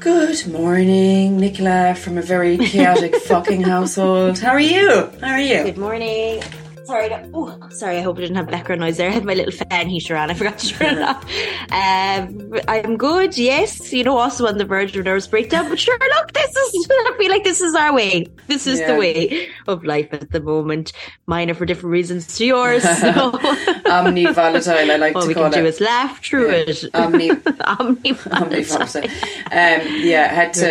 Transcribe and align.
Good 0.00 0.46
morning, 0.48 1.38
Nicola 1.38 1.94
from 1.94 2.18
a 2.18 2.22
very 2.22 2.58
chaotic 2.58 3.16
fucking 3.22 3.62
household. 3.62 4.38
How 4.38 4.50
are 4.52 4.60
you? 4.60 5.10
How 5.20 5.28
are 5.32 5.40
you? 5.40 5.62
Good 5.64 5.78
morning. 5.78 6.42
Sorry, 6.84 7.08
to, 7.08 7.28
oh, 7.34 7.68
sorry. 7.70 7.96
I 7.98 8.00
hope 8.02 8.18
I 8.18 8.20
didn't 8.20 8.36
have 8.36 8.46
background 8.48 8.80
noise 8.80 8.98
there. 8.98 9.08
I 9.08 9.12
had 9.12 9.24
my 9.24 9.34
little 9.34 9.50
fan 9.50 9.88
heater 9.88 10.14
on. 10.16 10.30
I 10.30 10.34
forgot 10.34 10.58
to 10.58 10.68
turn 10.68 10.98
it 10.98 11.02
off. 11.02 11.24
Um, 11.72 12.52
I'm 12.68 12.96
good. 12.96 13.36
Yes, 13.36 13.92
you 13.92 14.04
know, 14.04 14.16
also 14.18 14.46
on 14.46 14.56
the 14.58 14.64
verge 14.64 14.94
of 14.94 15.00
a 15.00 15.04
nervous 15.04 15.26
breakdown. 15.26 15.68
But 15.68 15.80
sure, 15.80 15.98
look, 15.98 16.32
this 16.32 16.54
is. 16.54 16.86
I 16.90 17.14
feel 17.18 17.30
like 17.30 17.42
this 17.42 17.60
is 17.60 17.74
our 17.74 17.92
way. 17.92 18.26
This 18.46 18.68
is 18.68 18.78
Yeah. 18.78 18.92
the 18.92 18.98
way 19.00 19.48
of 19.66 19.82
life 19.84 20.12
at 20.12 20.30
the 20.30 20.40
moment. 20.40 20.92
Mine 21.26 21.50
are 21.50 21.54
for 21.54 21.66
different 21.66 21.90
reasons 21.92 22.36
to 22.38 22.46
yours. 22.46 22.84
So 22.84 23.36
Omni 23.90 24.26
volatile, 24.32 24.90
I 24.90 24.96
like 24.96 25.14
to 25.14 25.34
call 25.34 25.50
can 25.50 25.52
do 25.52 25.58
it. 25.66 25.66
is 25.66 25.80
laugh 25.80 26.22
through 26.24 26.50
Yeah. 26.50 26.64
it. 26.66 26.84
Omni- 26.94 27.30
Omni- 27.64 28.16
Omni 28.30 28.62
volatile. 28.64 29.04
Um, 29.04 29.80
yeah, 30.12 30.32
had 30.32 30.52
to. 30.54 30.70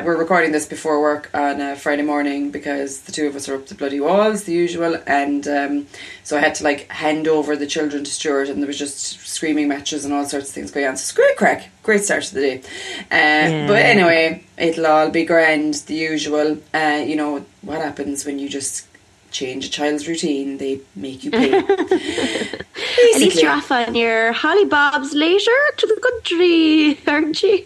Uh, 0.00 0.02
we're 0.04 0.16
recording 0.16 0.52
this 0.52 0.66
before 0.66 1.00
work 1.00 1.30
on 1.34 1.60
a 1.60 1.76
Friday 1.76 2.02
morning 2.02 2.50
because 2.50 3.00
the 3.00 3.12
two 3.12 3.26
of 3.26 3.36
us 3.36 3.48
are 3.48 3.54
up 3.56 3.66
to 3.66 3.74
bloody 3.74 4.00
walls, 4.00 4.44
the 4.44 4.52
usual, 4.52 4.98
and 5.06 5.46
um, 5.46 5.86
so 6.24 6.36
I 6.36 6.40
had 6.40 6.54
to 6.56 6.64
like 6.64 6.90
hand 6.90 7.28
over 7.28 7.54
the 7.56 7.66
children 7.66 8.04
to 8.04 8.10
Stuart, 8.10 8.48
and 8.48 8.60
there 8.62 8.66
was 8.66 8.78
just 8.78 9.26
screaming 9.26 9.68
matches 9.68 10.04
and 10.04 10.12
all 10.12 10.24
sorts 10.24 10.48
of 10.48 10.54
things 10.54 10.70
going 10.70 10.86
on. 10.86 10.96
So 10.96 11.02
it's 11.02 11.12
great 11.12 11.36
crack, 11.36 11.70
great 11.82 12.04
start 12.04 12.24
to 12.24 12.34
the 12.34 12.40
day. 12.40 12.62
Uh, 13.10 13.66
But 13.68 13.82
anyway, 13.82 14.44
it'll 14.56 14.86
all 14.86 15.10
be 15.10 15.24
grand, 15.24 15.74
the 15.86 15.94
usual. 15.94 16.58
Uh, 16.74 17.02
you 17.06 17.16
know 17.16 17.44
what 17.62 17.80
happens 17.80 18.24
when 18.26 18.38
you 18.38 18.48
just 18.48 18.86
change 19.30 19.66
a 19.66 19.70
child's 19.70 20.06
routine? 20.08 20.58
They 20.58 20.80
make 20.96 21.24
you 21.24 21.30
pay. 21.32 21.52
At 21.58 23.20
least 23.20 23.40
you're 23.42 23.50
off 23.50 23.70
on 23.70 23.94
your 23.94 24.32
Holly 24.32 24.64
Bob's 24.64 25.12
later 25.14 25.50
to 25.76 25.86
the 25.86 26.00
country, 26.00 26.98
aren't 27.06 27.42
you? 27.42 27.64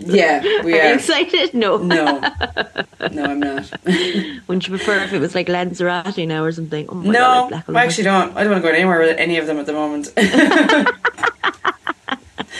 Yeah, 0.00 0.42
we 0.64 0.72
Are 0.72 0.82
you 0.84 0.90
are. 0.90 0.94
excited? 0.94 1.54
No. 1.54 1.76
No, 1.78 2.18
no, 3.12 3.24
I'm 3.24 3.38
not. 3.40 3.70
Wouldn't 3.86 4.66
you 4.66 4.76
prefer 4.76 4.98
if 5.04 5.12
it 5.12 5.20
was 5.20 5.34
like 5.36 5.48
Lanzarote 5.48 6.26
now 6.26 6.42
or 6.42 6.50
something? 6.50 6.86
Oh 6.88 6.94
my 6.94 7.12
God, 7.12 7.50
No, 7.50 7.56
like 7.68 7.68
I 7.82 7.84
actually 7.84 8.04
don't. 8.04 8.36
I 8.36 8.42
don't 8.42 8.52
want 8.52 8.64
to 8.64 8.68
go 8.68 8.74
anywhere 8.74 8.98
with 8.98 9.16
any 9.16 9.38
of 9.38 9.46
them 9.46 9.58
at 9.58 9.66
the 9.66 9.72
moment. 9.72 10.08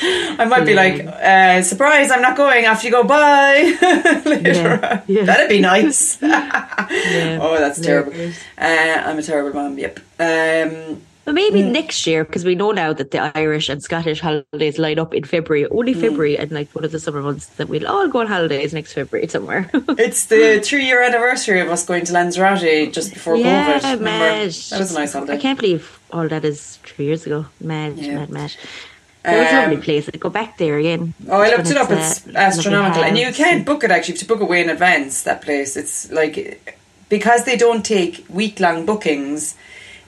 I 0.03 0.45
might 0.45 0.65
be 0.67 0.75
like, 0.75 1.05
uh, 1.07 1.63
surprise, 1.63 2.11
I'm 2.11 2.23
not 2.23 2.37
going 2.37 2.65
after 2.67 2.87
you 2.87 2.93
go 2.93 3.05
bye 3.05 3.77
Yeah, 4.27 5.03
yeah. 5.07 5.25
That'd 5.25 5.49
be 5.49 5.61
nice. 5.61 6.19
Yeah. 6.23 7.39
Oh, 7.41 7.57
that's 7.59 7.81
terrible. 7.81 8.13
Hilarious. 8.13 8.39
Uh, 8.59 9.03
I'm 9.07 9.19
a 9.19 9.23
terrible 9.23 9.53
mom, 9.61 9.79
yep. 9.79 9.99
Um, 10.21 11.03
But 11.25 11.35
maybe 11.35 11.61
Mm. 11.63 11.73
next 11.73 12.07
year, 12.07 12.23
because 12.25 12.45
we 12.45 12.55
know 12.55 12.71
now 12.71 12.93
that 12.93 13.11
the 13.11 13.37
Irish 13.37 13.69
and 13.69 13.83
Scottish 13.83 14.21
holidays 14.21 14.79
line 14.79 15.01
up 15.01 15.13
in 15.13 15.25
February, 15.25 15.67
only 15.71 15.93
Mm. 15.95 16.01
February 16.01 16.39
and 16.39 16.53
like 16.53 16.69
one 16.73 16.85
of 16.85 16.93
the 16.93 17.01
summer 17.01 17.21
months, 17.21 17.47
that 17.59 17.69
we'll 17.69 17.89
all 17.89 18.07
go 18.07 18.21
on 18.21 18.29
holidays 18.29 18.73
next 18.73 18.93
February 18.93 19.27
somewhere. 19.27 19.69
it's 19.99 20.27
the 20.27 20.61
three 20.63 20.85
year 20.87 21.03
anniversary 21.03 21.59
of 21.61 21.69
us 21.69 21.85
going 21.85 22.05
to 22.05 22.13
Lanzarote 22.13 22.93
just 22.93 23.13
before 23.13 23.35
yeah, 23.37 23.67
COVID. 23.81 23.83
Remember? 23.83 24.05
mad. 24.05 24.51
That 24.71 24.79
was 24.79 24.95
a 24.95 24.99
nice 25.01 25.13
holiday. 25.15 25.35
I 25.35 25.39
can't 25.39 25.59
believe 25.59 25.99
all 26.13 26.29
that 26.29 26.45
is 26.45 26.79
three 26.85 27.07
years 27.07 27.27
ago. 27.27 27.47
Mad, 27.61 27.99
Yeah. 27.99 28.15
mad, 28.23 28.31
mad. 28.31 28.53
It 29.27 29.39
was 29.43 29.51
a 29.53 29.55
lovely 29.61 29.77
Um, 29.77 29.83
place. 29.83 30.09
I'd 30.09 30.21
go 30.21 30.31
back 30.31 30.57
there 30.59 30.79
again. 30.79 31.15
Oh, 31.29 31.41
I 31.41 31.51
looked 31.51 31.71
it 31.71 31.77
up. 31.77 31.91
It's 31.91 32.27
uh, 32.27 32.33
astronomical, 32.37 33.03
and 33.03 33.19
you 33.19 33.33
can't 33.33 33.65
book 33.65 33.83
it 33.85 33.91
actually 33.91 34.15
You 34.15 34.19
have 34.21 34.29
to 34.29 34.35
book 34.35 34.41
away 34.41 34.63
in 34.63 34.71
advance. 34.71 35.23
That 35.23 35.43
place, 35.43 35.77
it's 35.77 36.11
like 36.11 36.37
because 37.09 37.45
they 37.45 37.57
don't 37.57 37.85
take 37.85 38.25
week 38.29 38.61
long 38.61 38.87
bookings. 38.87 39.57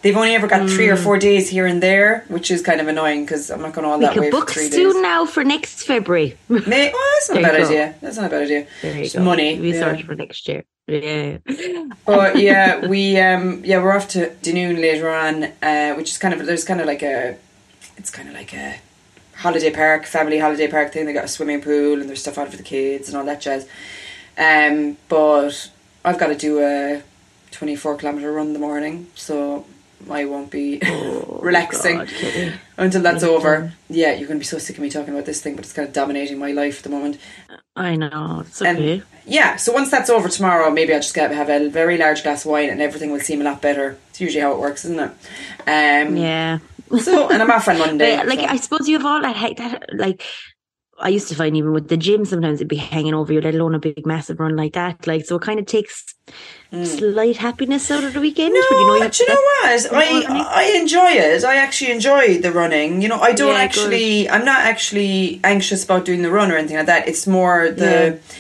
They've 0.03 0.17
only 0.17 0.35
ever 0.37 0.47
got 0.47 0.71
three 0.71 0.89
or 0.89 0.97
four 0.97 1.19
days 1.19 1.49
here 1.49 1.67
and 1.67 1.83
there, 1.83 2.25
which 2.29 2.53
is 2.53 2.63
kind 2.63 2.81
of 2.81 2.87
annoying 2.87 3.25
because 3.25 3.51
I'm 3.51 3.61
not 3.61 3.73
going 3.73 3.85
all 3.85 3.99
We 3.99 4.05
that 4.05 4.15
way 4.17 4.31
could 4.31 4.33
for 4.33 4.39
book 4.41 4.51
three 4.53 4.71
soon 4.71 4.93
days. 4.93 5.03
now 5.03 5.27
for 5.27 5.43
next 5.43 5.83
February. 5.83 6.39
May- 6.49 6.93
oh, 6.95 7.13
that's 7.17 7.29
not 7.31 7.39
a 7.39 7.43
bad 7.43 7.61
idea. 7.67 7.95
That's 8.01 8.17
not 8.17 8.27
a 8.27 8.29
bad 8.31 8.43
idea. 8.43 8.67
There 8.83 9.03
you 9.03 9.11
go. 9.11 9.21
money. 9.25 9.59
We 9.59 9.75
yeah. 9.75 9.97
for 10.07 10.15
next 10.15 10.47
year. 10.47 10.63
Yeah. 10.87 11.39
But 12.07 12.37
yeah, 12.49 12.87
we 12.87 13.19
um 13.19 13.63
yeah 13.65 13.83
we're 13.83 13.93
off 13.93 14.07
to 14.11 14.31
Dunoon 14.43 14.81
later 14.81 15.11
on, 15.11 15.45
uh, 15.63 15.95
which 15.97 16.11
is 16.13 16.19
kind 16.19 16.33
of 16.33 16.47
there's 16.47 16.65
kind 16.65 16.81
of 16.81 16.87
like 16.87 17.03
a 17.03 17.37
it's 17.97 18.11
kind 18.11 18.29
of 18.29 18.35
like 18.35 18.55
a 18.55 18.77
holiday 19.39 19.71
park, 19.71 20.05
family 20.05 20.39
holiday 20.39 20.69
park 20.69 20.93
thing. 20.93 21.07
They 21.07 21.13
got 21.13 21.25
a 21.25 21.29
swimming 21.29 21.61
pool 21.61 22.01
and 22.01 22.09
there's 22.09 22.21
stuff 22.21 22.39
out 22.39 22.51
for 22.51 22.57
the 22.57 22.63
kids 22.63 23.09
and 23.09 23.17
all 23.17 23.25
that 23.25 23.41
jazz. 23.41 23.67
Um, 24.37 24.97
but 25.09 25.71
I've 26.05 26.19
got 26.19 26.29
to 26.29 26.37
do 26.37 26.61
a 26.61 27.03
24 27.51 27.97
kilometer 27.97 28.33
run 28.33 28.49
in 28.49 28.53
the 28.53 28.59
morning, 28.59 29.09
so 29.15 29.65
I 30.11 30.25
won't 30.27 30.51
be 30.51 30.81
relaxing 31.29 32.01
Oh, 32.01 32.07
God, 32.07 32.53
until 32.77 33.03
that's 33.03 33.25
over. 33.25 33.73
Yeah, 33.89 34.11
you're 34.13 34.29
going 34.29 34.39
to 34.39 34.45
be 34.45 34.45
so 34.45 34.59
sick 34.59 34.77
of 34.77 34.83
me 34.83 34.91
talking 34.91 35.13
about 35.15 35.27
this 35.27 35.41
thing, 35.41 35.57
but 35.57 35.65
it's 35.65 35.73
kind 35.73 35.89
of 35.89 35.95
dominating 35.95 36.39
my 36.39 36.53
life 36.53 36.79
at 36.79 36.85
the 36.85 36.91
moment. 36.91 37.19
I 37.75 37.97
know. 37.97 38.45
It's 38.47 38.61
And 38.61 38.79
okay. 38.79 39.03
yeah, 39.27 39.57
so 39.57 39.73
once 39.73 39.91
that's 39.91 40.11
over 40.11 40.29
tomorrow, 40.29 40.71
maybe 40.71 40.93
I'll 40.93 41.01
just 41.01 41.15
get, 41.15 41.31
have 41.33 41.49
a 41.49 41.69
very 41.69 41.97
large 41.97 42.23
glass 42.23 42.45
of 42.45 42.51
wine 42.51 42.71
and 42.71 42.81
everything 42.83 43.11
will 43.13 43.21
seem 43.21 43.41
a 43.41 43.45
lot 43.45 43.63
better. 43.63 43.97
It's 44.11 44.21
usually 44.21 44.43
how 44.43 44.53
it 44.53 44.59
works, 44.59 44.85
isn't 44.85 44.99
it? 44.99 45.11
Um, 45.67 46.17
yeah. 46.17 46.59
So, 47.01 47.29
and 47.29 47.43
I'm 47.43 47.51
off 47.51 47.69
on 47.69 47.79
Monday. 47.79 48.17
But, 48.17 48.27
like 48.29 48.41
so- 48.41 48.47
I 48.47 48.57
suppose 48.57 48.89
you 48.89 48.97
have 48.97 49.07
all 49.07 49.21
that, 49.23 49.37
he- 49.37 49.55
that 49.55 49.85
like 49.95 50.23
I 51.01 51.11
used 51.11 51.29
to 51.29 51.35
find 51.35 51.57
even 51.57 51.73
with 51.73 51.89
the 51.89 51.97
gym 51.97 52.25
sometimes 52.25 52.59
it'd 52.59 52.69
be 52.69 52.77
hanging 52.77 53.15
over 53.15 53.33
you, 53.33 53.41
let 53.41 53.55
alone 53.55 53.75
a 53.75 53.79
big 53.79 54.05
massive 54.05 54.41
run 54.41 54.57
like 54.57 54.73
that. 54.73 55.07
Like 55.07 55.25
so 55.25 55.37
it 55.37 55.43
kind 55.43 55.61
of 55.61 55.67
takes 55.67 56.15
mm. 56.73 56.85
slight 56.85 57.37
happiness 57.37 57.91
out 57.91 58.05
of 58.05 58.15
the 58.15 58.21
weekend. 58.21 58.55
No, 58.55 58.61
you 58.61 58.87
know 58.87 59.05
you 59.05 59.09
do 59.09 59.25
you 59.25 59.29
know 59.29 59.35
what? 59.35 59.93
I 59.93 60.45
I 60.51 60.79
enjoy 60.81 61.11
it. 61.11 61.45
I 61.45 61.57
actually 61.57 61.93
enjoy 61.93 62.39
the 62.39 62.53
running. 62.53 63.01
You 63.01 63.09
know, 63.09 63.21
I 63.21 63.33
don't 63.33 63.55
Yeah, 63.55 63.61
actually. 63.61 64.29
I'm 64.29 64.45
not 64.45 64.61
actually 64.61 65.41
anxious 65.45 65.85
about 65.85 66.05
doing 66.05 66.23
the 66.23 66.31
run 66.31 66.51
or 66.51 66.57
anything 66.57 66.77
like 66.77 66.87
that. 66.87 67.09
It's 67.09 67.27
more 67.27 67.71
the. 67.71 68.21
Yeah. 68.21 68.35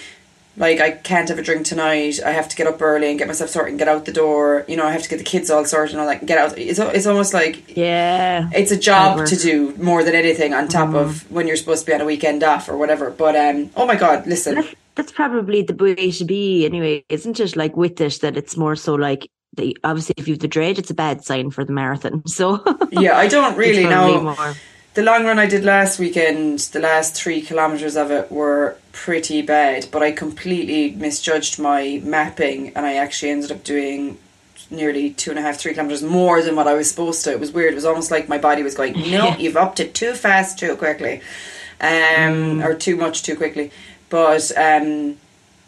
Like 0.58 0.80
I 0.80 0.90
can't 0.90 1.28
have 1.28 1.38
a 1.38 1.42
drink 1.42 1.64
tonight. 1.66 2.18
I 2.24 2.32
have 2.32 2.48
to 2.48 2.56
get 2.56 2.66
up 2.66 2.82
early 2.82 3.08
and 3.10 3.18
get 3.18 3.28
myself 3.28 3.50
sorted 3.50 3.70
and 3.70 3.78
get 3.78 3.88
out 3.88 4.04
the 4.04 4.12
door. 4.12 4.64
You 4.68 4.76
know, 4.76 4.86
I 4.86 4.92
have 4.92 5.02
to 5.02 5.08
get 5.08 5.18
the 5.18 5.24
kids 5.24 5.50
all 5.50 5.64
sorted 5.64 5.92
and 5.92 6.00
all 6.00 6.06
that. 6.06 6.18
And 6.20 6.28
get 6.28 6.38
out. 6.38 6.58
It's 6.58 6.78
it's 6.78 7.06
almost 7.06 7.32
like 7.32 7.76
Yeah. 7.76 8.50
it's 8.52 8.70
a 8.72 8.76
job 8.78 9.24
to 9.26 9.36
do 9.36 9.74
more 9.76 10.02
than 10.04 10.14
anything 10.14 10.52
on 10.54 10.68
top 10.68 10.94
of 10.94 11.30
when 11.30 11.46
you're 11.46 11.56
supposed 11.56 11.84
to 11.84 11.86
be 11.90 11.94
on 11.94 12.00
a 12.00 12.04
weekend 12.04 12.42
off 12.42 12.68
or 12.68 12.76
whatever. 12.76 13.10
But 13.10 13.36
um, 13.36 13.70
oh 13.76 13.86
my 13.86 13.96
god, 13.96 14.26
listen, 14.26 14.56
That's, 14.56 14.74
that's 14.96 15.12
probably 15.12 15.62
the 15.62 15.74
way 15.74 16.10
to 16.10 16.24
be 16.24 16.66
anyway, 16.66 17.04
isn't 17.08 17.38
it? 17.40 17.56
Like 17.56 17.76
with 17.76 18.00
it, 18.00 18.20
that 18.22 18.36
it's 18.36 18.56
more 18.56 18.74
so 18.76 18.94
like 18.94 19.30
the, 19.56 19.76
obviously 19.84 20.14
if 20.18 20.28
you've 20.28 20.38
the 20.40 20.48
dread, 20.48 20.78
it's 20.78 20.90
a 20.90 20.94
bad 20.94 21.24
sign 21.24 21.50
for 21.50 21.64
the 21.64 21.72
marathon. 21.72 22.22
So 22.28 22.62
yeah, 22.90 23.16
I 23.16 23.28
don't 23.28 23.56
really 23.64 23.84
know. 23.84 24.20
more. 24.22 24.54
The 24.94 25.02
long 25.02 25.24
run 25.24 25.38
I 25.38 25.46
did 25.46 25.64
last 25.64 25.98
weekend, 25.98 26.58
the 26.58 26.80
last 26.80 27.14
three 27.14 27.40
kilometres 27.40 27.96
of 27.96 28.10
it 28.10 28.32
were 28.32 28.76
pretty 28.92 29.42
bad, 29.42 29.86
but 29.92 30.02
I 30.02 30.10
completely 30.10 30.90
misjudged 30.90 31.58
my 31.60 32.00
mapping 32.04 32.72
and 32.74 32.84
I 32.84 32.94
actually 32.94 33.30
ended 33.30 33.52
up 33.52 33.62
doing 33.62 34.18
nearly 34.70 35.10
two 35.10 35.30
and 35.30 35.38
a 35.38 35.42
half, 35.42 35.56
three 35.56 35.72
kilometres 35.72 36.02
more 36.02 36.42
than 36.42 36.56
what 36.56 36.66
I 36.66 36.74
was 36.74 36.90
supposed 36.90 37.22
to. 37.24 37.30
It 37.32 37.38
was 37.40 37.52
weird. 37.52 37.72
It 37.72 37.76
was 37.76 37.84
almost 37.84 38.10
like 38.10 38.28
my 38.28 38.38
body 38.38 38.62
was 38.64 38.74
going, 38.74 38.94
No, 39.10 39.36
you've 39.38 39.56
upped 39.56 39.78
it 39.78 39.94
too 39.94 40.14
fast, 40.14 40.58
too 40.58 40.74
quickly. 40.76 41.20
Um 41.80 42.60
or 42.62 42.74
too 42.74 42.96
much 42.96 43.22
too 43.22 43.36
quickly. 43.36 43.70
But 44.08 44.50
um 44.58 45.16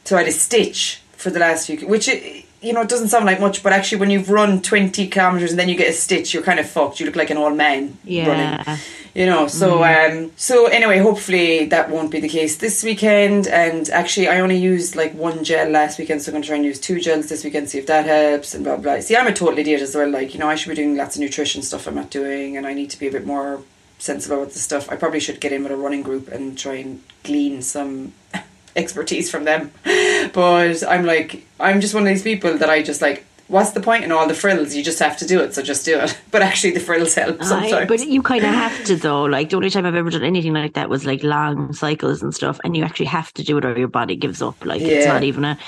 so 0.04 0.16
I 0.16 0.20
had 0.20 0.28
a 0.28 0.32
stitch 0.32 1.00
for 1.12 1.30
the 1.30 1.38
last 1.38 1.66
few 1.68 1.86
which 1.86 2.08
it, 2.08 2.46
you 2.62 2.72
know, 2.72 2.80
it 2.82 2.88
doesn't 2.88 3.08
sound 3.08 3.26
like 3.26 3.40
much, 3.40 3.62
but 3.62 3.72
actually, 3.72 3.98
when 4.00 4.10
you've 4.10 4.28
run 4.28 4.60
20 4.60 5.06
kilometres 5.06 5.50
and 5.52 5.58
then 5.58 5.68
you 5.70 5.76
get 5.76 5.88
a 5.88 5.92
stitch, 5.94 6.34
you're 6.34 6.42
kind 6.42 6.58
of 6.60 6.68
fucked. 6.68 7.00
You 7.00 7.06
look 7.06 7.16
like 7.16 7.30
an 7.30 7.38
old 7.38 7.56
man 7.56 7.96
Yeah. 8.04 8.26
running 8.66 8.78
you 9.14 9.26
know 9.26 9.46
so 9.48 9.82
um 9.82 10.30
so 10.36 10.66
anyway 10.66 10.98
hopefully 10.98 11.66
that 11.66 11.90
won't 11.90 12.10
be 12.10 12.20
the 12.20 12.28
case 12.28 12.56
this 12.58 12.82
weekend. 12.84 13.46
And 13.48 13.88
actually 13.90 14.28
i 14.28 14.40
only 14.40 14.56
used 14.56 14.96
like 14.96 15.14
one 15.14 15.44
gel 15.44 15.68
last 15.68 15.98
weekend 15.98 16.22
so 16.22 16.30
i'm 16.30 16.34
going 16.34 16.42
to 16.42 16.48
try 16.48 16.56
and 16.56 16.64
use 16.64 16.80
two 16.80 17.00
gels 17.00 17.28
this 17.28 17.44
weekend 17.44 17.68
see 17.68 17.78
if 17.78 17.86
that 17.86 18.06
helps 18.06 18.54
and 18.54 18.64
blah 18.64 18.76
blah 18.76 18.94
blah. 18.94 19.00
see 19.00 19.16
i'm 19.16 19.26
a 19.26 19.32
total 19.32 19.58
idiot 19.58 19.82
as 19.82 19.94
well 19.94 20.08
like 20.08 20.34
you 20.34 20.40
know 20.40 20.48
i 20.48 20.54
should 20.54 20.68
be 20.68 20.74
doing 20.74 20.96
lots 20.96 21.16
of 21.16 21.22
nutrition 21.22 21.62
stuff 21.62 21.86
i'm 21.86 21.94
not 21.94 22.10
doing 22.10 22.56
and 22.56 22.66
i 22.66 22.72
need 22.72 22.90
to 22.90 22.98
be 22.98 23.08
a 23.08 23.12
bit 23.12 23.26
more 23.26 23.60
sensible 24.00 24.40
with 24.40 24.54
the 24.54 24.58
stuff. 24.58 24.90
I 24.90 24.96
probably 24.96 25.20
should 25.20 25.40
get 25.40 25.52
in 25.52 25.62
with 25.62 25.72
a 25.72 25.76
running 25.76 26.02
group 26.02 26.28
and 26.28 26.58
try 26.58 26.76
and 26.76 27.02
glean 27.22 27.62
some 27.62 28.12
expertise 28.76 29.30
from 29.30 29.44
them. 29.44 29.72
But 30.32 30.86
i'm 30.86 31.06
like 31.06 31.46
i'm 31.58 31.80
just 31.80 31.94
one 31.94 32.02
of 32.04 32.08
these 32.08 32.22
people 32.22 32.58
that 32.58 32.68
i 32.68 32.82
just 32.82 33.00
like 33.00 33.24
what's 33.50 33.72
the 33.72 33.80
point 33.80 34.04
in 34.04 34.12
all 34.12 34.26
the 34.28 34.34
frills 34.34 34.74
you 34.74 34.82
just 34.82 34.98
have 35.00 35.16
to 35.18 35.26
do 35.26 35.40
it 35.40 35.52
so 35.54 35.60
just 35.62 35.84
do 35.84 35.98
it 35.98 36.16
but 36.30 36.40
actually 36.40 36.70
the 36.70 36.80
frills 36.80 37.14
help 37.14 37.42
sometimes 37.42 37.72
I, 37.72 37.84
but 37.84 38.06
you 38.06 38.22
kind 38.22 38.44
of 38.44 38.54
have 38.54 38.84
to 38.84 38.96
though. 38.96 39.24
Like 39.24 39.50
the 39.50 39.56
only 39.56 39.70
time 39.70 39.86
I've 39.86 39.94
ever 39.94 40.10
done 40.10 40.22
anything 40.22 40.52
like 40.52 40.74
that 40.74 40.88
was 40.88 41.04
like 41.04 41.22
long 41.22 41.72
cycles 41.72 42.22
and 42.22 42.34
stuff, 42.34 42.60
and 42.64 42.76
you 42.76 42.84
actually 42.84 43.06
have 43.06 43.32
to 43.34 43.42
do 43.42 43.58
it 43.58 43.64
or 43.64 43.76
your 43.78 43.88
body 43.88 44.16
gives 44.16 44.40
up. 44.40 44.64
Like 44.64 44.80
it's 44.82 45.06
not 45.06 45.22
even 45.22 45.44
a. 45.44 45.58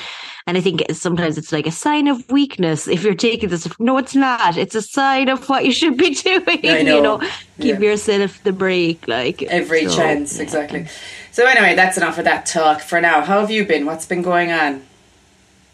And 0.46 0.58
I 0.58 0.61
think 0.61 0.82
sometimes 0.90 1.38
it's 1.38 1.52
like 1.52 1.69
a 1.69 1.70
sign 1.70 2.08
of 2.08 2.29
weakness 2.31 2.88
if 2.88 3.05
you're 3.05 3.14
taking 3.14 3.49
this. 3.49 3.69
No, 3.79 3.96
it's 3.99 4.14
not. 4.14 4.56
It's 4.56 4.75
a 4.75 4.82
sign 4.82 5.28
of 5.28 5.49
what 5.49 5.64
you 5.64 5.73
should 5.73 5.96
be 5.96 6.14
doing. 6.28 6.43
I 6.64 6.82
know. 6.82 6.96
You 6.96 7.02
know, 7.02 7.19
give 7.61 7.81
Yeah. 7.81 7.90
yourself 7.90 8.43
the 8.43 8.52
break. 8.52 9.06
Like 9.06 9.43
every 9.43 9.87
so, 9.87 9.96
chance 9.96 10.37
yeah. 10.37 10.43
exactly 10.43 10.87
so 11.32 11.46
anyway 11.46 11.75
that's 11.75 11.96
enough 11.96 12.19
of 12.19 12.25
that 12.25 12.44
talk 12.44 12.81
for 12.82 13.00
now 13.00 13.23
how 13.23 13.40
have 13.40 13.50
you 13.50 13.64
been 13.64 13.87
what's 13.87 14.05
been 14.06 14.20
going 14.23 14.52
on 14.52 14.82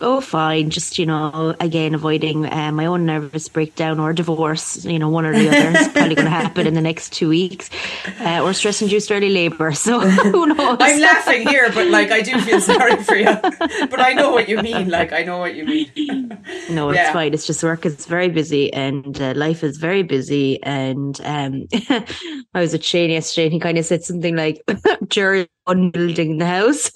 oh, 0.01 0.21
fine. 0.21 0.71
Just, 0.71 0.99
you 0.99 1.07
know, 1.07 1.55
again, 1.61 1.95
avoiding 1.95 2.47
uh, 2.47 2.73
my 2.73 2.87
own 2.87 3.07
nervous 3.07 3.49
breakdown 3.49 3.99
or 3.99 4.13
divorce, 4.13 4.85
you 4.85 4.99
know, 4.99 5.09
one 5.09 5.27
or 5.27 5.33
the 5.33 5.49
other. 5.49 5.79
is 5.79 5.89
probably 5.89 6.15
going 6.15 6.25
to 6.25 6.31
happen 6.31 6.67
in 6.67 6.75
the 6.75 6.81
next 6.81 7.13
two 7.13 7.29
weeks. 7.29 7.71
Uh, 8.21 8.43
or 8.43 8.53
stress 8.53 8.83
induced 8.83 9.11
early 9.11 9.31
labour. 9.31 9.73
So 9.73 10.01
who 10.33 10.47
knows? 10.47 10.79
I'm 10.81 11.01
laughing 11.01 11.49
here, 11.49 11.71
but 11.73 11.89
like, 11.89 12.11
I 12.11 12.21
do 12.23 12.41
feel 12.41 12.61
sorry 12.61 12.97
for 13.03 13.17
you. 13.17 13.35
But 13.91 14.01
I 14.01 14.13
know 14.13 14.31
what 14.33 14.49
you 14.49 14.63
mean. 14.63 14.89
Like, 14.89 15.13
I 15.13 15.23
know 15.23 15.39
what 15.39 15.55
you 15.55 15.65
mean. 15.65 16.39
no, 16.71 16.91
it's 16.91 16.99
yeah. 16.99 17.13
fine. 17.13 17.35
It's 17.35 17.47
just 17.47 17.63
work 17.63 17.85
is 17.87 18.07
very 18.07 18.29
busy 18.29 18.73
and 18.73 19.21
uh, 19.21 19.35
life 19.35 19.65
is 19.65 19.79
very 19.79 20.03
busy. 20.03 20.63
And 20.63 21.21
um, 21.25 21.67
I 22.55 22.61
was 22.61 22.75
at 22.75 22.85
Shane 22.85 23.11
yesterday 23.11 23.47
and 23.47 23.53
he 23.53 23.61
kind 23.61 23.79
of 23.79 23.85
said 23.85 24.05
something 24.05 24.37
like, 24.37 24.63
Jerry 25.09 25.49
unbuilding 25.67 26.39
the 26.39 26.47
house. 26.47 26.91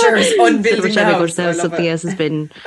Jerry's 0.00 0.32
unbuilding 0.38 0.94
the 0.94 1.04
house. 1.04 1.34
The 1.34 1.42
house 1.44 1.60
something 1.60 1.84
it. 1.84 1.90
else 1.90 2.02
has 2.02 2.14
been 2.14 2.50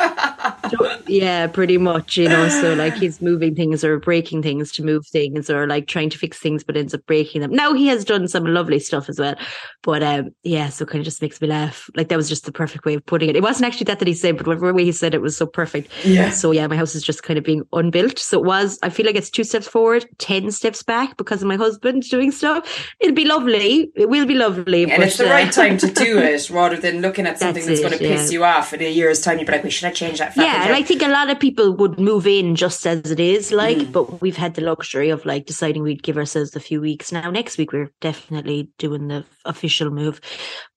yeah, 1.13 1.47
pretty 1.47 1.77
much, 1.77 2.17
you 2.17 2.27
know. 2.27 2.49
So 2.49 2.73
like 2.73 2.95
he's 2.95 3.21
moving 3.21 3.55
things 3.55 3.83
or 3.83 3.99
breaking 3.99 4.41
things 4.41 4.71
to 4.73 4.83
move 4.83 5.05
things 5.05 5.49
or 5.49 5.67
like 5.67 5.87
trying 5.87 6.09
to 6.09 6.17
fix 6.17 6.39
things 6.39 6.63
but 6.63 6.75
ends 6.75 6.93
up 6.93 7.05
breaking 7.05 7.41
them. 7.41 7.51
Now 7.51 7.73
he 7.73 7.87
has 7.87 8.03
done 8.03 8.27
some 8.27 8.45
lovely 8.45 8.79
stuff 8.79 9.09
as 9.09 9.19
well. 9.19 9.35
But 9.83 10.01
um 10.01 10.31
yeah, 10.43 10.69
so 10.69 10.85
kind 10.85 10.99
of 10.99 11.05
just 11.05 11.21
makes 11.21 11.39
me 11.39 11.47
laugh. 11.47 11.89
Like 11.95 12.07
that 12.09 12.17
was 12.17 12.29
just 12.29 12.45
the 12.45 12.51
perfect 12.51 12.85
way 12.85 12.95
of 12.95 13.05
putting 13.05 13.29
it. 13.29 13.35
It 13.35 13.43
wasn't 13.43 13.67
actually 13.67 13.85
that 13.85 13.99
that 13.99 14.07
he 14.07 14.13
said, 14.13 14.37
but 14.37 14.47
whatever 14.47 14.73
way 14.73 14.85
he 14.85 14.91
said 14.91 15.13
it 15.13 15.21
was 15.21 15.37
so 15.37 15.45
perfect. 15.45 15.91
Yeah. 16.03 16.31
So 16.31 16.51
yeah, 16.51 16.65
my 16.67 16.75
house 16.75 16.95
is 16.95 17.03
just 17.03 17.23
kind 17.23 17.37
of 17.37 17.45
being 17.45 17.63
unbuilt. 17.73 18.17
So 18.17 18.39
it 18.39 18.45
was 18.45 18.79
I 18.81 18.89
feel 18.89 19.05
like 19.05 19.15
it's 19.15 19.29
two 19.29 19.43
steps 19.43 19.67
forward, 19.67 20.05
ten 20.17 20.51
steps 20.51 20.81
back 20.81 21.17
because 21.17 21.41
of 21.43 21.47
my 21.47 21.57
husband 21.57 22.03
doing 22.09 22.31
stuff. 22.31 22.91
It'll 22.99 23.15
be 23.15 23.25
lovely. 23.25 23.91
It 23.95 24.09
will 24.09 24.25
be 24.25 24.35
lovely. 24.35 24.83
And 24.83 24.93
but, 24.97 25.07
it's 25.07 25.17
the 25.17 25.27
uh, 25.27 25.33
right 25.33 25.51
time 25.51 25.77
to 25.77 25.87
do 25.91 26.17
it 26.17 26.49
rather 26.49 26.77
than 26.77 27.01
looking 27.01 27.27
at 27.27 27.39
something 27.39 27.65
that's, 27.65 27.81
that's 27.81 27.99
going 27.99 27.99
to 28.01 28.15
piss 28.15 28.31
you 28.31 28.43
off 28.43 28.73
in 28.73 28.81
a 28.81 28.89
year's 28.89 29.21
time. 29.21 29.37
You'd 29.37 29.45
be 29.45 29.53
like, 29.53 29.63
we 29.63 29.69
should 29.69 29.85
have 29.85 29.95
changed 29.95 30.19
that. 30.19 30.35
Yeah, 30.35 30.65
and 30.65 30.73
I 30.73 30.81
think 30.81 31.02
a 31.03 31.09
lot 31.09 31.29
of 31.29 31.39
people 31.39 31.75
would 31.75 31.99
move 31.99 32.25
in 32.25 32.55
just 32.55 32.85
as 32.87 33.11
it 33.11 33.19
is, 33.19 33.51
like, 33.51 33.77
mm. 33.77 33.91
but 33.91 34.21
we've 34.21 34.37
had 34.37 34.55
the 34.55 34.61
luxury 34.61 35.09
of 35.09 35.25
like 35.25 35.45
deciding 35.45 35.83
we'd 35.83 36.03
give 36.03 36.17
ourselves 36.17 36.55
a 36.55 36.59
few 36.59 36.81
weeks. 36.81 37.11
Now, 37.11 37.29
next 37.29 37.57
week 37.57 37.71
we're 37.71 37.91
definitely 38.01 38.69
doing 38.77 39.07
the 39.07 39.25
official 39.45 39.89
move, 39.89 40.19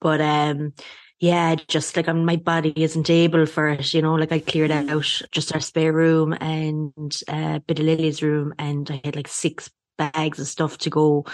but 0.00 0.20
um 0.20 0.72
yeah, 1.18 1.54
just 1.68 1.96
like 1.96 2.08
um, 2.08 2.26
my 2.26 2.36
body 2.36 2.74
isn't 2.76 3.08
able 3.08 3.46
for 3.46 3.70
it, 3.70 3.94
you 3.94 4.02
know, 4.02 4.14
like 4.14 4.32
I 4.32 4.38
cleared 4.38 4.70
mm. 4.70 4.90
out 4.90 5.22
just 5.32 5.54
our 5.54 5.60
spare 5.60 5.92
room 5.92 6.34
and 6.34 7.16
a 7.28 7.34
uh, 7.34 7.58
bit 7.60 7.78
of 7.78 7.86
Lily's 7.86 8.22
room 8.22 8.52
and 8.58 8.90
I 8.90 9.00
had 9.02 9.16
like 9.16 9.28
six 9.28 9.70
bags 9.96 10.38
of 10.38 10.46
stuff 10.46 10.76
to 10.78 10.90
go 10.90 11.24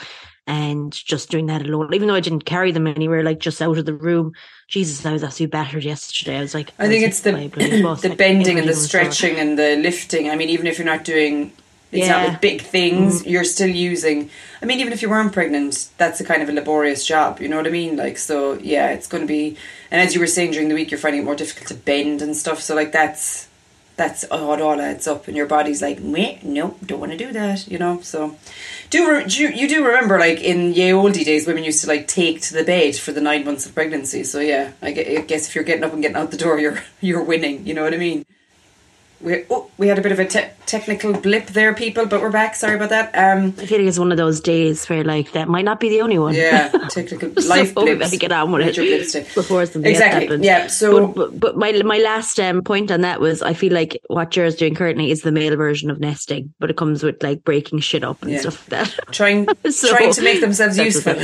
and 0.47 0.93
just 0.93 1.31
doing 1.31 1.47
that 1.47 1.63
alone, 1.63 1.95
even 1.95 2.09
though 2.09 2.15
I 2.15 2.21
didn't 2.21 2.45
carry 2.45 2.73
them 2.73 2.87
anywhere, 2.87 3.23
like 3.23 3.39
just 3.39 3.63
out 3.63 3.79
of 3.79 3.87
the 3.87 3.95
room. 3.95 4.33
Jesus, 4.69 5.05
I 5.05 5.13
was 5.13 5.23
absolutely 5.23 5.51
battered 5.51 5.85
yesterday. 5.85 6.39
I 6.39 6.41
was 6.41 6.55
like, 6.55 6.73
I, 6.79 6.87
I 6.87 6.89
think 6.89 7.05
it's 7.05 7.21
the 7.21 7.33
the 7.55 8.09
like, 8.09 8.19
bending 8.19 8.59
and 8.59 8.69
the 8.69 8.75
stretching 8.75 9.37
and 9.37 9.59
the 9.59 9.77
lifting. 9.77 10.31
I 10.31 10.37
mean, 10.37 10.49
even 10.49 10.67
if 10.67 10.79
you're 10.79 10.87
not 10.87 11.05
doing 11.05 11.53
it's 11.93 12.07
yeah. 12.07 12.23
not 12.23 12.31
with 12.31 12.41
big 12.41 12.63
things, 12.63 13.23
mm. 13.23 13.31
you're 13.31 13.45
still 13.45 13.69
using. 13.69 14.31
I 14.63 14.65
mean, 14.65 14.81
even 14.81 14.95
if 14.95 15.03
you 15.03 15.11
weren't 15.11 15.33
pregnant, 15.33 15.91
that's 15.99 16.21
a 16.21 16.25
kind 16.25 16.43
of 16.43 16.49
a 16.49 16.53
laborious 16.53 17.07
job. 17.07 17.39
You 17.39 17.49
know 17.49 17.59
what 17.59 17.67
I 17.67 17.71
mean? 17.71 17.97
Like, 17.97 18.17
so 18.17 18.55
yeah, 18.55 18.93
it's 18.93 19.07
going 19.07 19.21
to 19.21 19.27
be. 19.27 19.59
And 19.91 20.01
as 20.01 20.15
you 20.15 20.21
were 20.21 20.27
saying 20.27 20.53
during 20.53 20.71
the 20.71 20.75
week, 20.75 20.91
you're 20.91 20.99
finding 20.99 21.21
it 21.21 21.25
more 21.27 21.37
difficult 21.37 21.69
to 21.69 21.75
bend 21.75 22.23
and 22.23 22.35
stuff. 22.35 22.63
So 22.63 22.75
like 22.75 22.93
that's 22.93 23.47
that's 23.97 24.25
it 24.25 24.31
all 24.33 24.81
adds 24.81 25.07
up, 25.07 25.29
and 25.29 25.37
your 25.37 25.47
body's 25.47 25.83
like, 25.83 26.01
Meh, 26.01 26.39
nope, 26.43 26.79
don't 26.85 27.01
want 27.01 27.13
to 27.13 27.19
do 27.19 27.33
that, 27.33 27.69
you 27.69 27.79
know. 27.79 28.01
So, 28.01 28.37
do, 28.91 29.11
re- 29.11 29.25
do 29.27 29.49
you 29.49 29.69
do 29.69 29.85
remember 29.85 30.19
like 30.19 30.41
in 30.41 30.73
ye 30.73 30.91
oldie 30.91 31.25
days, 31.25 31.47
women 31.47 31.65
used 31.65 31.83
to 31.83 31.89
like 31.89 32.09
take 32.09 32.41
to 32.43 32.55
the 32.55 32.65
bed 32.65 32.97
for 32.97 33.13
the 33.13 33.21
nine 33.21 33.45
months 33.45 33.67
of 33.67 33.75
pregnancy. 33.75 34.25
So 34.25 34.41
yeah, 34.41 34.73
I 34.81 34.93
guess 34.93 35.49
if 35.49 35.55
you're 35.55 35.65
getting 35.65 35.85
up 35.85 35.93
and 35.93 36.03
getting 36.03 36.17
out 36.17 36.31
the 36.31 36.37
door, 36.37 36.59
you're 36.59 36.83
you're 37.01 37.23
winning. 37.23 37.67
You 37.67 37.75
know 37.75 37.83
what 37.83 37.95
I 37.95 37.99
mean? 37.99 38.25
We 39.23 39.45
oh, 39.51 39.71
we 39.79 39.89
had 39.89 39.99
a 39.99 40.03
bit 40.03 40.13
of 40.13 40.19
a 40.19 40.27
te- 40.27 40.51
technical 40.67 41.13
blip 41.13 41.47
there, 41.49 41.75
people, 41.75 42.07
but 42.07 42.21
we're 42.21 42.31
back. 42.31 42.55
Sorry 42.55 42.75
about 42.75 42.91
that. 42.91 43.11
Um, 43.15 43.55
I 43.59 43.67
feel 43.67 43.79
like 43.79 43.89
it's 43.89 43.99
one 43.99 44.11
of 44.11 44.19
those 44.19 44.41
days 44.41 44.87
where 44.89 45.05
like 45.05 45.33
that 45.33 45.49
might 45.49 45.65
not 45.65 45.81
be 45.81 45.89
the 45.89 46.01
only 46.01 46.19
one. 46.19 46.35
Yeah, 46.35 46.69
technical 46.91 47.29
life 47.47 47.69
so 47.69 47.75
blips. 47.75 47.89
We 47.91 47.95
better 47.95 48.17
get 48.17 48.33
on 48.33 48.53
with 48.53 48.79
it 48.79 49.35
before 49.35 49.65
something 49.67 49.91
exactly. 49.91 50.27
happens. 50.27 50.45
Yeah. 50.45 50.67
So, 50.67 51.09
but, 51.09 51.15
but, 51.15 51.41
but, 51.41 51.57
my 51.57 51.73
my 51.83 51.99
last 51.99 52.39
um, 52.41 52.63
point 52.63 52.91
on 52.91 53.03
that 53.03 53.21
was 53.21 53.43
I 53.43 53.55
feel 53.55 53.73
like 53.73 54.01
what 54.09 54.31
Jer's 54.31 54.57
doing 54.57 54.75
currently 54.75 55.11
is 55.11 55.23
the 55.23 55.33
male 55.33 55.57
version 55.57 55.91
of 55.91 56.01
nesting, 56.01 56.53
but 56.59 56.71
it 56.71 56.77
comes 56.77 57.03
with 57.03 57.23
like 57.23 57.45
breaking 57.45 57.81
shit 57.81 58.05
up 58.05 58.23
and 58.23 58.33
yeah. 58.33 58.41
stuff 58.41 58.71
like 58.71 58.89
that. 58.89 59.13
Trying 59.13 59.47
so, 59.71 59.89
trying 59.89 60.13
to 60.13 60.23
make 60.23 60.41
themselves 60.41 60.79
useful. 60.79 61.15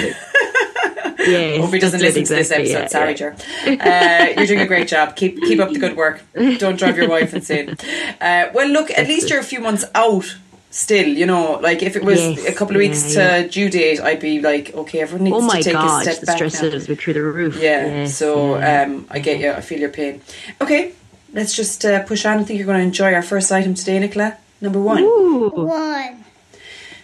Yeah, 1.19 1.59
Hope 1.59 1.73
he 1.73 1.81
doesn't 1.81 2.01
listen 2.01 2.21
exactly, 2.21 2.25
to 2.25 2.35
this 2.35 2.51
episode. 2.53 3.19
Yeah, 3.19 3.35
Sorry, 3.67 3.77
yeah. 3.77 4.35
Uh, 4.37 4.39
you're 4.39 4.47
doing 4.47 4.61
a 4.61 4.67
great 4.67 4.89
job. 4.89 5.17
Keep 5.17 5.43
keep 5.43 5.59
up 5.59 5.73
the 5.73 5.79
good 5.79 5.97
work. 5.97 6.23
Don't 6.59 6.79
drive 6.79 6.97
your 6.97 7.09
wife 7.09 7.35
insane. 7.35 7.77
Uh, 8.21 8.51
well, 8.55 8.69
look, 8.69 8.91
at 8.91 9.09
least 9.09 9.29
you're 9.31 9.41
a 9.41 9.45
few 9.45 9.61
months 9.61 9.85
out. 9.95 10.37
Still, 10.71 11.09
you 11.09 11.25
know, 11.25 11.59
like 11.63 11.83
if 11.83 11.97
it 11.97 12.05
was 12.05 12.21
yes, 12.21 12.45
a 12.47 12.53
couple 12.53 12.77
of 12.77 12.81
weeks 12.81 13.15
yeah, 13.15 13.43
to 13.43 13.49
due 13.49 13.71
date, 13.71 14.01
I'd 14.01 14.21
be 14.21 14.41
like, 14.41 14.75
okay, 14.75 15.01
everyone 15.01 15.25
needs 15.25 15.37
oh 15.37 15.41
my 15.41 15.57
to 15.57 15.63
take 15.63 15.73
God, 15.73 16.01
a 16.01 16.05
step 16.05 16.21
the 16.21 16.27
back. 16.27 16.37
stress 16.37 16.55
now. 16.55 16.63
levels 16.65 16.87
be 16.87 16.95
through 16.95 17.15
the 17.15 17.23
roof. 17.23 17.57
Yeah, 17.57 17.87
yes, 17.87 18.17
so 18.17 18.57
um, 18.57 19.07
I 19.11 19.19
get 19.19 19.41
you. 19.41 19.51
I 19.51 19.63
feel 19.63 19.81
your 19.81 19.89
pain. 19.89 20.21
Okay, 20.61 20.93
let's 21.33 21.57
just 21.57 21.85
uh, 21.87 22.05
push 22.05 22.27
on. 22.27 22.39
I 22.39 22.45
think 22.45 22.59
you're 22.59 22.67
going 22.67 22.79
to 22.81 22.85
enjoy 22.85 23.15
our 23.15 23.23
first 23.23 23.51
item 23.51 23.75
today, 23.75 23.99
Nicola. 23.99 24.37
Number 24.61 24.81
one. 24.81 25.03
Ooh. 25.03 25.49
One. 25.49 26.25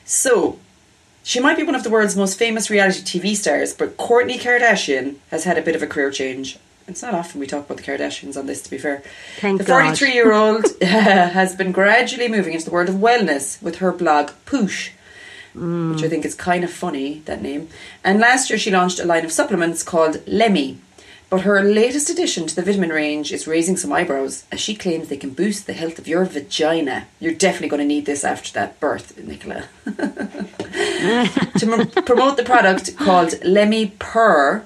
So, 0.04 0.58
she 1.24 1.40
might 1.40 1.56
be 1.56 1.62
one 1.62 1.74
of 1.74 1.82
the 1.82 1.90
world's 1.90 2.14
most 2.14 2.38
famous 2.38 2.68
reality 2.68 3.00
TV 3.00 3.34
stars, 3.34 3.72
but 3.72 3.96
Kourtney 3.96 4.38
Kardashian 4.38 5.16
has 5.30 5.44
had 5.44 5.56
a 5.56 5.62
bit 5.62 5.74
of 5.74 5.82
a 5.82 5.86
career 5.86 6.10
change. 6.10 6.58
It's 6.86 7.00
not 7.00 7.14
often 7.14 7.40
we 7.40 7.46
talk 7.46 7.64
about 7.64 7.78
the 7.78 7.82
Kardashians 7.82 8.36
on 8.36 8.46
this, 8.46 8.60
to 8.60 8.70
be 8.70 8.76
fair. 8.76 9.02
Thank 9.40 9.58
the 9.58 9.64
43 9.64 10.12
year 10.12 10.34
old 10.34 10.66
has 10.82 11.56
been 11.56 11.72
gradually 11.72 12.28
moving 12.28 12.52
into 12.52 12.66
the 12.66 12.70
world 12.70 12.90
of 12.90 12.96
wellness 12.96 13.60
with 13.62 13.76
her 13.76 13.90
blog 13.90 14.32
Poosh, 14.44 14.90
mm. 15.56 15.94
which 15.94 16.04
I 16.04 16.08
think 16.10 16.26
is 16.26 16.34
kind 16.34 16.62
of 16.62 16.70
funny, 16.70 17.22
that 17.24 17.40
name. 17.40 17.70
And 18.04 18.20
last 18.20 18.50
year 18.50 18.58
she 18.58 18.70
launched 18.70 19.00
a 19.00 19.06
line 19.06 19.24
of 19.24 19.32
supplements 19.32 19.82
called 19.82 20.22
Lemme, 20.26 20.76
but 21.34 21.42
her 21.42 21.64
latest 21.64 22.08
addition 22.10 22.46
to 22.46 22.54
the 22.54 22.62
vitamin 22.62 22.90
range 22.90 23.32
is 23.32 23.48
raising 23.48 23.76
some 23.76 23.92
eyebrows 23.92 24.44
as 24.52 24.60
she 24.60 24.72
claims 24.72 25.08
they 25.08 25.16
can 25.16 25.30
boost 25.30 25.66
the 25.66 25.72
health 25.72 25.98
of 25.98 26.06
your 26.06 26.24
vagina. 26.24 27.08
You're 27.18 27.34
definitely 27.34 27.70
going 27.70 27.80
to 27.80 27.86
need 27.88 28.06
this 28.06 28.22
after 28.22 28.52
that 28.52 28.78
birth, 28.78 29.18
Nicola. 29.18 29.64
to 29.84 31.72
m- 31.72 32.04
promote 32.04 32.36
the 32.36 32.44
product 32.44 32.96
called 32.96 33.34
Lemme 33.42 33.90
Purr, 33.98 34.64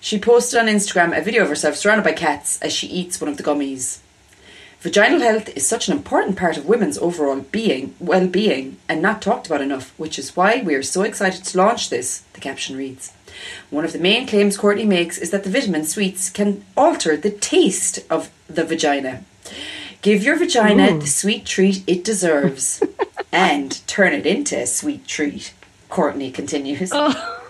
she 0.00 0.18
posted 0.18 0.58
on 0.58 0.66
Instagram 0.66 1.16
a 1.16 1.22
video 1.22 1.44
of 1.44 1.48
herself 1.48 1.76
surrounded 1.76 2.02
by 2.02 2.12
cats 2.12 2.60
as 2.60 2.72
she 2.72 2.88
eats 2.88 3.20
one 3.20 3.30
of 3.30 3.36
the 3.36 3.44
gummies. 3.44 4.00
Vaginal 4.80 5.20
health 5.20 5.48
is 5.56 5.64
such 5.64 5.86
an 5.86 5.96
important 5.96 6.36
part 6.36 6.56
of 6.56 6.66
women's 6.66 6.98
overall 6.98 7.42
being, 7.52 7.94
well-being, 8.00 8.78
and 8.88 9.00
not 9.00 9.22
talked 9.22 9.46
about 9.46 9.60
enough, 9.60 9.96
which 9.96 10.18
is 10.18 10.34
why 10.34 10.60
we 10.60 10.74
are 10.74 10.82
so 10.82 11.02
excited 11.02 11.44
to 11.44 11.56
launch 11.56 11.88
this. 11.88 12.24
The 12.32 12.40
caption 12.40 12.76
reads. 12.76 13.12
One 13.70 13.84
of 13.84 13.92
the 13.92 13.98
main 13.98 14.26
claims 14.26 14.58
Kourtney 14.58 14.86
makes 14.86 15.18
is 15.18 15.30
that 15.30 15.44
the 15.44 15.50
vitamin 15.50 15.84
sweets 15.84 16.30
can 16.30 16.64
alter 16.76 17.16
the 17.16 17.30
taste 17.30 18.00
of 18.10 18.30
the 18.48 18.64
vagina. 18.64 19.24
Give 20.02 20.22
your 20.22 20.36
vagina 20.36 20.92
Ooh. 20.92 21.00
the 21.00 21.06
sweet 21.06 21.44
treat 21.44 21.84
it 21.86 22.02
deserves 22.04 22.82
and 23.32 23.86
turn 23.86 24.12
it 24.12 24.26
into 24.26 24.58
a 24.58 24.66
sweet 24.66 25.06
treat, 25.06 25.52
Kourtney 25.90 26.32
continues. 26.32 26.90
Oh. 26.92 27.36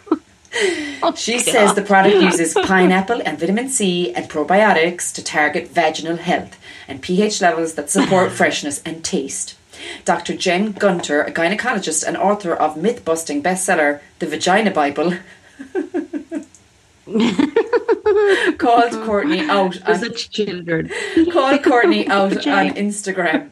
Oh, 1.00 1.14
she 1.14 1.34
God. 1.34 1.44
says 1.44 1.74
the 1.74 1.82
product 1.82 2.16
uses 2.16 2.54
pineapple 2.54 3.22
and 3.24 3.38
vitamin 3.38 3.68
C 3.68 4.12
and 4.12 4.28
probiotics 4.28 5.14
to 5.14 5.22
target 5.22 5.68
vaginal 5.68 6.16
health 6.16 6.58
and 6.88 7.00
pH 7.00 7.40
levels 7.40 7.74
that 7.74 7.88
support 7.88 8.32
freshness 8.40 8.82
and 8.84 9.04
taste. 9.04 9.56
Dr. 10.04 10.36
Jen 10.36 10.72
Gunter, 10.72 11.22
a 11.22 11.30
gynecologist 11.30 12.06
and 12.06 12.16
author 12.16 12.52
of 12.52 12.76
myth 12.76 13.04
busting 13.04 13.42
bestseller 13.42 14.00
The 14.18 14.26
Vagina 14.26 14.70
Bible, 14.70 15.14
called 18.58 18.92
Kourtney 18.92 19.48
out 19.48 19.88
on 19.88 20.14
children. 20.14 20.88
called 21.32 21.62
Kourtney 21.62 22.08
out 22.08 22.32
on 22.46 22.70
Instagram. 22.70 23.50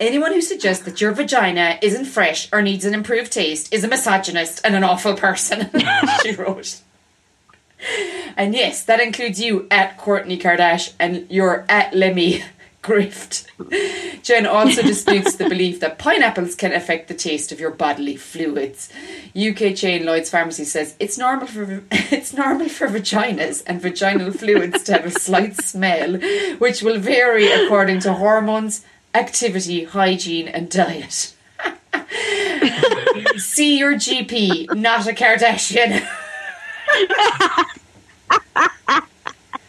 Anyone 0.00 0.32
who 0.32 0.40
suggests 0.40 0.84
that 0.84 1.00
your 1.00 1.12
vagina 1.12 1.78
isn't 1.82 2.04
fresh 2.04 2.48
or 2.52 2.62
needs 2.62 2.84
an 2.84 2.94
improved 2.94 3.32
taste 3.32 3.72
is 3.74 3.84
a 3.84 3.88
misogynist 3.88 4.60
and 4.64 4.76
an 4.76 4.84
awful 4.84 5.14
person, 5.14 5.70
she 6.22 6.34
wrote. 6.34 6.80
And 8.36 8.54
yes, 8.54 8.84
that 8.84 9.00
includes 9.00 9.40
you 9.40 9.66
at 9.70 9.98
Kourtney 9.98 10.40
Kardashian 10.40 10.92
and 10.98 11.26
you're 11.28 11.64
at 11.68 11.94
Lemme 11.94 12.42
grift. 12.88 13.44
Jen 14.22 14.46
also 14.46 14.80
disputes 14.82 15.36
the 15.36 15.48
belief 15.48 15.80
that 15.80 15.98
pineapples 15.98 16.54
can 16.54 16.72
affect 16.72 17.08
the 17.08 17.14
taste 17.14 17.52
of 17.52 17.60
your 17.60 17.70
bodily 17.70 18.16
fluids. 18.16 18.88
UK 19.36 19.74
chain 19.76 20.06
Lloyd's 20.06 20.30
Pharmacy 20.30 20.64
says 20.64 20.96
it's 20.98 21.18
normal 21.18 21.46
for 21.46 21.84
it's 21.90 22.32
normal 22.32 22.68
for 22.70 22.88
vaginas 22.88 23.62
and 23.66 23.80
vaginal 23.82 24.32
fluids 24.32 24.82
to 24.84 24.92
have 24.94 25.04
a 25.04 25.10
slight 25.10 25.56
smell, 25.56 26.14
which 26.58 26.82
will 26.82 26.98
vary 26.98 27.52
according 27.52 28.00
to 28.00 28.14
hormones, 28.14 28.84
activity, 29.14 29.84
hygiene, 29.84 30.48
and 30.48 30.70
diet. 30.70 31.34
See 33.36 33.78
your 33.78 33.94
GP, 33.94 34.74
not 34.74 35.06
a 35.06 35.12
Kardashian. 35.12 36.06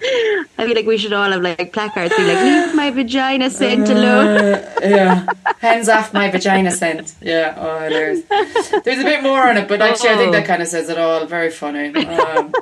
I 0.02 0.66
feel 0.66 0.76
like 0.76 0.86
we 0.86 0.98
should 0.98 1.14
all 1.14 1.32
have 1.32 1.42
like 1.42 1.74
placards, 1.74 2.16
be 2.16 2.24
like, 2.24 2.42
"Leave 2.44 2.76
my 2.76 2.90
vagina 2.92 3.50
scent 3.50 3.90
alone." 3.90 4.38
Uh, 4.38 4.74
yeah, 4.82 5.26
hands 5.60 5.90
off 5.90 6.14
my 6.14 6.30
vagina 6.30 6.72
scent. 6.72 7.16
Yeah, 7.22 7.54
oh, 7.58 7.80
hilarious. 7.84 8.22
There's 8.84 9.00
a 9.00 9.04
bit 9.04 9.24
more 9.24 9.48
on 9.48 9.58
it, 9.58 9.68
but 9.68 9.82
actually, 9.82 10.10
I 10.12 10.18
think 10.18 10.32
that 10.34 10.46
kind 10.46 10.62
of 10.62 10.68
says 10.68 10.90
it 10.90 10.98
all. 10.98 11.26
Very 11.26 11.52
funny. 11.52 11.90
Um, 12.06 12.54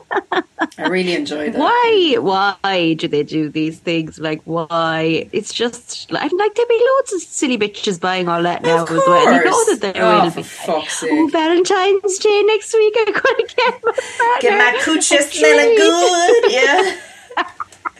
I 0.80 0.88
really 0.88 1.14
enjoyed 1.16 1.54
that. 1.54 1.60
Why? 1.60 2.16
Why 2.20 2.94
do 2.94 3.08
they 3.08 3.24
do 3.24 3.50
these 3.50 3.80
things? 3.80 4.20
Like, 4.20 4.42
why? 4.46 5.28
It's 5.32 5.54
just 5.54 6.12
like, 6.12 6.32
like 6.32 6.56
there'll 6.56 6.70
be 6.70 6.86
loads 6.98 7.14
of 7.14 7.22
silly 7.22 7.58
bitches 7.58 8.00
buying 8.00 8.28
all 8.28 8.42
that 8.44 8.64
now 8.64 8.84
as 8.84 8.90
well. 8.90 9.34
You 9.34 9.44
know 9.46 9.66
that 9.76 9.80
there 9.82 10.04
Oh, 10.04 10.24
will 10.26 10.32
be. 10.32 10.44
fuck's 10.44 11.04
Oh. 11.04 11.30
Valentine's 11.32 12.18
Day 12.20 12.44
next 12.48 12.74
week. 12.74 12.96
I'm 13.00 13.06
gonna 13.14 13.48
get 13.56 13.84
my 13.84 14.38
Get 14.42 14.58
my 14.58 14.72
partner 14.80 14.80
coochie 15.02 15.22
smelling 15.32 15.76
good. 15.76 16.52
Yeah. 16.52 16.98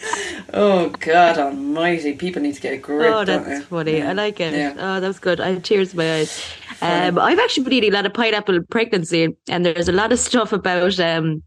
oh 0.54 0.90
God 1.00 1.38
Almighty! 1.38 2.14
People 2.14 2.42
need 2.42 2.56
to 2.56 2.62
get 2.62 2.74
a 2.74 2.78
grip. 2.78 3.14
Oh, 3.14 3.26
that's 3.26 3.66
funny. 3.66 3.98
Yeah. 3.98 4.10
I 4.10 4.14
like 4.14 4.40
it. 4.40 4.54
Yeah. 4.54 4.74
Oh, 4.78 5.00
that 5.00 5.08
was 5.08 5.20
good. 5.20 5.40
I 5.40 5.50
have 5.50 5.64
tears 5.64 5.92
in 5.94 5.98
my 5.98 6.16
eyes. 6.16 6.44
Um, 6.82 7.18
I've 7.18 7.40
actually 7.40 7.64
been 7.64 7.74
eating 7.74 7.92
a 7.92 7.96
lot 7.96 8.06
of 8.06 8.14
pineapple 8.14 8.62
pregnancy, 8.70 9.36
and 9.48 9.66
there's 9.66 9.90
a 9.90 9.92
lot 9.94 10.12
of 10.12 10.20
stuff 10.20 10.54
about 10.54 11.00
um, 11.00 11.42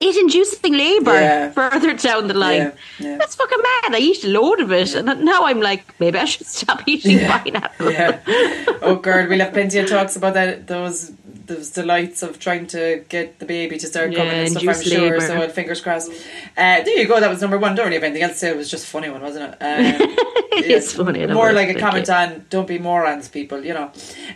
it 0.00 0.16
inducing 0.16 0.74
labour 0.74 1.14
Yeah. 1.14 1.50
further 1.52 1.94
down 1.94 2.26
the 2.28 2.34
line. 2.34 2.58
Yeah, 2.58 2.72
yeah. 2.98 3.16
That's 3.18 3.34
fucking 3.34 3.58
mad. 3.62 3.94
I 3.94 3.98
eat 4.00 4.24
a 4.24 4.28
load 4.28 4.60
of 4.60 4.70
it, 4.72 4.94
and 4.94 5.06
now 5.24 5.44
I'm 5.44 5.60
like, 5.60 5.84
maybe 6.00 6.18
I 6.18 6.24
should 6.26 6.46
stop 6.46 6.82
eating 6.86 7.18
pineapple. 7.26 7.92
Oh, 8.84 8.96
God, 8.96 9.28
we'll 9.28 9.38
have 9.38 9.52
plenty 9.52 9.78
of 9.78 9.88
talks 9.88 10.16
about 10.16 10.34
that. 10.34 10.66
Those 10.66 11.12
those 11.46 11.70
delights 11.70 12.22
of 12.22 12.38
trying 12.38 12.66
to 12.68 13.04
get 13.08 13.38
the 13.38 13.44
baby 13.46 13.78
to 13.78 13.86
start 13.86 14.14
coming 14.14 14.32
and 14.32 14.50
stuff. 14.50 14.62
I'm 14.62 14.68
induced 14.70 14.88
sure. 14.90 15.00
labour. 15.02 15.20
So, 15.20 15.48
fingers 15.48 15.80
crossed. 15.80 16.10
Uh, 16.10 16.82
there 16.82 16.98
you 16.98 17.06
go. 17.08 17.20
That 17.20 17.30
was 17.30 17.40
number 17.40 17.58
one. 17.58 17.74
Don't 17.74 17.86
really 17.86 17.96
have 17.96 18.04
anything 18.04 18.22
else 18.22 18.32
to 18.34 18.38
say. 18.38 18.50
It 18.50 18.56
was 18.56 18.70
just 18.70 18.84
a 18.84 18.88
funny 18.88 19.10
one, 19.10 19.22
wasn't 19.22 19.54
it? 19.54 19.58
Um, 19.62 20.16
It 20.54 20.68
yeah, 20.68 20.80
funny. 20.80 21.26
More 21.26 21.52
like 21.52 21.70
a 21.70 21.78
comment 21.80 22.08
you. 22.08 22.14
on 22.14 22.44
"Don't 22.50 22.68
be 22.68 22.78
morons, 22.78 23.28
people." 23.28 23.64
You 23.64 23.72
know. 23.74 23.90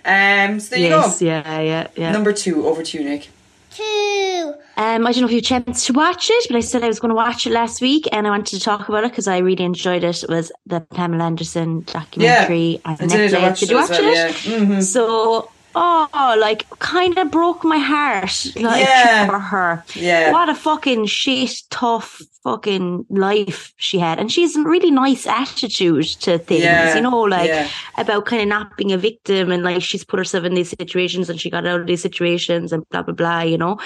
Um. 0.05 0.61
So 0.61 0.71
there 0.77 0.79
you 0.79 0.89
go. 0.89 1.13
yeah, 1.21 1.61
yeah, 1.61 1.87
yeah. 1.95 2.11
Number 2.11 2.33
two. 2.33 2.67
Over 2.67 2.83
to 2.83 2.99
you, 2.99 3.05
Nick. 3.05 3.29
Two. 3.71 4.55
Um, 4.79 5.07
I 5.07 5.13
don't 5.13 5.21
know 5.23 5.27
if 5.27 5.33
you 5.33 5.37
had 5.37 5.45
a 5.45 5.65
chance 5.65 5.85
to 5.87 5.93
watch 5.93 6.31
it, 6.31 6.47
but 6.49 6.57
I 6.57 6.61
said 6.61 6.83
I 6.83 6.89
was 6.89 6.99
going 7.01 7.11
to 7.11 7.15
watch 7.15 7.47
it 7.47 7.51
last 7.51 7.83
week, 7.83 8.09
and 8.13 8.27
I 8.27 8.31
wanted 8.31 8.47
to 8.59 8.61
talk 8.61 8.89
about 8.89 9.05
it 9.05 9.11
because 9.11 9.29
I 9.29 9.39
really 9.39 9.65
enjoyed 9.65 10.05
it. 10.05 10.23
It 10.23 10.29
was 10.31 10.51
the 10.67 10.81
Pamela 10.81 11.25
Anderson 11.25 11.83
documentary 11.87 12.81
on 12.87 12.97
I 13.01 13.07
did. 13.07 13.35
I 13.35 13.43
watched 13.49 13.61
did 13.61 13.71
you 13.71 13.79
as 13.79 13.91
watch 13.91 13.99
well, 14.01 14.09
it? 14.11 14.15
yeah. 14.47 14.59
Mhm. 14.59 14.83
So, 14.83 15.51
oh, 15.76 16.37
like, 16.40 16.68
kind 16.78 17.16
of 17.18 17.30
broke 17.30 17.62
my 17.64 17.78
heart, 17.78 18.47
like 18.56 18.85
Yeah. 18.85 19.26
for 19.26 19.38
her. 19.38 19.85
Yeah. 19.95 20.33
What 20.33 20.49
a 20.49 20.54
fucking 20.54 21.06
shit, 21.06 21.50
tough 21.71 22.23
fucking 22.42 23.04
life 23.11 23.73
she 23.76 23.99
had, 23.99 24.18
and 24.18 24.30
she's 24.30 24.56
a 24.56 24.62
really 24.62 24.90
nice 24.90 25.26
attitude 25.26 26.04
to 26.21 26.38
things. 26.38 26.62
Yeah, 26.62 26.95
You 26.95 27.02
know, 27.02 27.21
like 27.21 27.49
yeah. 27.49 27.68
about 27.99 28.25
kind 28.26 28.42
of 28.42 28.49
not 28.49 28.76
being 28.76 28.92
a 28.92 28.99
victim, 28.99 29.50
and 29.50 29.62
like 29.64 29.83
she's 29.83 30.04
put 30.04 30.18
herself 30.18 30.45
in 30.45 30.54
these 30.54 30.71
situations, 30.71 31.28
and 31.28 31.40
she 31.40 31.50
got 31.50 31.66
out 31.66 31.80
of 31.80 31.87
these 31.87 32.02
situations, 32.02 32.73
and 32.73 32.88
blah 32.90 33.02
blah 33.02 33.14
blah. 33.14 33.40
You 33.42 33.59
know. 33.59 33.78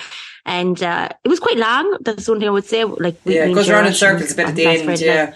And 0.46 0.82
uh, 0.82 1.08
it 1.24 1.28
was 1.28 1.40
quite 1.40 1.58
long. 1.58 1.98
That's 2.00 2.28
one 2.28 2.38
thing 2.38 2.48
I 2.48 2.52
would 2.52 2.64
say. 2.64 2.84
Like 2.84 3.16
Yeah, 3.24 3.46
it 3.46 3.54
goes 3.54 3.68
around 3.68 3.86
in 3.86 3.94
circles 3.94 4.32
a 4.32 4.36
bit 4.36 4.48
at 4.48 4.54
the 4.56 4.66
end. 4.66 5.00
Yeah. 5.00 5.34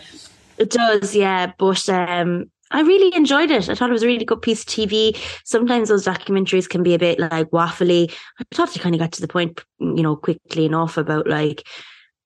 it 0.56 0.70
does, 0.70 1.14
yeah. 1.14 1.52
But 1.58 1.88
um, 1.88 2.50
I 2.74 2.80
really 2.82 3.14
enjoyed 3.16 3.50
it. 3.50 3.68
I 3.68 3.74
thought 3.74 3.88
it 3.88 3.92
was 3.92 4.02
a 4.02 4.06
really 4.06 4.24
good 4.24 4.42
piece 4.42 4.62
of 4.62 4.66
TV. 4.66 5.16
Sometimes 5.44 5.88
those 5.88 6.04
documentaries 6.04 6.68
can 6.68 6.82
be 6.82 6.94
a 6.94 6.98
bit 6.98 7.18
like 7.20 7.50
waffly. 7.50 8.12
I 8.40 8.44
thought 8.52 8.74
they 8.74 8.80
kind 8.80 8.94
of 8.94 9.00
got 9.00 9.12
to 9.12 9.20
the 9.20 9.28
point, 9.28 9.60
you 9.78 10.02
know, 10.02 10.16
quickly 10.16 10.66
enough 10.66 10.96
about 10.96 11.28
like, 11.28 11.66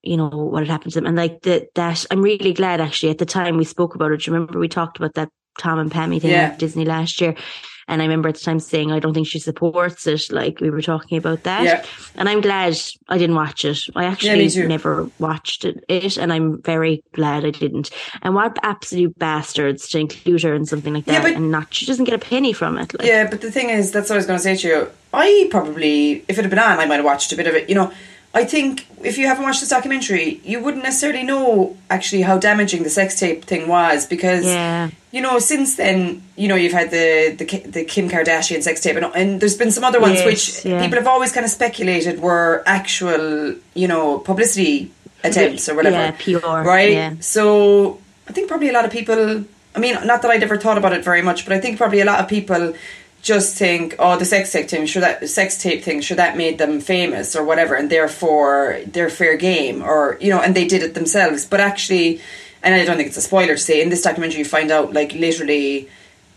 you 0.03 0.17
know, 0.17 0.29
what 0.29 0.61
had 0.61 0.71
happened 0.71 0.93
to 0.95 1.01
them. 1.01 1.07
And 1.07 1.17
like 1.17 1.43
that, 1.43 1.75
that 1.75 2.07
I'm 2.11 2.23
really 2.23 2.55
glad 2.55 2.81
actually 2.81 3.11
at 3.11 3.19
the 3.19 3.27
time 3.27 3.57
we 3.57 3.65
spoke 3.65 3.95
about 3.95 4.11
it. 4.13 4.21
Do 4.23 4.31
you 4.31 4.35
remember 4.35 4.59
we 4.59 4.69
talked 4.69 4.97
about 4.97 5.15
that 5.15 5.29
Tom 5.59 5.79
and 5.79 5.91
Pammy 5.91 6.21
thing 6.21 6.31
Yeah. 6.31 6.45
at 6.45 6.59
Disney 6.59 6.85
last 6.85 7.21
year? 7.21 7.35
And 7.89 8.03
I 8.03 8.05
remember 8.05 8.29
at 8.29 8.35
the 8.37 8.41
time 8.43 8.61
saying, 8.61 8.93
I 8.93 8.99
don't 9.01 9.15
think 9.15 9.27
she 9.27 9.39
supports 9.39 10.07
it. 10.07 10.31
Like 10.31 10.61
we 10.61 10.71
were 10.71 10.83
talking 10.83 11.19
about 11.19 11.43
that. 11.45 11.65
Yeah. 11.65 11.85
And 12.15 12.29
I'm 12.29 12.41
glad 12.41 12.79
I 13.09 13.17
didn't 13.19 13.35
watch 13.35 13.65
it. 13.65 13.79
I 13.97 14.05
actually 14.05 14.51
too. 14.51 14.69
never 14.69 15.09
watched 15.19 15.65
it, 15.65 15.83
it, 15.89 16.19
and 16.19 16.33
I'm 16.33 16.61
very 16.63 17.03
glad 17.15 17.45
I 17.45 17.51
didn't. 17.51 17.91
And 18.23 18.35
what 18.35 18.59
absolute 18.63 19.19
bastards 19.19 19.89
to 19.89 19.99
include 19.99 20.43
her 20.43 20.55
in 20.55 20.67
something 20.67 20.93
like 20.95 21.07
Yeah, 21.07 21.15
that 21.15 21.23
but- 21.23 21.33
and 21.33 21.51
not, 21.51 21.73
she 21.73 21.87
doesn't 21.87 22.05
get 22.05 22.15
a 22.15 22.19
penny 22.19 22.53
from 22.53 22.77
it. 22.79 22.93
Like, 22.99 23.09
Yeah, 23.09 23.29
but 23.29 23.41
the 23.41 23.51
thing 23.51 23.71
is, 23.71 23.91
that's 23.91 24.11
what 24.11 24.15
I 24.17 24.19
was 24.19 24.27
going 24.27 24.39
to 24.39 24.43
say 24.43 24.57
to 24.57 24.69
you. 24.69 24.91
I 25.13 25.49
probably, 25.51 26.25
if 26.29 26.39
it 26.39 26.43
had 26.43 26.51
been 26.51 26.59
on, 26.59 26.79
I 26.79 26.85
might 26.85 26.97
have 26.97 27.05
watched 27.07 27.33
a 27.33 27.37
bit 27.37 27.47
of 27.47 27.55
it. 27.55 27.69
You 27.71 27.75
know, 27.75 27.91
I 28.35 28.45
think 28.45 28.87
if 29.03 29.17
you 29.19 29.27
haven't 29.27 29.45
watched 29.45 29.61
this 29.61 29.71
documentary, 29.71 30.41
you 30.45 30.61
wouldn't 30.63 30.83
necessarily 30.83 31.23
know 31.23 31.77
actually 31.89 32.23
how 32.23 32.39
damaging 32.39 32.83
the 32.83 32.91
sex 32.91 33.19
tape 33.19 33.45
thing 33.45 33.69
was 33.69 34.07
because, 34.07 34.45
Yeah. 34.45 34.91
you 35.13 35.23
know, 35.23 35.39
since 35.39 35.77
then, 35.77 36.23
you 36.37 36.47
know, 36.47 36.55
you've 36.55 36.73
had 36.75 36.91
the 36.91 37.35
the, 37.39 37.45
the 37.71 37.85
Kim 37.85 38.09
Kardashian 38.11 38.63
sex 38.63 38.81
tape, 38.83 38.97
and, 38.97 39.07
and 39.15 39.41
there's 39.41 39.57
been 39.57 39.71
some 39.71 39.83
other 39.83 39.99
ones 40.01 40.17
Yes, 40.17 40.27
which 40.27 40.65
yeah. 40.65 40.81
people 40.83 40.99
have 40.99 41.07
always 41.09 41.33
kind 41.33 41.45
of 41.45 41.51
speculated 41.51 42.21
were 42.21 42.63
actual, 42.67 43.55
you 43.75 43.89
know, 43.89 44.19
publicity 44.19 44.91
attempts 45.25 45.69
or 45.69 45.75
whatever. 45.75 45.97
Yeah, 45.97 46.39
PR, 46.39 46.69
Right? 46.69 46.93
yeah. 46.93 47.15
So 47.21 47.99
I 48.29 48.33
think 48.33 48.49
probably 48.49 48.69
a 48.69 48.73
lot 48.73 48.85
of 48.85 48.91
people. 48.93 49.45
I 49.75 49.81
mean, 49.81 49.95
not 50.07 50.23
that 50.23 50.31
I'd 50.31 50.43
ever 50.43 50.59
thought 50.59 50.77
about 50.79 50.93
it 50.93 51.03
very 51.05 51.23
much, 51.23 51.45
but 51.47 51.53
I 51.57 51.61
think 51.61 51.79
probably 51.79 52.01
a 52.01 52.05
lot 52.05 52.21
of 52.21 52.29
people 52.29 52.75
just 53.23 53.57
think, 53.57 53.97
oh, 53.99 54.17
the 54.17 54.25
sex 54.25 54.53
tape 54.53 54.69
thing, 54.69 54.87
sure 54.87 55.01
that 55.01 55.29
sex 55.29 55.61
tape 55.61 55.83
thing, 55.83 56.01
sure 56.01 56.17
that 56.17 56.37
made 56.37 56.59
them 56.59 56.81
famous 56.81 57.35
or 57.35 57.45
whatever, 57.45 57.75
and 57.75 57.91
therefore 57.91 58.81
they're 58.87 59.11
fair 59.11 59.37
game, 59.37 59.83
or 59.83 60.17
you 60.21 60.31
know, 60.31 60.41
and 60.41 60.55
they 60.55 60.67
did 60.67 60.83
it 60.83 60.95
themselves. 60.95 61.45
But 61.45 61.61
actually, 61.61 62.21
and 62.63 62.75
I 62.75 62.85
don't 62.85 62.97
think 62.97 63.09
it's 63.09 63.17
a 63.17 63.23
spoiler 63.23 63.55
to 63.55 63.59
say 63.59 63.83
in 63.83 63.89
this 63.89 64.03
documentary, 64.03 64.39
you 64.39 64.45
find 64.45 64.71
out 64.71 64.93
like 64.93 65.13
literally. 65.13 65.89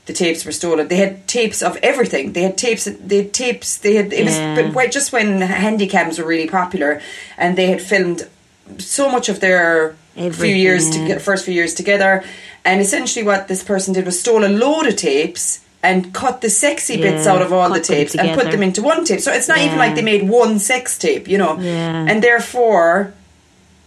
The 0.08 0.14
tapes 0.14 0.44
were 0.44 0.52
stolen. 0.52 0.88
They 0.88 0.96
had 0.98 1.28
tapes 1.28 1.62
of 1.62 1.78
everything. 1.84 2.34
They 2.34 2.42
had 2.42 2.58
tapes. 2.58 2.86
They 2.86 3.18
had 3.18 3.34
tapes. 3.34 3.78
They 3.78 3.94
had. 3.94 4.12
It 4.12 4.26
Yeah. 4.26 4.60
was 4.64 4.74
but 4.74 4.92
just 4.92 5.14
when 5.14 5.40
handycams 5.42 6.18
were 6.18 6.26
really 6.26 6.48
popular, 6.48 7.00
and 7.38 7.56
they 7.56 7.68
had 7.68 7.84
filmed 7.84 8.28
so 8.80 9.10
much 9.12 9.30
of 9.30 9.42
their 9.42 9.96
few 10.16 10.56
years 10.56 10.90
to 10.90 11.08
get 11.08 11.22
first 11.22 11.46
few 11.46 11.54
years 11.54 11.76
together. 11.76 12.24
And 12.66 12.82
essentially, 12.82 13.24
what 13.24 13.48
this 13.48 13.64
person 13.64 13.94
did 13.94 14.06
was 14.06 14.20
stole 14.20 14.44
a 14.44 14.50
load 14.50 14.88
of 14.88 14.96
tapes 14.96 15.60
and 15.84 16.14
cut 16.14 16.42
the 16.42 16.50
sexy 16.50 16.98
bits 16.98 17.26
out 17.26 17.42
of 17.42 17.52
all 17.52 17.70
the 17.72 17.80
tapes 17.80 18.16
and 18.16 18.40
put 18.40 18.52
them 18.52 18.62
into 18.62 18.82
one 18.82 19.04
tape. 19.04 19.20
So 19.20 19.32
it's 19.32 19.48
not 19.48 19.60
even 19.60 19.78
like 19.78 19.96
they 19.96 20.04
made 20.04 20.30
one 20.30 20.60
sex 20.60 20.98
tape, 20.98 21.28
you 21.28 21.38
know. 21.38 21.60
Yeah. 21.60 22.06
And 22.08 22.24
therefore, 22.24 23.14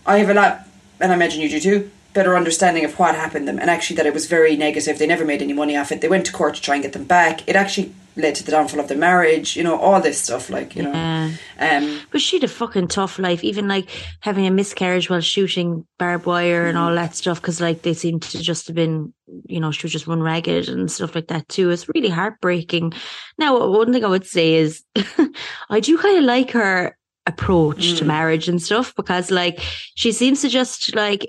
I 0.04 0.18
have 0.18 0.30
a 0.30 0.34
lot, 0.34 0.66
and 1.00 1.12
I 1.12 1.14
imagine 1.14 1.40
you 1.40 1.48
do 1.48 1.60
too, 1.60 1.90
better 2.14 2.36
understanding 2.36 2.84
of 2.84 2.98
what 2.98 3.14
happened 3.14 3.46
to 3.46 3.52
them. 3.52 3.60
And 3.60 3.68
actually, 3.70 3.96
that 3.96 4.06
it 4.06 4.14
was 4.14 4.26
very 4.26 4.56
negative. 4.56 4.98
They 4.98 5.06
never 5.06 5.24
made 5.24 5.42
any 5.42 5.52
money 5.52 5.76
off 5.76 5.92
it. 5.92 6.00
They 6.00 6.08
went 6.08 6.26
to 6.26 6.32
court 6.32 6.54
to 6.54 6.62
try 6.62 6.74
and 6.76 6.82
get 6.82 6.92
them 6.94 7.04
back. 7.04 7.46
It 7.48 7.56
actually 7.56 7.92
led 8.16 8.36
to 8.36 8.44
the 8.44 8.52
downfall 8.52 8.78
of 8.78 8.86
their 8.86 8.96
marriage. 8.96 9.56
You 9.56 9.64
know, 9.64 9.76
all 9.76 10.00
this 10.00 10.20
stuff, 10.20 10.48
like 10.48 10.76
you 10.76 10.82
know. 10.84 10.92
Yeah. 10.92 11.32
Um, 11.58 12.00
But 12.12 12.20
she 12.20 12.36
had 12.36 12.44
a 12.44 12.48
fucking 12.48 12.86
tough 12.88 13.18
life, 13.18 13.42
even 13.42 13.66
like 13.66 13.88
having 14.20 14.46
a 14.46 14.50
miscarriage 14.52 15.10
while 15.10 15.20
shooting 15.20 15.84
barbed 15.98 16.24
wire 16.26 16.66
and 16.66 16.76
Mm-hmm. 16.76 16.86
all 16.88 16.94
that 16.94 17.14
stuff. 17.16 17.40
Because 17.40 17.60
like 17.60 17.82
they 17.82 17.94
seem 17.94 18.20
to 18.20 18.38
just 18.40 18.68
have 18.68 18.76
been, 18.76 19.12
you 19.46 19.58
know, 19.60 19.72
she 19.72 19.84
was 19.84 19.92
just 19.92 20.06
run 20.06 20.22
ragged 20.22 20.68
and 20.68 20.88
stuff 20.90 21.14
like 21.16 21.26
that 21.28 21.48
too. 21.48 21.70
It's 21.70 21.88
really 21.92 22.10
heartbreaking. 22.10 22.92
Now, 23.38 23.68
one 23.68 23.92
thing 23.92 24.04
I 24.04 24.08
would 24.08 24.26
say 24.26 24.54
is, 24.54 24.82
I 25.70 25.80
do 25.80 25.98
kind 25.98 26.18
of 26.18 26.24
like 26.24 26.52
her 26.52 26.96
approach 27.26 27.94
Mm. 27.94 27.98
to 27.98 28.04
marriage 28.04 28.48
and 28.48 28.60
stuff 28.62 28.94
because 28.94 29.30
like 29.30 29.58
she 29.96 30.12
seems 30.12 30.42
to 30.42 30.48
just 30.48 30.94
like 30.94 31.26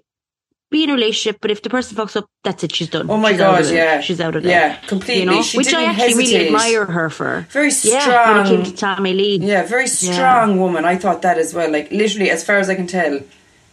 be 0.78 0.84
in 0.86 0.90
a 0.90 0.94
relationship, 1.00 1.36
but 1.42 1.50
if 1.56 1.60
the 1.64 1.70
person 1.76 1.96
fucks 2.00 2.16
up, 2.20 2.26
that's 2.46 2.64
it. 2.66 2.72
She's 2.76 2.90
done. 2.96 3.10
Oh 3.10 3.18
my 3.18 3.32
She's 3.32 3.38
God, 3.46 3.66
yeah. 3.80 4.02
she's 4.06 4.20
out 4.26 4.36
of 4.36 4.46
it. 4.46 4.50
Yeah, 4.50 4.76
completely. 4.94 5.24
You 5.24 5.30
know, 5.32 5.42
She 5.42 5.58
which 5.58 5.74
I 5.74 5.84
actually 5.92 6.16
really 6.24 6.48
admire 6.48 6.86
her 6.98 7.10
for. 7.10 7.32
very 7.60 7.72
Yeah, 7.84 8.00
strong. 8.06 8.28
when 8.38 8.46
it 8.46 8.50
came 8.52 8.64
to 8.70 8.76
Tommy 8.86 9.14
Lee. 9.20 9.38
Yeah, 9.54 9.64
very 9.76 9.88
strong 9.88 10.60
woman. 10.60 10.84
I 10.94 10.96
thought 11.04 11.22
that 11.28 11.38
as 11.38 11.54
well. 11.58 11.70
Like 11.78 11.88
literally, 11.92 12.30
as 12.30 12.44
far 12.48 12.58
as 12.64 12.70
I 12.70 12.76
can 12.76 12.88
tell, 12.88 13.20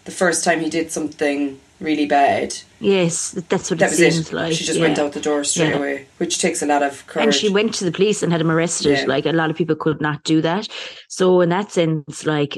the 0.05 0.11
first 0.23 0.45
time 0.45 0.59
he 0.61 0.69
did 0.79 0.91
something 0.99 1.59
really 1.81 2.07
bad, 2.07 2.55
Yes, 2.81 3.33
that's 3.49 3.71
what 3.71 3.79
that 3.81 3.87
it 3.93 3.99
was 3.99 4.15
seems 4.15 4.29
it. 4.29 4.33
like. 4.41 4.53
she 4.53 4.65
just 4.65 4.79
yeah. 4.79 4.87
went 4.87 4.99
out 5.01 5.13
the 5.13 5.21
door 5.21 5.43
straight 5.45 5.71
Yeah. 5.71 5.77
away, 5.83 6.07
which 6.19 6.39
takes 6.41 6.63
a 6.63 6.67
lot 6.67 6.83
of 6.83 7.07
courage. 7.07 7.25
And 7.27 7.35
she 7.35 7.49
went 7.49 7.75
to 7.79 7.85
the 7.85 7.93
police 7.93 8.23
and 8.23 8.31
had 8.33 8.41
him 8.41 8.51
arrested. 8.51 8.99
Yeah. 8.99 9.05
Like 9.15 9.27
a 9.27 9.33
lot 9.41 9.51
of 9.51 9.57
people 9.57 9.77
could 9.77 10.01
not 10.01 10.19
do 10.25 10.41
that. 10.43 10.65
So 11.09 11.41
in 11.45 11.49
that 11.51 11.71
sense, 11.73 12.27
like 12.27 12.53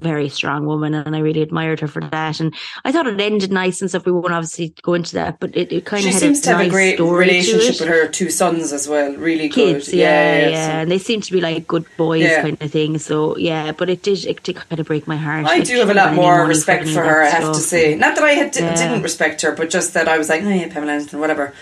very 0.00 0.28
strong 0.28 0.66
woman, 0.66 0.94
and 0.94 1.14
I 1.14 1.20
really 1.20 1.42
admired 1.42 1.80
her 1.80 1.86
for 1.88 2.00
that. 2.00 2.40
And 2.40 2.54
I 2.84 2.92
thought 2.92 3.06
it 3.06 3.20
ended 3.20 3.52
nice 3.52 3.80
and 3.80 3.90
stuff. 3.90 4.06
We 4.06 4.12
won't 4.12 4.32
obviously 4.32 4.74
go 4.82 4.94
into 4.94 5.14
that, 5.14 5.40
but 5.40 5.56
it, 5.56 5.72
it 5.72 5.84
kind 5.84 6.02
She 6.02 6.08
of 6.08 6.14
had 6.14 6.20
seems 6.22 6.38
a 6.40 6.42
to 6.42 6.48
have 6.56 6.66
a 6.66 6.70
great 6.70 6.98
relationship 7.00 7.80
with 7.80 7.88
her 7.88 8.08
two 8.08 8.30
sons 8.30 8.72
as 8.72 8.88
well. 8.88 9.14
Really 9.16 9.48
Kids, 9.48 9.88
good. 9.88 9.96
yeah, 9.96 10.48
yeah, 10.48 10.66
so- 10.66 10.72
and 10.82 10.90
they 10.90 10.98
seem 10.98 11.20
to 11.20 11.32
be 11.32 11.40
like 11.40 11.66
good 11.66 11.84
boys, 11.96 12.22
Yeah. 12.22 12.42
kind 12.42 12.60
of 12.60 12.70
thing. 12.70 12.98
So 12.98 13.36
yeah, 13.36 13.72
but 13.72 13.88
it 13.90 14.02
did, 14.02 14.24
it 14.24 14.42
did 14.42 14.56
kind 14.56 14.78
of 14.80 14.86
break 14.86 15.06
my 15.06 15.16
heart. 15.16 15.44
I 15.46 15.58
Like, 15.58 15.64
do 15.64 15.76
have 15.78 15.90
a 15.90 15.94
lot 15.94 16.14
more 16.14 16.44
respect 16.46 16.88
for 16.88 17.02
her, 17.02 17.22
I 17.22 17.28
have 17.28 17.52
to 17.54 17.60
say. 17.60 17.94
Not 17.94 18.14
that 18.16 18.24
I 18.24 18.32
had, 18.32 18.54
Yeah. 18.56 18.74
didn't 18.74 19.02
respect 19.02 19.42
her, 19.42 19.52
but 19.52 19.70
just 19.70 19.94
that 19.94 20.08
I 20.08 20.18
was 20.18 20.28
like, 20.28 20.42
oh 20.42 20.48
yeah, 20.48 20.68
Pamela 20.72 20.92
Anderson, 20.92 21.20
whatever. 21.20 21.54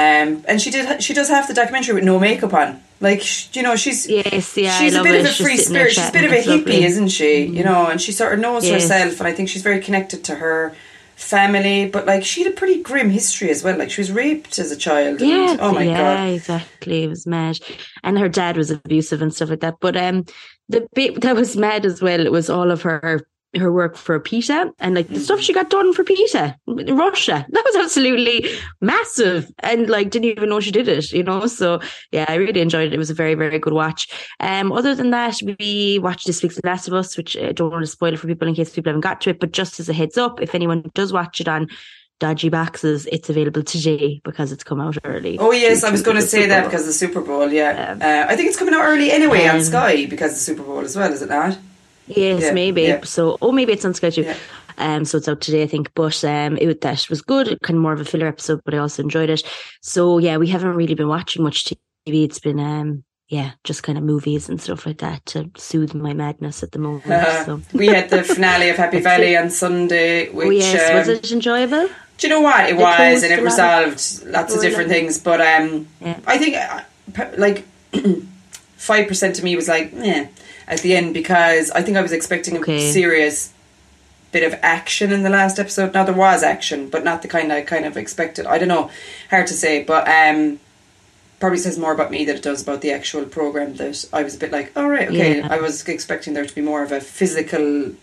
Um, 0.00 0.44
and 0.48 0.60
she 0.62 0.70
did. 0.70 1.02
She 1.02 1.12
does 1.14 1.28
half 1.28 1.46
the 1.48 1.54
documentary 1.54 1.94
with 1.94 2.04
no 2.04 2.18
makeup 2.18 2.54
on. 2.54 2.80
Like 3.00 3.22
you 3.56 3.62
know, 3.62 3.76
she's 3.76 4.08
Yes, 4.08 4.56
yeah, 4.56 4.78
she's 4.78 4.94
a 4.94 5.02
bit 5.02 5.14
it. 5.14 5.20
of 5.20 5.26
a 5.26 5.28
She's 5.32 5.46
free 5.46 5.56
spirit. 5.56 5.92
She's 5.92 6.08
a 6.08 6.12
bit 6.12 6.24
of 6.24 6.32
a 6.32 6.36
hippie, 6.36 6.46
lovely. 6.58 6.72
Mm-hmm. 6.76 6.84
isn't 6.84 7.08
she? 7.08 7.44
You 7.44 7.64
know, 7.64 7.86
and 7.86 8.00
she 8.00 8.12
sort 8.12 8.32
of 8.34 8.38
knows 8.40 8.66
Yes. 8.66 8.82
herself, 8.82 9.18
and 9.20 9.28
I 9.28 9.32
think 9.32 9.48
she's 9.48 9.62
very 9.62 9.80
connected 9.80 10.24
to 10.24 10.34
her 10.36 10.74
family. 11.16 11.86
But 11.88 12.06
like, 12.06 12.24
she 12.24 12.42
had 12.44 12.52
a 12.52 12.56
pretty 12.56 12.82
grim 12.82 13.10
history 13.10 13.50
as 13.50 13.62
well. 13.64 13.76
Like, 13.78 13.90
she 13.90 14.00
was 14.00 14.10
raped 14.12 14.58
as 14.58 14.70
a 14.72 14.76
child. 14.76 15.20
and- 15.20 15.30
Yeah, 15.30 15.56
oh 15.60 15.72
my 15.72 15.82
yeah, 15.82 15.98
god. 16.26 16.28
exactly. 16.34 17.04
It 17.04 17.08
was 17.08 17.26
mad, 17.26 17.58
and 18.02 18.18
her 18.18 18.28
dad 18.28 18.56
was 18.56 18.70
abusive 18.70 19.22
and 19.22 19.32
stuff 19.34 19.50
like 19.50 19.60
that. 19.60 19.76
But 19.80 19.96
um, 19.96 20.24
the 20.68 20.86
bit 20.94 21.20
that 21.22 21.36
was 21.36 21.56
mad 21.56 21.84
as 21.86 22.00
well 22.02 22.20
it 22.24 22.32
was 22.32 22.48
all 22.50 22.70
of 22.70 22.82
her 22.82 23.26
her 23.56 23.72
work 23.72 23.96
for 23.96 24.18
PETA 24.20 24.72
and 24.78 24.94
like 24.94 25.08
the 25.08 25.18
stuff 25.20 25.40
she 25.40 25.52
got 25.52 25.70
done 25.70 25.92
for 25.92 26.04
PETA 26.04 26.56
in 26.68 26.96
Russia. 26.96 27.44
That 27.52 27.64
was 27.64 27.76
absolutely 27.76 28.48
massive, 28.80 29.50
and 29.58 29.88
like 29.88 30.10
didn't 30.10 30.30
even 30.30 30.48
know 30.48 30.60
she 30.60 30.70
did 30.70 30.88
it. 30.88 31.12
You 31.12 31.22
know, 31.24 31.46
so 31.46 31.80
yeah, 32.12 32.26
I 32.28 32.36
really 32.36 32.60
enjoyed 32.60 32.86
it. 32.88 32.94
It 32.94 32.98
was 32.98 33.10
a 33.10 33.14
very 33.14 33.34
very 33.34 33.58
good 33.58 33.72
watch. 33.72 34.08
Um, 34.38 34.72
other 34.72 34.94
than 34.94 35.10
that, 35.10 35.40
we 35.58 35.98
watched 36.02 36.26
this 36.26 36.42
week's 36.42 36.60
Last 36.64 36.88
of 36.88 36.94
Us, 36.94 37.16
which 37.16 37.36
I 37.36 37.52
don't 37.52 37.70
want 37.70 37.82
to 37.84 37.90
spoil 37.90 38.14
it 38.14 38.18
for 38.18 38.26
people 38.28 38.48
in 38.48 38.54
case 38.54 38.70
people 38.70 38.90
haven't 38.90 39.00
got 39.02 39.20
to 39.22 39.30
it. 39.30 39.40
But 39.40 39.52
just 39.52 39.80
as 39.80 39.88
a 39.88 39.92
heads 39.92 40.16
up, 40.16 40.40
if 40.40 40.54
anyone 40.54 40.90
does 40.94 41.12
watch 41.12 41.40
it 41.40 41.48
on 41.48 41.68
dodgy 42.20 42.50
boxes, 42.50 43.06
it's 43.10 43.30
available 43.30 43.62
today 43.62 44.20
because 44.24 44.52
it's 44.52 44.62
come 44.62 44.80
out 44.80 44.96
early. 45.04 45.38
Oh 45.38 45.52
yes, 45.52 45.82
I 45.82 45.90
was 45.90 46.02
going 46.02 46.16
to 46.16 46.22
say 46.22 46.46
that 46.46 46.64
because 46.64 46.82
of 46.82 46.88
the 46.88 46.92
Super 46.92 47.20
Bowl. 47.20 47.50
Yeah, 47.50 47.92
Um, 47.92 48.02
uh, 48.02 48.26
I 48.28 48.36
think 48.36 48.48
it's 48.48 48.58
coming 48.58 48.74
out 48.74 48.84
early 48.84 49.10
anyway 49.10 49.48
on 49.48 49.56
um, 49.56 49.62
Sky 49.62 50.06
because 50.06 50.32
of 50.32 50.36
the 50.36 50.40
Super 50.40 50.62
Bowl 50.62 50.80
as 50.80 50.96
well. 50.96 51.12
Is 51.12 51.22
it 51.22 51.30
not? 51.30 51.58
Yes, 52.16 52.42
Yeah, 52.42 52.52
maybe. 52.52 52.82
yeah. 52.82 53.04
So, 53.04 53.38
oh, 53.42 53.52
maybe 53.52 53.72
it's 53.72 53.84
on 53.84 53.94
schedule. 53.94 54.24
Yeah. 54.24 54.36
Um, 54.78 55.04
so 55.04 55.18
it's 55.18 55.28
out 55.28 55.40
today, 55.40 55.62
I 55.62 55.66
think. 55.66 55.92
But 55.94 56.22
um, 56.24 56.56
it 56.56 56.80
that 56.80 57.06
was 57.10 57.20
good. 57.22 57.58
Kind 57.62 57.76
of 57.76 57.82
more 57.82 57.92
of 57.92 58.00
a 58.00 58.04
filler 58.04 58.26
episode, 58.26 58.60
but 58.64 58.74
I 58.74 58.78
also 58.78 59.02
enjoyed 59.02 59.28
it. 59.30 59.42
So 59.82 60.18
yeah, 60.18 60.36
we 60.38 60.46
haven't 60.48 60.74
really 60.74 60.94
been 60.94 61.08
watching 61.08 61.42
much 61.42 61.64
TV. 61.64 62.24
It's 62.24 62.38
been 62.38 62.58
um, 62.58 63.04
yeah, 63.28 63.52
just 63.62 63.82
kind 63.82 63.98
of 63.98 64.04
movies 64.04 64.48
and 64.48 64.60
stuff 64.60 64.86
like 64.86 64.98
that 64.98 65.24
to 65.26 65.50
soothe 65.56 65.94
my 65.94 66.14
madness 66.14 66.62
at 66.62 66.72
the 66.72 66.78
moment. 66.78 67.06
Uh, 67.10 67.44
so. 67.46 67.60
we 67.74 67.86
had 67.88 68.08
the 68.10 68.22
finale 68.24 68.70
of 68.70 68.76
Happy 68.76 69.00
Valley 69.10 69.36
on 69.36 69.50
Sunday, 69.50 70.30
which 70.30 70.46
oh 70.46 70.50
yes, 70.50 70.90
um, 70.90 70.96
was 70.96 71.08
it 71.08 71.30
enjoyable? 71.30 71.88
Do 72.18 72.26
you 72.26 72.34
know 72.34 72.40
what 72.40 72.68
it 72.68 72.76
was, 72.76 73.22
and 73.22 73.32
it 73.32 73.38
a 73.38 73.42
lot 73.42 73.84
of- 73.86 73.92
resolved 73.94 74.26
lots 74.32 74.54
of 74.54 74.60
different 74.62 74.88
things. 74.88 75.18
But 75.18 75.40
um, 75.40 75.86
Yeah. 76.00 76.18
I 76.26 76.38
think 76.38 76.56
uh, 76.56 77.26
like 77.38 77.64
five 78.76 79.08
percent 79.08 79.36
to 79.36 79.44
me 79.44 79.56
was 79.56 79.68
like, 79.68 79.92
yeah, 79.94 80.26
at 80.70 80.80
the 80.80 80.96
end 80.96 81.12
because 81.12 81.70
I 81.72 81.82
think 81.82 81.96
I 81.96 82.02
was 82.02 82.12
expecting 82.12 82.56
a 82.56 82.80
serious 82.92 83.52
bit 84.32 84.44
of 84.44 84.58
action 84.62 85.12
in 85.12 85.22
the 85.24 85.30
last 85.30 85.58
episode. 85.58 85.92
Now 85.92 86.04
there 86.04 86.14
was 86.14 86.42
action, 86.42 86.88
but 86.88 87.04
not 87.04 87.20
the 87.22 87.28
kind 87.28 87.52
I 87.52 87.62
kind 87.62 87.84
of 87.84 87.96
expected. 87.96 88.46
I 88.46 88.58
don't 88.58 88.68
know, 88.68 88.90
hard 89.30 89.46
to 89.48 89.54
say, 89.54 89.82
but 89.82 90.08
um. 90.08 90.60
Probably 91.40 91.56
says 91.56 91.78
more 91.78 91.94
about 91.94 92.10
me 92.10 92.26
than 92.26 92.36
it 92.36 92.42
does 92.42 92.60
about 92.62 92.82
the 92.82 92.92
actual 92.92 93.24
program. 93.24 93.74
That 93.76 94.04
I 94.12 94.22
was 94.22 94.34
a 94.34 94.38
bit 94.38 94.52
like, 94.52 94.76
all 94.76 94.90
right, 94.90 95.08
okay. 95.08 95.38
Yeah. 95.38 95.48
I 95.50 95.58
was 95.58 95.88
expecting 95.88 96.34
there 96.34 96.44
to 96.44 96.54
be 96.54 96.60
more 96.60 96.82
of 96.82 96.92
a 96.92 97.00
physical 97.00 97.94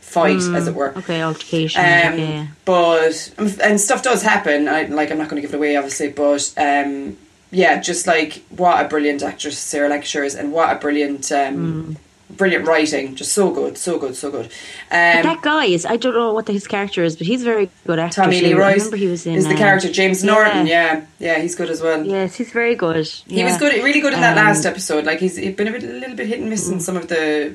fight, 0.00 0.38
as 0.38 0.66
it 0.66 0.74
were. 0.74 0.90
Mm, 0.90 0.96
Okay, 0.96 1.22
altercation. 1.22 1.80
Um, 1.80 2.18
yeah. 2.18 2.46
But 2.64 3.32
and 3.62 3.80
stuff 3.80 4.02
does 4.02 4.22
happen. 4.24 4.66
I 4.66 4.82
like. 4.86 5.12
I'm 5.12 5.18
not 5.18 5.28
going 5.28 5.40
to 5.40 5.46
give 5.46 5.54
it 5.54 5.58
away, 5.58 5.76
obviously. 5.76 6.08
But 6.08 6.52
um, 6.56 7.16
yeah, 7.52 7.80
just 7.80 8.06
like 8.08 8.42
what 8.50 8.84
a 8.84 8.88
brilliant 8.88 9.22
actress 9.22 9.58
Sarah 9.58 9.88
Lancashire 9.88 10.24
is, 10.24 10.34
and 10.34 10.52
what 10.52 10.74
a 10.74 10.80
brilliant, 10.80 11.30
um, 11.30 11.96
brilliant 12.30 12.66
writing. 12.66 13.14
Just 13.14 13.32
so 13.32 13.52
good, 13.52 13.76
so 13.78 13.98
good, 13.98 14.16
so 14.16 14.30
good. 14.30 14.46
Um, 14.90 15.22
that 15.22 15.42
guy 15.42 15.66
is, 15.66 15.84
I 15.84 15.96
don't 15.98 16.14
know 16.14 16.32
what 16.32 16.48
his 16.48 16.66
character 16.66 17.04
is, 17.04 17.14
but 17.16 17.26
he's 17.26 17.42
a 17.42 17.44
very 17.44 17.70
good 17.86 17.98
actor. 17.98 18.22
Tommy. 18.22 18.40
Lee 18.40 18.54
I 18.54 18.56
Royce 18.56 18.76
remember 18.78 18.96
he 18.96 19.06
was 19.06 19.26
in. 19.26 19.34
is 19.34 19.44
the 19.44 19.50
um, 19.52 19.56
character. 19.58 19.92
James 19.92 20.24
Norton, 20.24 20.66
yeah, 20.66 21.04
yeah, 21.18 21.38
he's 21.40 21.54
good 21.54 21.70
as 21.70 21.80
well. 21.82 22.02
Yes, 22.04 22.34
he's 22.34 22.50
very 22.50 22.74
good. 22.74 23.06
He 23.28 23.44
was 23.44 23.58
good, 23.58 23.72
really 23.84 24.00
good 24.00 24.14
in 24.14 24.20
that 24.22 24.36
Um, 24.36 24.44
last 24.46 24.64
episode. 24.64 25.04
Like 25.04 25.20
he's 25.20 25.36
he'd 25.36 25.56
been 25.56 25.68
a, 25.68 25.72
bit, 25.72 25.84
a 25.84 25.86
little 25.92 26.16
bit 26.16 26.26
hit 26.26 26.40
and 26.40 26.48
miss 26.48 26.68
in 26.70 26.80
some 26.80 26.96
of 26.96 27.08
the 27.08 27.54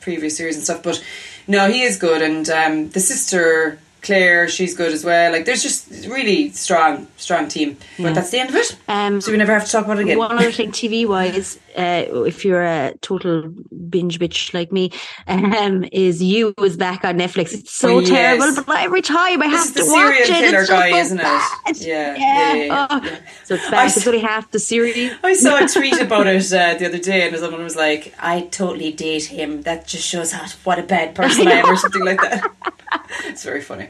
previous 0.00 0.36
series 0.36 0.54
and 0.54 0.62
stuff, 0.64 0.84
but 0.84 1.02
no, 1.48 1.68
he 1.68 1.82
is 1.82 1.96
good. 1.96 2.22
And 2.22 2.48
um, 2.48 2.90
the 2.90 3.00
sister 3.00 3.80
Claire, 4.06 4.48
she's 4.48 4.74
good 4.74 4.92
as 4.92 5.04
well. 5.04 5.32
Like 5.32 5.44
there's 5.46 5.62
just 5.62 5.88
really 6.06 6.50
strong, 6.50 7.06
strong 7.16 7.48
team. 7.48 7.76
But 7.98 8.04
Yeah. 8.04 8.12
that's 8.12 8.30
the 8.30 8.38
end 8.40 8.50
of 8.50 8.56
it. 8.56 8.76
Um, 8.88 9.20
So 9.20 9.32
we 9.32 9.36
never 9.36 9.52
have 9.52 9.64
to 9.66 9.72
talk 9.72 9.84
about 9.84 9.98
it 9.98 10.02
again. 10.02 10.18
One 10.18 10.32
other 10.38 10.52
thing, 10.52 10.70
TV 10.72 11.04
wise, 11.06 11.58
uh, 11.76 12.04
if 12.32 12.44
you're 12.44 12.62
a 12.62 12.94
total 13.02 13.52
binge 13.90 14.18
bitch 14.20 14.54
like 14.54 14.70
me, 14.72 14.92
um, 15.28 15.84
is 15.92 16.22
You 16.22 16.54
was 16.58 16.76
back 16.76 17.04
on 17.04 17.18
Netflix. 17.18 17.52
It's 17.52 17.72
so 17.72 17.96
Oh, 17.96 17.98
yes. 18.00 18.08
terrible, 18.10 18.62
but 18.64 18.78
every 18.80 19.02
time 19.02 19.42
I 19.42 19.48
This 19.48 19.56
have 19.58 19.66
is 19.66 19.72
to 19.72 19.82
the 19.84 19.92
watch 19.92 20.14
serial 20.16 20.22
it, 20.22 20.26
killer 20.50 20.60
it's 20.60 20.70
guy, 20.70 20.90
so 20.92 20.96
isn't 20.98 21.18
it? 21.18 21.22
bad. 21.22 21.76
Yeah, 21.76 22.16
yeah, 22.16 22.54
yeah, 22.54 22.64
yeah, 22.64 22.86
Oh. 22.90 23.00
So 23.44 23.54
it's 23.56 23.66
I 23.66 23.70
back. 23.70 23.86
s- 23.86 23.96
It's 23.96 24.06
only 24.06 24.20
half 24.20 24.50
the 24.50 24.58
series. 24.58 25.12
I 25.22 25.34
saw 25.34 25.56
a 25.64 25.68
tweet 25.68 26.00
about 26.08 26.26
it 26.26 26.52
uh, 26.52 26.74
the 26.78 26.86
other 26.86 26.98
day, 26.98 27.26
and 27.26 27.36
someone 27.38 27.64
was 27.64 27.76
like, 27.76 28.14
"I 28.20 28.42
totally 28.60 28.92
date 28.92 29.24
him. 29.24 29.62
That 29.62 29.86
just 29.86 30.06
shows 30.06 30.32
how 30.32 30.46
what 30.64 30.78
a 30.78 30.82
bad 30.82 31.14
person 31.14 31.48
I, 31.48 31.52
am," 31.60 31.66
or 31.66 31.76
something 31.76 32.04
like 32.04 32.20
that. 32.22 32.50
it's 33.26 33.44
very 33.44 33.60
funny. 33.62 33.88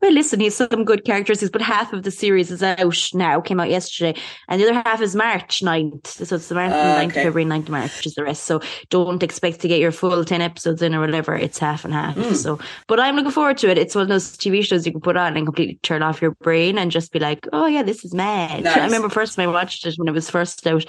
Well, 0.00 0.12
listen, 0.12 0.40
he's 0.40 0.56
some 0.56 0.84
good 0.84 1.04
characters, 1.04 1.48
but 1.50 1.60
half 1.60 1.92
of 1.92 2.02
the 2.02 2.10
series 2.10 2.50
is 2.50 2.62
out 2.62 3.10
now, 3.12 3.40
came 3.40 3.60
out 3.60 3.68
yesterday, 3.68 4.18
and 4.48 4.60
the 4.60 4.64
other 4.70 4.82
half 4.86 5.02
is 5.02 5.14
March 5.14 5.60
9th. 5.60 6.06
So 6.06 6.36
it's 6.36 6.48
the 6.48 6.54
March, 6.54 6.72
Ah, 6.72 7.00
9th 7.00 7.10
okay. 7.10 7.24
February, 7.24 7.44
9th 7.44 7.68
March 7.68 8.06
is 8.06 8.14
the 8.14 8.24
rest. 8.24 8.44
So 8.44 8.60
don't 8.88 9.22
expect 9.22 9.60
to 9.60 9.68
get 9.68 9.78
your 9.78 9.92
full 9.92 10.24
10 10.24 10.40
episodes 10.40 10.80
in 10.80 10.94
or 10.94 11.00
whatever. 11.00 11.34
It's 11.34 11.58
half 11.58 11.84
and 11.84 11.92
half. 11.92 12.14
Hmm. 12.14 12.32
So, 12.34 12.58
but 12.86 12.98
I'm 12.98 13.14
looking 13.16 13.30
forward 13.30 13.58
to 13.58 13.68
it. 13.70 13.76
It's 13.76 13.94
one 13.94 14.02
of 14.02 14.08
those 14.08 14.36
TV 14.38 14.64
shows 14.64 14.86
you 14.86 14.92
can 14.92 15.02
put 15.02 15.16
on 15.16 15.36
and 15.36 15.46
completely 15.46 15.78
turn 15.82 16.02
off 16.02 16.22
your 16.22 16.30
brain 16.42 16.78
and 16.78 16.90
just 16.90 17.12
be 17.12 17.18
like, 17.18 17.46
oh, 17.52 17.66
yeah, 17.66 17.82
this 17.82 18.04
is 18.04 18.14
mad. 18.14 18.64
Nice. 18.68 18.76
I 18.76 18.84
remember 18.84 19.08
first 19.08 19.36
time 19.36 19.48
I 19.48 19.52
watched 19.52 19.86
it 19.86 19.94
when 19.96 20.08
it 20.08 20.12
was 20.12 20.30
first 20.30 20.66
out, 20.66 20.84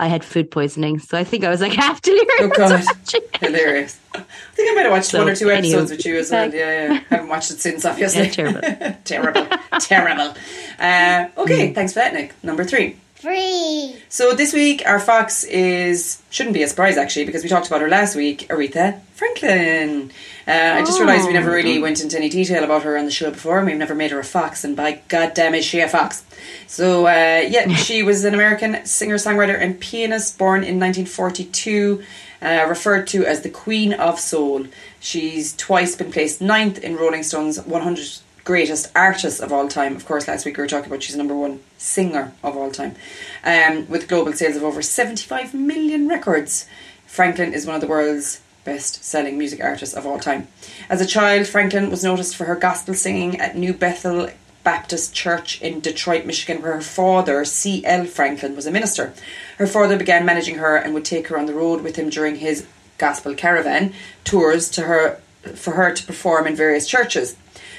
I 0.00 0.08
had 0.08 0.24
food 0.24 0.50
poisoning. 0.50 0.98
So 0.98 1.16
I 1.16 1.24
think 1.24 1.44
I 1.44 1.50
was 1.50 1.60
like 1.60 1.72
half 1.84 2.02
delirious. 2.02 2.30
Oh, 2.40 2.48
God. 2.48 2.84
Hilarious. 3.40 3.98
I 4.14 4.22
think 4.54 4.70
I 4.70 4.74
might 4.74 4.82
have 4.82 4.92
watched 4.92 5.06
So, 5.10 5.18
one 5.18 5.28
or 5.28 5.34
two 5.36 5.46
anywho. 5.46 5.58
episodes 5.58 5.90
with 5.90 6.06
you 6.06 6.16
as 6.18 6.30
well. 6.30 6.44
Like- 6.46 6.54
Yeah, 6.54 6.98
I 7.10 7.14
Haven't 7.14 7.28
watched 7.28 7.50
it 7.50 7.60
since, 7.60 7.84
obviously. 7.84 8.24
Yeah, 8.26 8.30
terrible. 8.30 8.60
terrible, 9.04 9.46
terrible. 9.80 10.34
Uh, 10.78 11.26
okay, 11.38 11.72
thanks 11.74 11.92
for 11.92 11.98
that, 12.00 12.14
Nick. 12.14 12.32
Number 12.42 12.64
three. 12.64 12.96
Free. 13.16 13.96
So 14.10 14.34
this 14.34 14.52
week 14.52 14.82
our 14.84 15.00
fox 15.00 15.44
is 15.44 16.20
shouldn't 16.28 16.52
be 16.52 16.62
a 16.62 16.68
surprise 16.68 16.98
actually 16.98 17.24
because 17.24 17.42
we 17.42 17.48
talked 17.48 17.66
about 17.68 17.80
her 17.80 17.88
last 17.88 18.14
week, 18.16 18.46
Aretha 18.50 19.00
Franklin. 19.14 20.10
Uh, 20.46 20.50
I 20.50 20.80
just 20.84 20.98
realised 21.00 21.26
we 21.26 21.32
never 21.32 21.50
really 21.50 21.78
went 21.78 22.02
into 22.02 22.18
any 22.18 22.28
detail 22.28 22.64
about 22.64 22.82
her 22.82 22.98
on 22.98 23.06
the 23.06 23.10
show 23.10 23.30
before, 23.30 23.56
and 23.56 23.66
we've 23.66 23.78
never 23.78 23.94
made 23.94 24.10
her 24.10 24.18
a 24.18 24.24
fox. 24.24 24.62
And 24.62 24.76
by 24.76 25.00
God 25.08 25.32
damn 25.32 25.54
is 25.54 25.64
she 25.64 25.80
a 25.80 25.88
fox! 25.88 26.22
So 26.66 27.06
uh, 27.06 27.46
yeah, 27.48 27.66
she 27.76 28.02
was 28.02 28.24
an 28.26 28.34
American 28.34 28.84
singer, 28.84 29.14
songwriter, 29.14 29.58
and 29.58 29.80
pianist 29.80 30.36
born 30.36 30.58
in 30.62 30.78
1942. 30.78 32.02
Uh, 32.44 32.66
referred 32.68 33.06
to 33.06 33.24
as 33.24 33.40
the 33.40 33.48
Queen 33.48 33.94
of 33.94 34.20
Soul. 34.20 34.66
She's 35.00 35.56
twice 35.56 35.96
been 35.96 36.12
placed 36.12 36.42
ninth 36.42 36.78
in 36.78 36.96
Rolling 36.96 37.22
Stone's 37.22 37.58
100 37.58 38.18
greatest 38.44 38.92
artists 38.94 39.40
of 39.40 39.50
all 39.52 39.66
time. 39.66 39.96
Of 39.96 40.04
course, 40.04 40.28
last 40.28 40.44
week 40.44 40.58
we 40.58 40.62
were 40.62 40.68
talking 40.68 40.90
about 40.90 41.02
she's 41.02 41.16
number 41.16 41.34
one 41.34 41.60
singer 41.78 42.32
of 42.42 42.56
all 42.56 42.70
time, 42.70 42.96
um, 43.44 43.88
with 43.88 44.08
global 44.08 44.34
sales 44.34 44.56
of 44.56 44.62
over 44.62 44.82
75 44.82 45.54
million 45.54 46.06
records. 46.06 46.66
Franklin 47.06 47.54
is 47.54 47.66
one 47.66 47.76
of 47.76 47.80
the 47.80 47.86
world's 47.86 48.42
best 48.64 49.02
selling 49.02 49.38
music 49.38 49.62
artists 49.62 49.94
of 49.94 50.06
all 50.06 50.18
time. 50.18 50.48
As 50.88 51.00
a 51.00 51.06
child, 51.06 51.46
Franklin 51.46 51.90
was 51.90 52.04
noticed 52.04 52.36
for 52.36 52.44
her 52.44 52.56
gospel 52.56 52.94
singing 52.94 53.40
at 53.40 53.56
New 53.56 53.72
Bethel 53.72 54.28
Baptist 54.64 55.14
Church 55.14 55.60
in 55.60 55.80
Detroit, 55.80 56.24
Michigan, 56.24 56.62
where 56.62 56.72
her 56.72 56.80
father, 56.80 57.44
C.L. 57.44 58.06
Franklin, 58.06 58.56
was 58.56 58.66
a 58.66 58.72
minister. 58.72 59.14
Her 59.58 59.66
father 59.66 59.96
began 59.96 60.24
managing 60.24 60.56
her 60.56 60.76
and 60.76 60.94
would 60.94 61.04
take 61.04 61.28
her 61.28 61.38
on 61.38 61.46
the 61.46 61.54
road 61.54 61.82
with 61.82 61.96
him 61.96 62.10
during 62.10 62.36
his 62.36 62.66
gospel 62.98 63.34
caravan 63.34 63.92
tours 64.24 64.70
to 64.70 64.82
her 64.82 65.20
for 65.54 65.72
her 65.72 65.92
to 65.92 66.06
perform 66.06 66.46
in 66.46 66.56
various 66.56 66.88
churches. 66.88 67.36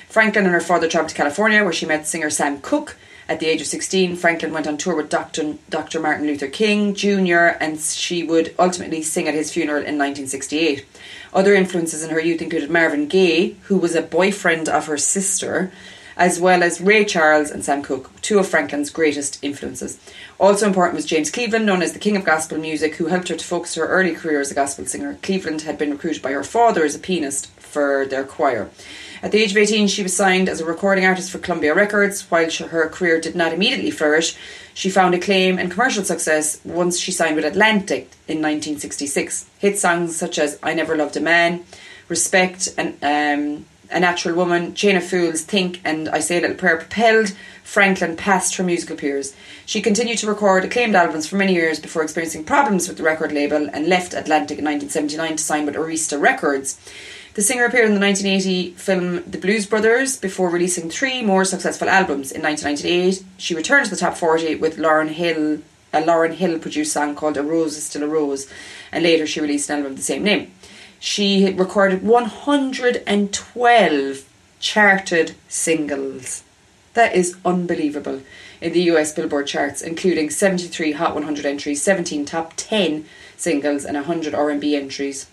Franklin 0.07 0.45
and 0.45 0.53
her 0.53 0.61
father 0.61 0.87
travelled 0.87 1.09
to 1.09 1.15
California, 1.15 1.63
where 1.63 1.73
she 1.73 1.85
met 1.85 2.07
singer 2.07 2.29
Sam 2.29 2.61
Cooke. 2.61 2.95
At 3.27 3.39
the 3.39 3.47
age 3.47 3.59
of 3.59 3.67
16, 3.67 4.17
Franklin 4.17 4.53
went 4.53 4.67
on 4.67 4.77
tour 4.77 4.95
with 4.95 5.09
Dr. 5.09 5.55
Dr. 5.67 5.99
Martin 5.99 6.27
Luther 6.27 6.47
King 6.47 6.93
Jr., 6.93 7.57
and 7.59 7.79
she 7.79 8.23
would 8.23 8.53
ultimately 8.59 9.01
sing 9.01 9.27
at 9.27 9.33
his 9.33 9.51
funeral 9.51 9.79
in 9.79 9.97
1968. 9.97 10.85
Other 11.33 11.55
influences 11.55 12.03
in 12.03 12.11
her 12.11 12.19
youth 12.19 12.43
included 12.43 12.69
Marvin 12.69 13.07
Gaye, 13.07 13.55
who 13.63 13.79
was 13.79 13.95
a 13.95 14.03
boyfriend 14.03 14.69
of 14.69 14.85
her 14.85 14.99
sister, 14.99 15.71
as 16.17 16.39
well 16.39 16.63
as 16.63 16.81
Ray 16.81 17.05
Charles 17.05 17.51
and 17.51 17.63
Sam 17.63 17.81
Cooke, 17.81 18.09
two 18.21 18.39
of 18.39 18.47
Franklin's 18.47 18.89
greatest 18.89 19.43
influences. 19.43 19.99
Also 20.39 20.65
important 20.65 20.95
was 20.95 21.05
James 21.05 21.31
Cleveland, 21.31 21.65
known 21.65 21.81
as 21.81 21.93
the 21.93 21.99
King 21.99 22.15
of 22.15 22.23
Gospel 22.23 22.57
Music, 22.57 22.95
who 22.95 23.07
helped 23.07 23.27
her 23.29 23.35
to 23.35 23.45
focus 23.45 23.75
her 23.75 23.87
early 23.87 24.13
career 24.13 24.39
as 24.39 24.51
a 24.51 24.55
gospel 24.55 24.85
singer. 24.85 25.17
Cleveland 25.21 25.63
had 25.63 25.77
been 25.77 25.91
recruited 25.91 26.21
by 26.21 26.31
her 26.31 26.43
father 26.43 26.83
as 26.83 26.95
a 26.95 26.99
pianist 26.99 27.47
for 27.59 28.05
their 28.05 28.23
choir. 28.23 28.69
At 29.21 29.31
the 29.31 29.41
age 29.41 29.51
of 29.51 29.57
18, 29.57 29.87
she 29.87 30.03
was 30.03 30.15
signed 30.15 30.47
as 30.47 30.61
a 30.61 30.65
recording 30.65 31.05
artist 31.05 31.31
for 31.31 31.39
Columbia 31.39 31.73
Records. 31.73 32.29
While 32.29 32.49
her 32.49 32.89
career 32.89 33.19
did 33.19 33.35
not 33.35 33.53
immediately 33.53 33.91
flourish, 33.91 34.35
she 34.73 34.89
found 34.89 35.15
acclaim 35.15 35.57
and 35.57 35.71
commercial 35.71 36.03
success 36.03 36.59
once 36.63 36.99
she 36.99 37.11
signed 37.11 37.35
with 37.35 37.45
Atlantic 37.45 38.11
in 38.27 38.37
1966. 38.37 39.47
Hit 39.57 39.79
songs 39.79 40.15
such 40.15 40.37
as 40.37 40.59
I 40.61 40.73
Never 40.73 40.95
Loved 40.95 41.17
a 41.17 41.21
Man, 41.21 41.65
Respect, 42.07 42.69
and 42.77 42.95
um, 43.01 43.65
A 43.91 43.99
Natural 43.99 44.35
Woman, 44.35 44.73
Chain 44.73 44.95
of 44.95 45.03
Fools, 45.03 45.41
Think, 45.41 45.81
and 45.83 46.09
I 46.09 46.19
Say 46.19 46.37
a 46.37 46.41
Little 46.41 46.57
Prayer 46.57 46.77
propelled 46.77 47.33
Franklin 47.63 48.15
past 48.15 48.55
her 48.55 48.63
musical 48.63 48.95
peers. 48.95 49.35
She 49.65 49.81
continued 49.81 50.19
to 50.19 50.27
record 50.27 50.63
acclaimed 50.63 50.95
albums 50.95 51.27
for 51.27 51.35
many 51.35 51.53
years 51.53 51.79
before 51.79 52.03
experiencing 52.03 52.43
problems 52.43 52.87
with 52.87 52.97
the 52.97 53.03
record 53.03 53.31
label 53.31 53.69
and 53.73 53.87
left 53.87 54.13
Atlantic 54.13 54.59
in 54.59 54.65
1979 54.65 55.37
to 55.37 55.43
sign 55.43 55.65
with 55.65 55.75
Arista 55.75 56.19
Records. 56.19 56.79
The 57.35 57.41
singer 57.41 57.65
appeared 57.65 57.89
in 57.89 57.95
the 57.95 57.99
1980 57.99 58.71
film 58.75 59.29
The 59.29 59.37
Blues 59.37 59.65
Brothers 59.65 60.15
before 60.15 60.49
releasing 60.49 60.89
three 60.89 61.21
more 61.21 61.43
successful 61.43 61.89
albums. 61.89 62.31
In 62.31 62.41
1998, 62.41 63.25
she 63.37 63.53
returned 63.53 63.85
to 63.85 63.91
the 63.91 63.97
top 63.97 64.15
40 64.15 64.55
with 64.55 64.77
Lauryn 64.77 65.09
Hill, 65.09 65.59
a 65.91 66.01
Lauryn 66.01 66.33
Hill 66.33 66.59
produced 66.59 66.93
song 66.93 67.13
called 67.13 67.35
A 67.35 67.43
Rose 67.43 67.75
is 67.75 67.85
Still 67.85 68.03
a 68.03 68.07
Rose, 68.07 68.49
and 68.89 69.03
later 69.03 69.27
she 69.27 69.41
released 69.41 69.69
an 69.69 69.79
album 69.79 69.91
of 69.91 69.97
the 69.97 70.03
same 70.03 70.23
name. 70.23 70.53
She 71.07 71.53
recorded 71.53 72.01
112 72.01 74.25
charted 74.59 75.35
singles. 75.47 76.43
That 76.95 77.15
is 77.15 77.37
unbelievable 77.45 78.23
in 78.59 78.73
the 78.73 78.81
US 78.89 79.13
Billboard 79.13 79.45
charts, 79.45 79.83
including 79.83 80.31
73 80.31 80.93
Hot 80.93 81.13
100 81.13 81.45
entries, 81.45 81.83
17 81.83 82.25
top 82.25 82.53
10 82.57 83.05
singles, 83.37 83.85
and 83.85 83.95
100 83.95 84.33
R&B 84.33 84.75
entries. 84.75 85.27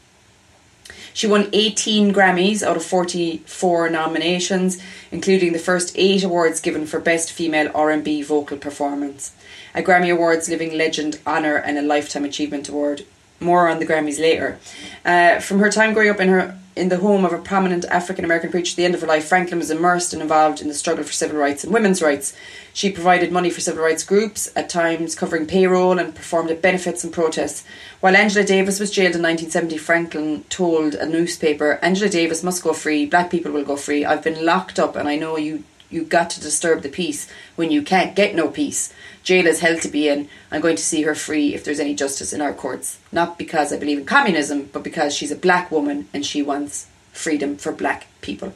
She 1.14 1.26
won 1.26 1.48
18 1.54 2.12
Grammys 2.12 2.62
out 2.62 2.76
of 2.76 2.84
44 2.84 3.88
nominations, 3.88 4.76
including 5.10 5.54
the 5.54 5.58
first 5.58 5.94
8 5.96 6.22
awards 6.22 6.60
given 6.60 6.84
for 6.84 7.00
Best 7.00 7.32
Female 7.32 7.70
R&B 7.74 8.20
Vocal 8.20 8.58
Performance, 8.58 9.32
a 9.74 9.80
Grammy 9.80 10.12
Awards 10.12 10.50
Living 10.50 10.76
Legend 10.76 11.18
Honour 11.26 11.56
and 11.56 11.78
a 11.78 11.82
Lifetime 11.82 12.26
Achievement 12.26 12.68
Award. 12.68 13.06
More 13.42 13.68
on 13.68 13.78
the 13.78 13.86
Grammys 13.86 14.20
later. 14.20 14.58
Uh, 15.04 15.40
from 15.40 15.58
her 15.58 15.70
time 15.70 15.92
growing 15.92 16.10
up 16.10 16.20
in 16.20 16.28
her 16.28 16.58
in 16.74 16.88
the 16.88 16.96
home 16.96 17.24
of 17.24 17.32
a 17.32 17.38
prominent 17.38 17.84
African 17.86 18.24
American 18.24 18.50
preacher 18.50 18.72
at 18.72 18.76
the 18.76 18.84
end 18.84 18.94
of 18.94 19.02
her 19.02 19.06
life, 19.06 19.26
Franklin 19.26 19.58
was 19.58 19.70
immersed 19.70 20.12
and 20.12 20.22
involved 20.22 20.62
in 20.62 20.68
the 20.68 20.74
struggle 20.74 21.04
for 21.04 21.12
civil 21.12 21.38
rights 21.38 21.64
and 21.64 21.72
women's 21.72 22.00
rights. 22.00 22.34
She 22.72 22.90
provided 22.90 23.30
money 23.30 23.50
for 23.50 23.60
civil 23.60 23.84
rights 23.84 24.04
groups, 24.04 24.50
at 24.56 24.70
times 24.70 25.14
covering 25.14 25.46
payroll, 25.46 25.98
and 25.98 26.14
performed 26.14 26.50
at 26.50 26.62
benefits 26.62 27.04
and 27.04 27.12
protests. 27.12 27.64
While 28.00 28.16
Angela 28.16 28.44
Davis 28.46 28.80
was 28.80 28.90
jailed 28.90 29.14
in 29.14 29.22
1970, 29.22 29.76
Franklin 29.76 30.44
told 30.44 30.94
a 30.94 31.04
newspaper, 31.04 31.78
Angela 31.82 32.08
Davis 32.08 32.42
must 32.42 32.62
go 32.62 32.72
free, 32.72 33.04
black 33.04 33.30
people 33.30 33.52
will 33.52 33.64
go 33.64 33.76
free. 33.76 34.06
I've 34.06 34.24
been 34.24 34.44
locked 34.44 34.78
up 34.78 34.96
and 34.96 35.08
I 35.08 35.16
know 35.16 35.36
you 35.36 35.64
you 35.90 36.04
got 36.04 36.30
to 36.30 36.40
disturb 36.40 36.82
the 36.82 36.88
peace 36.88 37.28
when 37.54 37.70
you 37.70 37.82
can't 37.82 38.16
get 38.16 38.34
no 38.34 38.48
peace. 38.48 38.94
Jail 39.22 39.46
is 39.46 39.60
hell 39.60 39.78
to 39.78 39.88
be 39.88 40.08
in. 40.08 40.28
I'm 40.50 40.60
going 40.60 40.76
to 40.76 40.82
see 40.82 41.02
her 41.02 41.14
free 41.14 41.54
if 41.54 41.64
there's 41.64 41.80
any 41.80 41.94
justice 41.94 42.32
in 42.32 42.40
our 42.40 42.52
courts. 42.52 42.98
Not 43.12 43.38
because 43.38 43.72
I 43.72 43.78
believe 43.78 43.98
in 43.98 44.04
communism, 44.04 44.68
but 44.72 44.82
because 44.82 45.14
she's 45.14 45.30
a 45.30 45.36
black 45.36 45.70
woman 45.70 46.08
and 46.12 46.26
she 46.26 46.42
wants 46.42 46.88
freedom 47.12 47.56
for 47.56 47.72
black 47.72 48.06
people. 48.20 48.52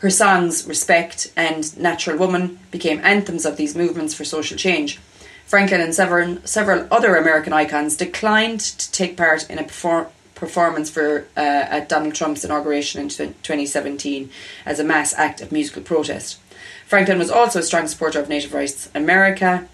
Her 0.00 0.10
songs, 0.10 0.66
Respect 0.66 1.30
and 1.36 1.76
Natural 1.78 2.16
Woman, 2.16 2.58
became 2.70 3.00
anthems 3.04 3.44
of 3.44 3.56
these 3.56 3.76
movements 3.76 4.14
for 4.14 4.24
social 4.24 4.56
change. 4.56 4.98
Franklin 5.44 5.80
and 5.80 5.94
several, 5.94 6.38
several 6.44 6.86
other 6.90 7.16
American 7.16 7.52
icons 7.52 7.96
declined 7.96 8.60
to 8.60 8.90
take 8.92 9.16
part 9.16 9.48
in 9.50 9.58
a 9.58 9.64
perform, 9.64 10.06
performance 10.34 10.88
for 10.88 11.26
uh, 11.36 11.40
at 11.40 11.88
Donald 11.88 12.14
Trump's 12.14 12.44
inauguration 12.44 13.00
in 13.00 13.08
2017 13.08 14.30
as 14.64 14.80
a 14.80 14.84
mass 14.84 15.12
act 15.14 15.42
of 15.42 15.52
musical 15.52 15.82
protest. 15.82 16.38
Franklin 16.86 17.18
was 17.18 17.30
also 17.30 17.58
a 17.58 17.62
strong 17.62 17.86
supporter 17.86 18.18
of 18.20 18.28
Native 18.28 18.54
Rights 18.54 18.90
America. 18.94 19.68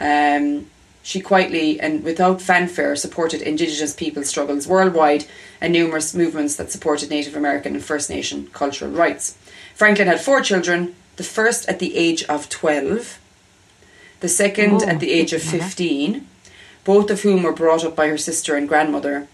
Um, 0.00 0.66
she 1.02 1.20
quietly 1.20 1.80
and 1.80 2.04
without 2.04 2.42
fanfare 2.42 2.94
supported 2.96 3.40
Indigenous 3.40 3.94
peoples' 3.94 4.28
struggles 4.28 4.66
worldwide 4.68 5.24
and 5.60 5.72
numerous 5.72 6.14
movements 6.14 6.56
that 6.56 6.70
supported 6.70 7.08
Native 7.10 7.34
American 7.34 7.74
and 7.74 7.82
First 7.84 8.10
Nation 8.10 8.48
cultural 8.52 8.90
rights. 8.90 9.36
Franklin 9.74 10.08
had 10.08 10.20
four 10.20 10.40
children, 10.42 10.94
the 11.16 11.22
first 11.24 11.66
at 11.68 11.78
the 11.78 11.96
age 11.96 12.24
of 12.24 12.48
12, 12.48 13.18
the 14.20 14.28
second 14.28 14.82
Oh, 14.82 14.86
at 14.86 15.00
the 15.00 15.10
age 15.12 15.32
of 15.32 15.40
okay. 15.48 15.58
15, 15.60 16.26
both 16.84 17.10
of 17.10 17.22
whom 17.22 17.42
were 17.42 17.52
brought 17.52 17.84
up 17.84 17.96
by 17.96 18.08
her 18.08 18.18
sister 18.18 18.54
and 18.56 18.68
grandmother. 18.68 19.28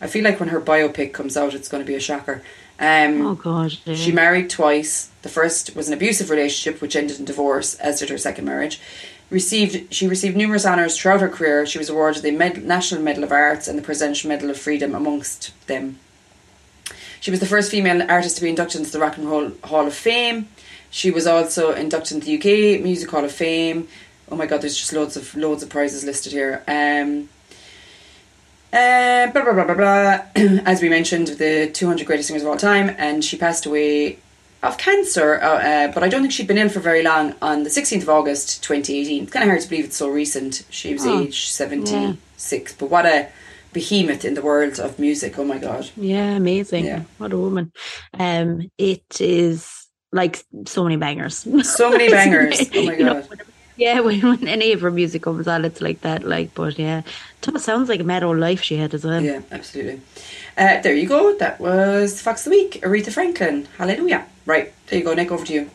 I 0.00 0.06
feel 0.06 0.24
like 0.24 0.38
when 0.40 0.48
her 0.50 0.60
biopic 0.60 1.12
comes 1.12 1.36
out, 1.36 1.54
it's 1.54 1.68
going 1.68 1.82
to 1.82 1.86
be 1.86 1.96
a 1.96 2.00
shocker. 2.00 2.42
Um, 2.80 3.26
Oh 3.26 3.34
God. 3.34 3.72
yeah. 3.84 3.94
she 3.96 4.12
married 4.12 4.48
twice. 4.48 5.10
The 5.22 5.28
first 5.28 5.74
was 5.74 5.88
an 5.88 5.94
abusive 5.94 6.30
relationship 6.30 6.80
which 6.80 6.94
ended 6.96 7.18
in 7.18 7.24
divorce, 7.24 7.74
as 7.74 7.98
did 7.98 8.08
her 8.10 8.18
second 8.18 8.44
marriage. 8.44 8.80
Received 9.30 9.92
she 9.92 10.08
received 10.08 10.36
numerous 10.36 10.64
honours 10.64 10.96
throughout 10.96 11.20
her 11.20 11.28
career. 11.28 11.66
She 11.66 11.78
was 11.78 11.90
awarded 11.90 12.22
the 12.22 12.30
Med- 12.30 12.64
National 12.64 13.02
Medal 13.02 13.24
of 13.24 13.32
Arts 13.32 13.68
and 13.68 13.78
the 13.78 13.82
Presidential 13.82 14.28
Medal 14.28 14.48
of 14.48 14.58
Freedom 14.58 14.94
amongst 14.94 15.52
them. 15.66 15.98
She 17.20 17.30
was 17.30 17.40
the 17.40 17.46
first 17.46 17.70
female 17.70 18.08
artist 18.10 18.36
to 18.36 18.42
be 18.42 18.48
inducted 18.48 18.80
into 18.80 18.92
the 18.92 19.00
Rock 19.00 19.18
and 19.18 19.28
Roll 19.28 19.52
Hall 19.64 19.86
of 19.86 19.94
Fame. 19.94 20.48
She 20.90 21.10
was 21.10 21.26
also 21.26 21.74
inducted 21.74 22.14
into 22.14 22.26
the 22.26 22.38
UK 22.38 22.82
Music 22.82 23.10
Hall 23.10 23.24
of 23.24 23.32
Fame. 23.32 23.88
Oh 24.30 24.36
my 24.36 24.46
God, 24.46 24.62
there's 24.62 24.76
just 24.76 24.92
loads 24.92 25.16
of 25.16 25.34
loads 25.34 25.62
of 25.62 25.68
prizes 25.68 26.04
listed 26.04 26.32
here. 26.32 26.62
Um, 26.66 27.28
uh, 28.72 29.30
blah, 29.32 29.44
blah, 29.44 29.52
blah, 29.52 29.64
blah, 29.64 29.74
blah. 29.74 30.20
As 30.64 30.82
we 30.82 30.88
mentioned, 30.88 31.28
the 31.28 31.70
200 31.72 32.06
greatest 32.06 32.28
singers 32.28 32.42
of 32.42 32.48
all 32.48 32.56
time, 32.56 32.94
and 32.98 33.24
she 33.24 33.36
passed 33.36 33.66
away 33.66 34.18
of 34.62 34.76
cancer, 34.78 35.40
uh, 35.40 35.46
uh, 35.58 35.92
but 35.92 36.02
I 36.02 36.08
don't 36.08 36.20
think 36.22 36.32
she'd 36.32 36.46
been 36.48 36.58
ill 36.58 36.68
for 36.68 36.80
very 36.80 37.02
long 37.02 37.34
on 37.40 37.62
the 37.62 37.70
16th 37.70 38.02
of 38.02 38.08
August 38.08 38.62
2018. 38.64 39.22
It's 39.24 39.32
kind 39.32 39.44
of 39.44 39.48
hard 39.50 39.60
to 39.62 39.68
believe 39.68 39.84
it's 39.84 39.96
so 39.96 40.08
recent. 40.08 40.64
She 40.70 40.92
was 40.92 41.06
Oh, 41.06 41.20
age 41.22 41.48
76, 41.48 42.74
but 42.74 42.90
what 42.90 43.06
a 43.06 43.28
behemoth 43.72 44.24
in 44.24 44.34
the 44.34 44.42
world 44.42 44.80
of 44.80 44.98
music. 44.98 45.38
Oh 45.38 45.44
my 45.44 45.58
God. 45.58 45.88
Yeah, 45.96 46.32
amazing. 46.36 46.86
Yeah. 46.86 47.02
What 47.18 47.32
a 47.32 47.38
woman. 47.38 47.72
Um, 48.18 48.70
it 48.78 49.20
is 49.20 49.86
like 50.12 50.42
so 50.66 50.82
many 50.82 50.96
bangers. 50.96 51.46
So 51.62 51.90
many 51.90 52.08
bangers. 52.10 52.60
Oh 52.74 52.82
my 52.84 52.94
You 52.98 53.04
know, 53.04 53.22
God. 53.22 53.40
Yeah, 53.78 54.00
when, 54.06 54.20
when 54.20 54.46
any 54.46 54.72
of 54.72 54.80
her 54.80 54.90
music 54.90 55.22
comes 55.22 55.48
on, 55.48 55.64
it's 55.64 55.80
like 55.80 56.00
that. 56.02 56.24
Like, 56.24 56.52
but 56.54 56.78
yeah, 56.78 57.02
it 57.46 57.60
sounds 57.60 57.88
like 57.88 58.00
a 58.00 58.04
mad 58.04 58.22
old 58.22 58.38
life 58.38 58.62
she 58.62 58.76
had 58.76 58.92
as 58.92 59.04
well. 59.04 59.22
Yeah, 59.22 59.40
absolutely. 59.50 60.02
Uh, 60.56 60.80
there 60.82 60.94
you 60.94 61.08
go. 61.08 61.34
That 61.36 61.60
was 61.60 62.20
Fox 62.20 62.46
of 62.46 62.52
the 62.52 62.58
Week, 62.58 62.80
Aretha 62.82 63.12
Franklin. 63.12 63.68
Hallelujah. 63.78 64.26
Right, 64.44 64.74
there 64.88 64.98
you 64.98 65.04
go. 65.04 65.14
Nick, 65.14 65.30
over 65.30 65.44
to 65.46 65.52
you. 65.52 65.70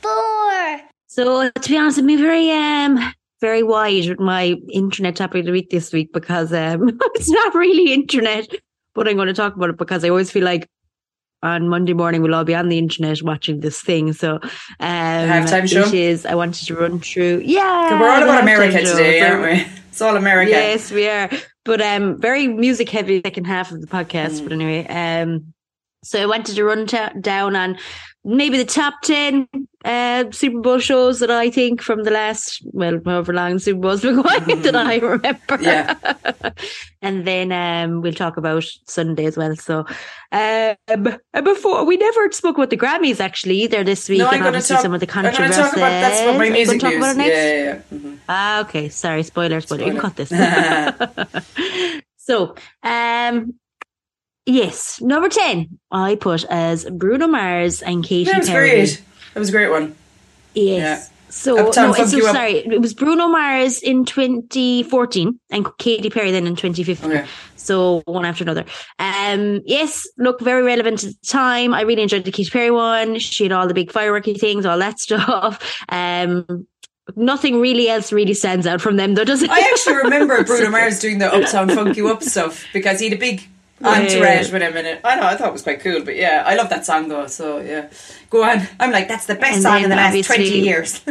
Four. 0.00 0.80
So 1.08 1.50
to 1.50 1.68
be 1.68 1.76
honest, 1.76 1.98
I'm 1.98 2.06
very 2.06 2.50
um 2.52 3.12
very 3.40 3.62
wide 3.62 4.08
with 4.08 4.20
my 4.20 4.54
internet 4.72 5.16
topic 5.16 5.40
of 5.40 5.46
the 5.46 5.52
week 5.52 5.70
this 5.70 5.92
week 5.92 6.12
because 6.12 6.52
um 6.52 6.98
it's 7.14 7.28
not 7.28 7.54
really 7.54 7.92
internet, 7.92 8.48
but 8.94 9.08
I'm 9.08 9.16
going 9.16 9.28
to 9.28 9.34
talk 9.34 9.56
about 9.56 9.70
it 9.70 9.78
because 9.78 10.04
I 10.04 10.08
always 10.08 10.30
feel 10.30 10.44
like 10.44 10.68
on 11.46 11.68
Monday 11.68 11.94
morning 11.94 12.22
we'll 12.22 12.34
all 12.34 12.44
be 12.44 12.54
on 12.54 12.68
the 12.68 12.78
internet 12.78 13.22
watching 13.22 13.60
this 13.60 13.80
thing. 13.80 14.12
So 14.12 14.34
um 14.34 14.40
halftime 14.80 15.68
show? 15.68 15.84
is 15.92 16.26
I 16.26 16.34
wanted 16.34 16.66
to 16.66 16.74
run 16.74 17.00
through 17.00 17.42
yeah 17.44 18.00
We're 18.00 18.10
all 18.10 18.22
about 18.22 18.42
America 18.42 18.78
today, 18.80 19.20
aren't 19.20 19.42
we? 19.42 19.66
It's 19.96 20.02
all 20.02 20.18
America. 20.18 20.50
Yes, 20.50 20.92
we 20.92 21.08
are. 21.08 21.30
But 21.64 21.80
um, 21.80 22.20
very 22.20 22.48
music 22.48 22.90
heavy 22.90 23.22
second 23.22 23.46
half 23.46 23.72
of 23.72 23.80
the 23.80 23.86
podcast. 23.86 24.40
Mm. 24.40 24.42
But 24.42 24.52
anyway, 24.52 24.86
um, 24.88 25.54
so 26.04 26.22
I 26.22 26.26
wanted 26.26 26.54
to 26.56 26.64
run 26.64 26.86
ta- 26.86 27.14
down 27.18 27.56
on 27.56 27.78
maybe 28.26 28.58
the 28.58 28.64
top 28.64 28.94
ten 29.02 29.46
uh 29.84 30.24
Super 30.32 30.58
Bowl 30.60 30.78
shows 30.80 31.20
that 31.20 31.30
I 31.30 31.48
think 31.48 31.80
from 31.80 32.02
the 32.02 32.10
last 32.10 32.60
well, 32.72 32.98
however 33.06 33.32
long 33.32 33.58
Super 33.60 33.78
Bowls 33.80 34.02
been 34.02 34.16
going 34.20 34.62
that 34.66 34.74
I 34.74 34.96
remember. 35.14 35.58
Yeah. 35.60 35.94
and 37.02 37.24
then 37.26 37.52
um 37.52 38.02
we'll 38.02 38.12
talk 38.12 38.36
about 38.36 38.64
Sunday 38.86 39.26
as 39.26 39.36
well. 39.36 39.54
So 39.54 39.84
um 40.32 40.74
before 41.44 41.84
we 41.84 41.96
never 41.96 42.32
spoke 42.32 42.56
about 42.56 42.70
the 42.70 42.76
Grammys 42.76 43.20
actually 43.20 43.62
either 43.62 43.84
this 43.84 44.08
week 44.08 44.18
No, 44.18 44.30
and 44.30 44.42
obviously 44.44 44.74
talk. 44.74 44.82
some 44.82 44.94
of 44.94 45.00
the 45.00 45.06
I'm 45.14 45.22
going 45.22 45.32
to 45.32 45.38
controversies. 45.38 45.64
talk 45.70 45.76
about 45.76 45.90
that's 46.02 46.26
what 46.26 46.38
my 46.38 46.50
music 46.50 46.80
gonna 46.80 46.94
news. 46.96 47.04
talk 47.04 47.14
about 47.14 47.14
it 47.14 47.18
next? 47.18 47.36
Yeah, 47.36 47.54
yeah, 47.54 47.64
yeah. 47.92 47.98
Mhm. 47.98 48.18
Ah, 48.28 48.60
okay. 48.62 48.88
Sorry, 48.88 49.22
spoiler, 49.22 49.60
spoiler. 49.60 49.84
You 49.86 49.92
can 49.92 50.00
cut 50.00 50.16
this. 50.16 50.30
so, 52.16 52.54
um, 52.82 53.54
yes, 54.46 55.00
number 55.00 55.28
ten, 55.28 55.78
I 55.90 56.14
put 56.14 56.44
as 56.44 56.84
Bruno 56.90 57.26
Mars 57.26 57.82
and 57.82 58.02
Katy 58.04 58.30
That 58.30 58.38
was 58.40 58.48
Perry. 58.48 58.70
great. 58.70 59.02
That 59.34 59.40
was 59.40 59.48
a 59.50 59.52
great 59.52 59.68
one. 59.70 59.94
Yes. 60.54 61.10
So, 61.28 61.58
Uptown 61.68 61.88
no, 61.88 61.94
Funk 61.94 62.08
so 62.08 62.16
You 62.16 62.26
Up. 62.28 62.34
sorry, 62.34 62.52
it 62.58 62.80
was 62.80 62.94
Bruno 62.94 63.28
Mars 63.28 63.82
in 63.82 64.06
2014 64.06 65.38
and 65.50 65.66
Katy 65.78 66.08
Perry 66.08 66.30
then 66.30 66.46
in 66.46 66.56
2015. 66.56 67.10
Okay. 67.12 67.26
So 67.56 68.00
one 68.06 68.24
after 68.24 68.44
another. 68.44 68.64
Um, 68.98 69.60
yes, 69.66 70.06
look, 70.18 70.40
very 70.40 70.62
relevant 70.62 71.02
at 71.04 71.10
the 71.10 71.26
time. 71.26 71.74
I 71.74 71.82
really 71.82 72.02
enjoyed 72.02 72.24
the 72.24 72.30
Katy 72.32 72.48
Perry 72.50 72.70
one. 72.70 73.18
She 73.18 73.42
had 73.44 73.52
all 73.52 73.66
the 73.66 73.74
big 73.74 73.90
fireworky 73.92 74.38
things, 74.38 74.64
all 74.64 74.78
that 74.78 74.98
stuff. 75.06 75.82
Um, 75.90 76.66
nothing 77.16 77.60
really 77.60 77.88
else 77.88 78.12
really 78.12 78.34
stands 78.34 78.66
out 78.66 78.80
from 78.80 78.96
them 78.96 79.14
though, 79.14 79.24
does 79.24 79.42
it? 79.42 79.50
I 79.50 79.60
actually 79.60 79.96
remember 79.96 80.42
Bruno 80.46 80.70
Mars 80.70 81.00
doing 81.00 81.18
the 81.18 81.32
Uptown 81.32 81.68
Funk 81.68 81.96
You 81.96 82.08
Up 82.08 82.22
stuff 82.22 82.64
because 82.72 83.00
he 83.00 83.08
had 83.10 83.18
a 83.18 83.20
big 83.20 83.46
Entourage 83.84 84.50
with 84.50 84.62
him 84.62 84.76
in 84.76 84.86
it. 84.86 85.00
I 85.04 85.16
know, 85.16 85.26
I 85.26 85.36
thought 85.36 85.48
it 85.48 85.52
was 85.52 85.62
quite 85.62 85.80
cool, 85.80 86.02
but 86.02 86.16
yeah, 86.16 86.44
I 86.46 86.54
love 86.54 86.70
that 86.70 86.86
song 86.86 87.08
though. 87.08 87.26
So 87.26 87.58
yeah, 87.58 87.90
go 88.30 88.42
on. 88.42 88.66
I'm 88.80 88.90
like, 88.90 89.06
that's 89.06 89.26
the 89.26 89.34
best 89.34 89.54
And 89.54 89.62
song 89.62 89.82
in 89.82 89.90
the 89.90 89.96
last 89.96 90.24
twenty 90.26 90.60
years. 90.60 91.00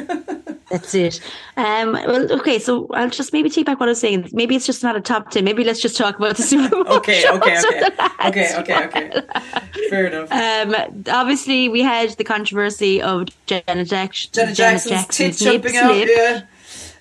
That's 0.69 0.95
it. 0.95 1.21
Um, 1.57 1.93
well, 1.93 2.31
okay, 2.39 2.57
so 2.57 2.87
I'll 2.91 3.09
just 3.09 3.33
maybe 3.33 3.49
take 3.49 3.67
back 3.67 3.79
what 3.79 3.87
I 3.87 3.91
was 3.91 3.99
saying. 3.99 4.29
Maybe 4.31 4.55
it's 4.55 4.65
just 4.65 4.81
not 4.81 4.95
a 4.95 5.01
top 5.01 5.29
10. 5.29 5.43
Maybe 5.43 5.63
let's 5.63 5.79
just 5.79 5.95
talk 5.95 6.17
about 6.17 6.37
the 6.37 6.43
Super 6.43 6.83
Bowl. 6.83 6.87
okay, 6.97 7.29
okay, 7.33 7.59
okay, 7.59 7.89
okay, 8.25 8.57
okay, 8.57 8.85
okay. 8.85 9.89
Fair 9.89 10.07
enough. 10.07 10.31
Um, 10.31 11.03
obviously, 11.07 11.69
we 11.69 11.83
had 11.83 12.09
the 12.17 12.23
controversy 12.23 12.99
of 13.01 13.27
Janet, 13.45 13.87
Jackson, 13.87 14.31
Janet 14.33 14.55
Jackson's 14.55 15.07
tit 15.07 15.39
nip 15.39 15.61
jumping 15.61 15.77
out. 15.77 16.07
Yeah. 16.07 16.41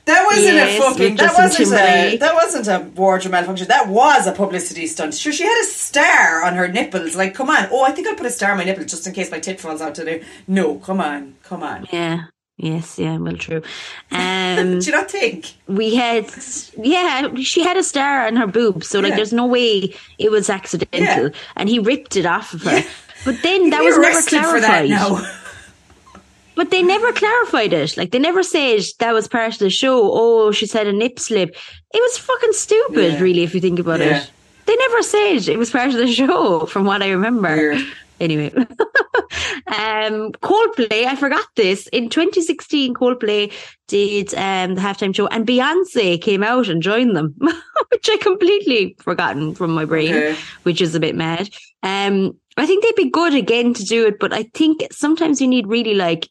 That 0.06 0.24
wasn't 0.26 0.54
Yes, 0.54 0.78
a 0.78 0.82
fucking. 0.82 1.16
That 1.16 1.34
wasn't 1.34 1.72
a. 1.72 2.16
That 2.18 2.34
wasn't 2.34 2.66
a 2.68 2.80
wardrobe 2.94 3.32
malfunction. 3.32 3.68
That 3.68 3.88
was 3.88 4.26
a 4.26 4.32
publicity 4.32 4.86
stunt. 4.86 5.14
Sure, 5.14 5.32
she 5.32 5.44
had 5.44 5.60
a 5.62 5.64
star 5.66 6.44
on 6.44 6.54
her 6.54 6.68
nipples. 6.68 7.16
Like, 7.16 7.34
come 7.34 7.48
on. 7.48 7.68
Oh, 7.70 7.84
I 7.84 7.92
think 7.92 8.06
I'll 8.08 8.14
put 8.14 8.26
a 8.26 8.30
star 8.30 8.50
on 8.52 8.58
my 8.58 8.64
nipple 8.64 8.84
just 8.84 9.06
in 9.06 9.14
case 9.14 9.30
my 9.30 9.40
tit 9.40 9.60
falls 9.60 9.80
out 9.80 9.94
today. 9.94 10.22
No, 10.46 10.76
come 10.76 11.00
on, 11.00 11.36
come 11.42 11.62
on. 11.62 11.86
Yeah. 11.92 12.24
Yes, 12.56 13.00
yeah, 13.00 13.16
well, 13.16 13.36
true. 13.36 13.62
Um, 14.12 14.78
Do 14.78 14.86
you 14.86 14.92
not 14.92 15.10
think? 15.10 15.54
we 15.66 15.96
had, 15.96 16.30
yeah, 16.80 17.34
she 17.42 17.64
had 17.64 17.76
a 17.76 17.82
star 17.82 18.26
on 18.28 18.36
her 18.36 18.46
boob, 18.46 18.84
so 18.84 19.00
like, 19.00 19.10
Yeah. 19.10 19.16
there's 19.16 19.32
no 19.32 19.44
way 19.46 19.92
it 20.20 20.30
was 20.30 20.48
accidental, 20.48 21.24
Yeah. 21.30 21.34
and 21.56 21.68
he 21.68 21.80
ripped 21.80 22.14
it 22.16 22.26
off 22.26 22.54
of 22.54 22.62
her. 22.62 22.78
Yeah. 22.78 22.84
But 23.24 23.42
then 23.42 23.70
that 23.70 23.82
was 23.82 23.96
never 23.98 24.06
arrested 24.06 24.44
for 24.44 24.60
that 24.60 24.86
clarified. 24.86 25.26
But 26.56 26.70
they 26.70 26.82
never 26.82 27.12
clarified 27.12 27.72
it. 27.72 27.96
Like 27.96 28.12
they 28.12 28.18
never 28.18 28.42
said 28.42 28.80
that 29.00 29.12
was 29.12 29.26
part 29.28 29.54
of 29.54 29.58
the 29.58 29.70
show. 29.70 30.10
Oh, 30.12 30.52
she 30.52 30.66
said 30.66 30.86
a 30.86 30.92
nip 30.92 31.18
slip. 31.18 31.50
It 31.92 32.00
was 32.02 32.18
fucking 32.18 32.52
stupid, 32.52 33.14
Yeah. 33.14 33.20
really, 33.20 33.42
if 33.42 33.54
you 33.54 33.60
think 33.60 33.78
about 33.80 34.00
Yeah. 34.00 34.18
it. 34.22 34.30
They 34.66 34.76
never 34.76 35.02
said 35.02 35.48
it 35.48 35.58
was 35.58 35.70
part 35.70 35.88
of 35.90 35.96
the 35.96 36.06
show, 36.12 36.66
from 36.66 36.84
what 36.84 37.02
I 37.02 37.10
remember. 37.10 37.54
Weird. 37.56 37.84
Anyway, 38.20 38.52
um, 38.56 40.32
Coldplay. 40.40 41.04
I 41.04 41.16
forgot 41.16 41.44
this 41.56 41.86
in 41.88 42.08
2016. 42.08 42.94
Coldplay 42.94 43.52
did 43.88 44.32
um, 44.34 44.74
the 44.76 44.80
halftime 44.80 45.14
show, 45.14 45.26
and 45.26 45.46
Beyonce 45.46 46.20
came 46.20 46.42
out 46.42 46.68
and 46.68 46.82
joined 46.82 47.16
them, 47.16 47.34
which 47.90 48.08
I 48.08 48.16
completely 48.18 48.96
forgotten 49.00 49.54
from 49.54 49.72
my 49.74 49.84
brain, 49.84 50.14
Okay. 50.14 50.36
which 50.62 50.80
is 50.80 50.94
a 50.94 51.00
bit 51.00 51.14
mad. 51.14 51.50
Um, 51.82 52.38
I 52.56 52.66
think 52.66 52.84
they'd 52.84 52.94
be 52.94 53.10
good 53.10 53.34
again 53.34 53.74
to 53.74 53.84
do 53.84 54.06
it, 54.06 54.18
but 54.20 54.32
I 54.32 54.44
think 54.54 54.86
sometimes 54.92 55.40
you 55.40 55.48
need 55.48 55.66
really 55.66 55.94
like. 55.94 56.28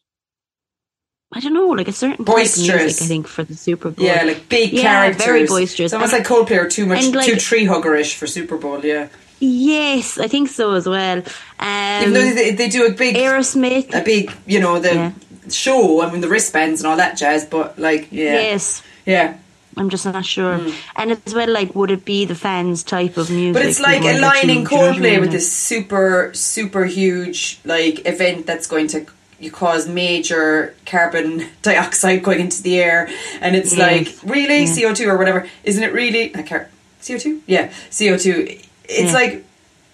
I 1.36 1.40
don't 1.40 1.52
know, 1.52 1.66
like 1.68 1.88
a 1.88 1.92
certain 1.92 2.18
type 2.18 2.20
of 2.28 2.34
Boisterous. 2.36 2.82
music. 2.82 3.02
I 3.02 3.06
think 3.06 3.26
for 3.26 3.42
the 3.42 3.54
Super 3.56 3.90
Bowl. 3.90 4.06
Yeah, 4.06 4.22
like 4.22 4.48
big 4.48 4.72
Yeah, 4.72 4.82
characters. 4.82 5.24
very 5.24 5.46
boisterous. 5.46 5.86
It's 5.88 5.94
almost 5.94 6.12
like 6.12 6.24
Coldplay 6.24 6.58
are 6.60 6.68
too 6.68 6.86
much, 6.86 7.06
like- 7.06 7.26
too 7.26 7.36
tree 7.36 7.66
huggerish 7.66 8.14
for 8.14 8.26
Super 8.26 8.56
Bowl. 8.56 8.84
Yeah, 8.84 9.08
Yes, 9.40 10.16
I 10.16 10.28
think 10.28 10.48
so 10.48 10.72
as 10.72 10.88
well. 10.88 11.18
Um, 11.58 12.02
even 12.02 12.12
though 12.14 12.30
they, 12.34 12.52
they 12.52 12.68
do 12.68 12.86
a 12.86 12.92
big, 12.92 13.16
Aerosmith. 13.16 13.92
a 13.94 14.00
big, 14.02 14.32
you 14.46 14.60
know, 14.60 14.78
the 14.78 14.94
Yeah. 14.94 15.10
show. 15.50 16.00
I 16.02 16.10
mean, 16.10 16.20
the 16.20 16.28
wristbands 16.28 16.80
and 16.80 16.86
all 16.88 16.96
that 16.96 17.16
jazz. 17.18 17.44
But 17.44 17.78
like, 17.78 18.08
yeah, 18.10 18.34
Yes. 18.34 18.82
yeah. 19.04 19.34
I'm 19.76 19.90
just 19.90 20.06
not 20.06 20.24
sure. 20.24 20.60
And 20.96 21.18
as 21.26 21.34
well, 21.34 21.50
like, 21.50 21.74
would 21.74 21.90
it 21.90 22.04
be 22.04 22.24
the 22.24 22.36
fans' 22.36 22.84
type 22.84 23.16
of 23.16 23.28
music? 23.28 23.54
But 23.54 23.66
it's 23.66 23.80
like 23.80 24.02
aligning 24.02 24.64
too, 24.64 24.70
do 24.70 24.76
you 24.76 24.80
know 24.80 24.86
what 24.86 24.90
I 24.90 24.98
Coldplay 25.00 25.20
with 25.20 25.32
this 25.32 25.50
super, 25.52 26.30
super 26.32 26.84
huge 26.84 27.58
like 27.64 28.06
event 28.06 28.46
that's 28.46 28.68
going 28.68 28.86
to 28.88 29.04
you 29.44 29.50
cause 29.52 29.86
major 29.88 30.74
carbon 30.86 31.46
dioxide 31.62 32.22
going 32.22 32.40
into 32.40 32.62
the 32.62 32.78
air, 32.80 33.08
and 33.40 33.54
it's 33.54 33.76
Yes. 33.76 33.80
like 34.24 34.34
really 34.34 34.66
CO 34.66 34.94
two 34.94 35.08
or 35.08 35.16
whatever, 35.18 35.46
isn't 35.64 35.82
it? 35.82 35.92
Really 35.92 36.34
uh, 36.34 36.42
car- 36.42 36.68
CO 37.06 37.18
two? 37.18 37.42
Yeah, 37.46 37.70
CO 37.96 38.16
two. 38.16 38.58
It's 38.84 39.12
Yeah. 39.12 39.12
like 39.12 39.44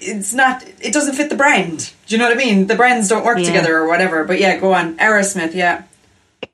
it's 0.00 0.32
not. 0.32 0.64
It 0.80 0.92
doesn't 0.94 1.14
fit 1.14 1.28
the 1.28 1.36
brand. 1.36 1.92
Do 2.06 2.14
you 2.14 2.18
know 2.18 2.26
what 2.28 2.36
I 2.36 2.38
mean? 2.38 2.66
The 2.68 2.74
brands 2.76 3.08
don't 3.08 3.24
work 3.24 3.38
Yeah. 3.38 3.44
together 3.44 3.76
or 3.76 3.86
whatever. 3.86 4.24
But 4.24 4.40
yeah, 4.40 4.56
go 4.58 4.72
on. 4.72 4.96
Aerosmith. 4.96 5.54
Yeah. 5.54 5.82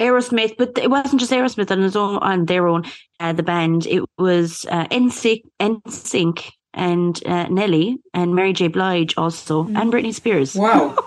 Aerosmith, 0.00 0.56
but 0.58 0.76
it 0.78 0.90
wasn't 0.90 1.20
just 1.20 1.30
Aerosmith 1.32 1.70
on 1.70 1.80
his 1.80 1.94
own, 1.94 2.16
on 2.16 2.46
their 2.46 2.66
own, 2.66 2.84
uh, 3.20 3.32
the 3.32 3.44
band. 3.44 3.86
It 3.86 4.02
was 4.18 4.66
uh, 4.68 4.86
NSYNC, 4.90 5.42
NSYNC 5.60 6.50
and 6.76 7.20
uh, 7.26 7.48
Nelly 7.48 7.98
and 8.14 8.34
Mary 8.34 8.52
J. 8.52 8.68
Blige 8.68 9.14
also, 9.16 9.64
and 9.66 9.92
Britney 9.92 10.14
Spears. 10.14 10.54
Wow. 10.54 10.94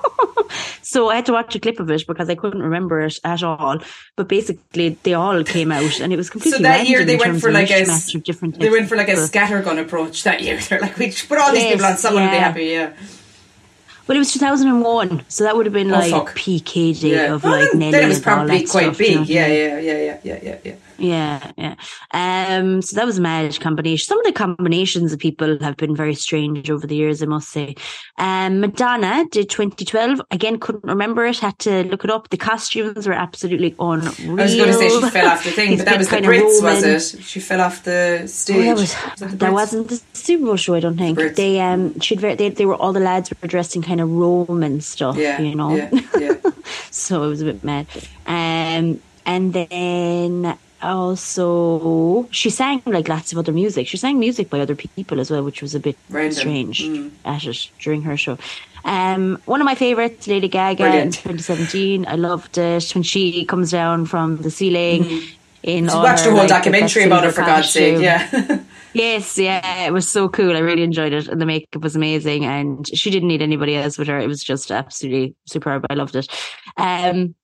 So 0.81 1.09
I 1.09 1.17
had 1.17 1.27
to 1.27 1.33
watch 1.33 1.53
a 1.53 1.59
clip 1.59 1.79
of 1.79 1.91
it 1.91 2.07
because 2.07 2.27
I 2.31 2.33
couldn't 2.33 2.63
remember 2.63 2.99
it 3.01 3.19
at 3.23 3.43
all. 3.43 3.77
But 4.15 4.27
basically, 4.27 4.97
they 5.03 5.13
all 5.13 5.43
came 5.43 5.71
out, 5.71 5.99
and 5.99 6.11
it 6.11 6.15
was 6.17 6.31
completely. 6.31 6.57
So 6.57 6.63
that 6.63 6.87
year 6.87 7.05
they 7.05 7.15
went 7.17 7.39
for 7.39 7.51
like 7.51 7.69
a 7.69 7.83
mishmash 7.83 7.87
s- 7.89 8.15
of 8.15 8.23
different. 8.23 8.57
they 8.59 8.71
went 8.71 8.89
for 8.89 8.97
like 8.97 9.09
a 9.09 9.13
scattergun 9.13 9.79
approach 9.79 10.23
that 10.23 10.41
year. 10.41 10.57
They're 10.67 10.79
like, 10.79 10.97
we 10.97 11.11
should 11.11 11.29
put 11.29 11.37
all 11.37 11.51
these 11.51 11.61
Yes, 11.61 11.73
people 11.73 11.85
on. 11.85 11.97
Someone 11.97 12.23
will 12.23 12.31
be 12.31 12.37
happy. 12.37 12.65
Yeah. 12.65 12.93
Well, 14.07 14.15
it 14.15 14.19
was 14.19 14.33
2001, 14.33 15.25
so 15.27 15.43
that 15.43 15.55
would 15.55 15.67
have 15.67 15.73
been 15.73 15.91
Oh, 15.91 15.99
like 15.99 16.09
fuck. 16.11 16.35
PKD 16.35 17.03
Yeah. 17.11 17.33
of 17.35 17.43
Well, 17.43 17.51
like 17.59 17.69
then, 17.69 17.79
Nelly. 17.79 17.91
then 17.91 18.03
it 18.05 18.07
was 18.07 18.19
probably 18.19 18.65
quite 18.65 18.95
stuff, 18.95 18.99
you 18.99 19.17
know 19.17 19.23
big. 19.25 19.29
what 19.29 19.29
I 19.29 19.31
Yeah, 19.33 19.47
yeah, 19.47 19.79
yeah, 19.79 20.19
yeah, 20.23 20.39
yeah, 20.41 20.57
yeah, 20.63 20.75
yeah. 20.99 21.51
Yeah. 21.57 21.75
Um, 22.11 22.81
so 22.81 22.95
that 22.95 23.05
was 23.05 23.17
a 23.17 23.21
mad 23.21 23.59
combination. 23.59 24.05
Some 24.05 24.19
of 24.19 24.25
the 24.25 24.31
combinations 24.33 25.13
of 25.13 25.19
people 25.19 25.57
have 25.61 25.77
been 25.77 25.95
very 25.95 26.15
strange 26.15 26.69
over 26.69 26.85
the 26.85 26.95
years, 26.95 27.21
I 27.23 27.25
must 27.25 27.49
say. 27.49 27.75
Um, 28.17 28.59
Madonna 28.59 29.25
did 29.31 29.49
2012. 29.49 30.21
Again, 30.31 30.59
couldn't 30.59 30.83
remember 30.83 31.25
it. 31.25 31.39
Had 31.39 31.57
to 31.59 31.83
look 31.85 32.03
it 32.03 32.11
up. 32.11 32.29
The 32.29 32.37
costumes 32.37 33.07
were 33.07 33.13
absolutely 33.13 33.75
unreal. 33.79 34.39
I 34.39 34.43
was 34.43 34.55
going 34.55 34.67
to 34.67 34.73
say 34.73 34.89
she 34.89 35.09
fell 35.09 35.27
off 35.27 35.43
the 35.43 35.51
thing, 35.51 35.77
but 35.77 35.85
that 35.85 35.97
was 35.97 36.09
the 36.09 36.17
Brits, 36.17 36.61
was 36.63 37.15
it? 37.15 37.21
She 37.23 37.39
fell 37.39 37.61
off 37.61 37.83
the 37.83 38.23
stage. 38.27 38.57
Oh, 38.57 38.61
that 38.61 38.71
was, 38.77 38.95
Was 39.19 39.19
the 39.31 39.37
that 39.37 39.49
Brits? 39.49 39.53
wasn't 39.53 39.87
the 39.89 40.01
Super 40.13 40.45
Bowl 40.45 40.55
show. 40.55 40.75
I 40.75 40.79
don't 40.79 40.97
think 40.97 41.17
Brits. 41.17 41.35
they 41.35 41.59
um 41.61 41.99
should 41.99 42.19
very 42.19 42.35
they, 42.35 42.49
they 42.49 42.65
were 42.65 42.75
all 42.75 42.93
the 42.93 42.99
lads 42.99 43.29
were 43.41 43.47
dressed 43.47 43.75
in 43.75 43.81
kind 43.81 44.01
of 44.01 44.09
Roman 44.11 44.81
stuff, 44.81 45.17
Yeah, 45.17 45.39
you 45.41 45.55
know. 45.55 45.75
yeah, 45.75 45.89
yeah. 46.19 46.35
so 46.91 47.23
it 47.23 47.27
was 47.29 47.41
a 47.41 47.45
bit 47.45 47.63
mad. 47.63 47.87
Um, 48.27 48.99
and 49.25 49.53
then 49.53 50.57
also 50.81 52.27
she 52.31 52.49
sang 52.49 52.81
like 52.85 53.07
lots 53.07 53.31
of 53.31 53.37
other 53.37 53.51
music. 53.51 53.87
She 53.87 53.97
sang 53.97 54.19
music 54.19 54.49
by 54.49 54.59
other 54.59 54.75
people 54.75 55.19
as 55.19 55.31
well, 55.31 55.43
which 55.43 55.61
was 55.61 55.75
a 55.75 55.79
bit 55.79 55.97
Random. 56.09 56.33
strange 56.39 56.81
Mm. 56.83 57.11
at 57.25 57.45
it 57.45 57.69
during 57.79 58.01
her 58.03 58.17
show. 58.17 58.37
Um, 58.85 59.41
one 59.45 59.59
of 59.61 59.65
my 59.65 59.75
favorites, 59.75 60.27
Lady 60.27 60.47
Gaga 60.47 60.85
in 61.01 61.11
2017. 61.11 62.05
I 62.07 62.15
loved 62.15 62.57
it 62.57 62.89
when 62.95 63.03
she 63.03 63.43
comes 63.45 63.71
down 63.71 64.05
from 64.05 64.37
the 64.37 64.49
ceiling. 64.51 65.21
In 65.61 65.89
So 65.89 65.97
watched 66.01 66.21
her, 66.23 66.27
the 66.29 66.31
whole 66.31 66.39
like, 66.39 66.49
documentary 66.49 67.03
about 67.03 67.25
her 67.25 67.31
for 67.33 67.41
God's 67.41 67.69
sake. 67.69 67.99
Yeah. 68.01 68.59
Yes, 68.93 69.37
yeah, 69.37 69.85
it 69.85 69.91
was 69.93 70.07
so 70.09 70.29
cool. 70.29 70.55
I 70.55 70.59
really 70.59 70.81
enjoyed 70.83 71.11
it, 71.13 71.27
and 71.27 71.39
the 71.39 71.45
makeup 71.45 71.83
was 71.83 71.95
amazing. 71.95 72.45
And 72.45 72.87
she 72.97 73.11
didn't 73.11 73.27
need 73.27 73.41
anybody 73.41 73.75
else 73.75 73.97
with 73.99 74.07
her; 74.07 74.17
it 74.17 74.27
was 74.27 74.41
just 74.43 74.71
absolutely 74.71 75.35
superb. 75.45 75.85
I 75.89 75.93
loved 75.95 76.15
it. 76.15 76.27
Um, 76.77 77.35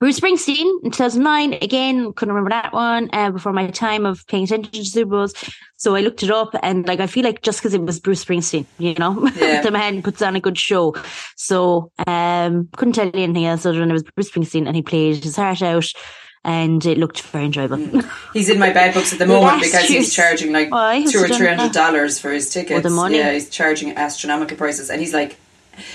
Bruce 0.00 0.20
Springsteen 0.20 0.84
in 0.84 0.90
2009. 0.92 1.54
Again, 1.54 2.12
couldn't 2.12 2.32
remember 2.34 2.50
that 2.50 2.72
one 2.72 3.10
uh, 3.12 3.30
before 3.32 3.52
my 3.52 3.66
time 3.68 4.06
of 4.06 4.24
paying 4.28 4.44
attention 4.44 4.70
to 4.72 4.84
Super 4.84 5.10
Bowls. 5.10 5.34
So 5.76 5.96
I 5.96 6.00
looked 6.02 6.22
it 6.22 6.30
up, 6.30 6.54
and 6.62 6.86
like 6.86 7.00
I 7.00 7.06
feel 7.08 7.24
like 7.24 7.42
just 7.42 7.58
because 7.58 7.74
it 7.74 7.82
was 7.82 7.98
Bruce 7.98 8.24
Springsteen, 8.24 8.66
you 8.78 8.94
know, 8.94 9.28
Yeah. 9.36 9.60
the 9.62 9.70
man 9.72 10.02
puts 10.02 10.22
on 10.22 10.36
a 10.36 10.40
good 10.40 10.56
show. 10.58 10.94
So 11.36 11.90
um, 12.06 12.68
couldn't 12.76 12.94
tell 12.94 13.06
you 13.06 13.12
anything 13.14 13.46
else 13.46 13.66
other 13.66 13.78
than 13.80 13.90
it 13.90 13.92
was 13.92 14.04
Bruce 14.04 14.30
Springsteen, 14.30 14.66
and 14.66 14.76
he 14.76 14.82
played 14.82 15.22
his 15.24 15.36
heart 15.36 15.62
out. 15.62 15.86
And 16.44 16.86
it 16.86 16.96
looked 16.96 17.20
very 17.22 17.46
enjoyable. 17.46 17.78
He's 18.32 18.48
in 18.48 18.60
my 18.60 18.70
bad 18.72 18.94
books 18.94 19.12
at 19.12 19.18
the 19.18 19.26
moment 19.26 19.44
Last 19.44 19.64
because 19.64 19.88
he's 19.88 20.14
charging 20.14 20.52
like? 20.52 20.68
Two 21.10 21.18
or 21.18 21.28
three 21.28 21.48
hundred 21.48 21.72
dollars 21.72 22.18
for 22.20 22.30
his 22.30 22.48
tickets. 22.48 22.84
the 22.84 22.90
money. 22.90 23.18
Yeah, 23.18 23.32
he's 23.32 23.50
charging 23.50 23.96
astronomical 23.96 24.56
prices, 24.56 24.88
and 24.88 25.00
he's 25.00 25.12
like, 25.12 25.36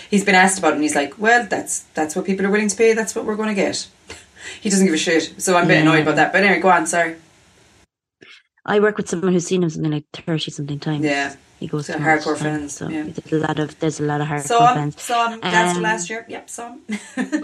he's 0.09 0.23
been 0.25 0.35
asked 0.35 0.59
about, 0.59 0.71
it 0.71 0.75
and 0.75 0.83
he's 0.83 0.95
like, 0.95 1.17
well, 1.19 1.45
that's 1.49 1.81
that's 1.93 2.15
what 2.15 2.25
people 2.25 2.45
are 2.45 2.51
willing 2.51 2.69
to 2.69 2.75
pay. 2.75 2.93
That's 2.93 3.15
what 3.15 3.25
we're 3.25 3.35
going 3.35 3.49
to 3.49 3.55
get. 3.55 3.87
He 4.61 4.69
doesn't 4.69 4.85
give 4.85 4.93
a 4.95 4.97
shit, 4.97 5.41
so 5.41 5.55
I'm 5.55 5.65
a 5.65 5.67
bit 5.67 5.75
Yeah. 5.75 5.81
annoyed 5.81 6.01
about 6.01 6.15
that. 6.17 6.33
But 6.33 6.43
anyway, 6.43 6.61
go 6.61 6.69
on. 6.69 6.85
Sorry. 6.87 7.15
I 8.65 8.79
work 8.79 8.97
with 8.97 9.09
someone 9.09 9.33
who's 9.33 9.45
seen 9.47 9.63
him 9.63 9.69
something 9.69 9.91
like 9.91 10.05
thirty 10.13 10.49
something 10.51 10.79
times. 10.79 11.03
Yeah. 11.03 11.35
he 11.59 11.67
goes 11.67 11.87
So 11.87 11.93
to 11.93 11.99
hardcore 11.99 12.37
fans, 12.37 12.73
So 12.73 12.87
yeah. 12.89 13.03
there's 13.03 13.33
a 13.43 13.45
lot 13.47 13.59
of 13.59 13.77
there's 13.79 13.99
a 13.99 14.03
lot 14.03 14.21
of 14.21 14.27
hardcore 14.27 14.69
him. 14.69 14.75
fans. 14.91 14.95
Glasgow 15.41 15.77
Um, 15.77 15.83
last 15.83 16.09
year. 16.09 16.25
Yep, 16.29 16.49
him. 16.49 16.81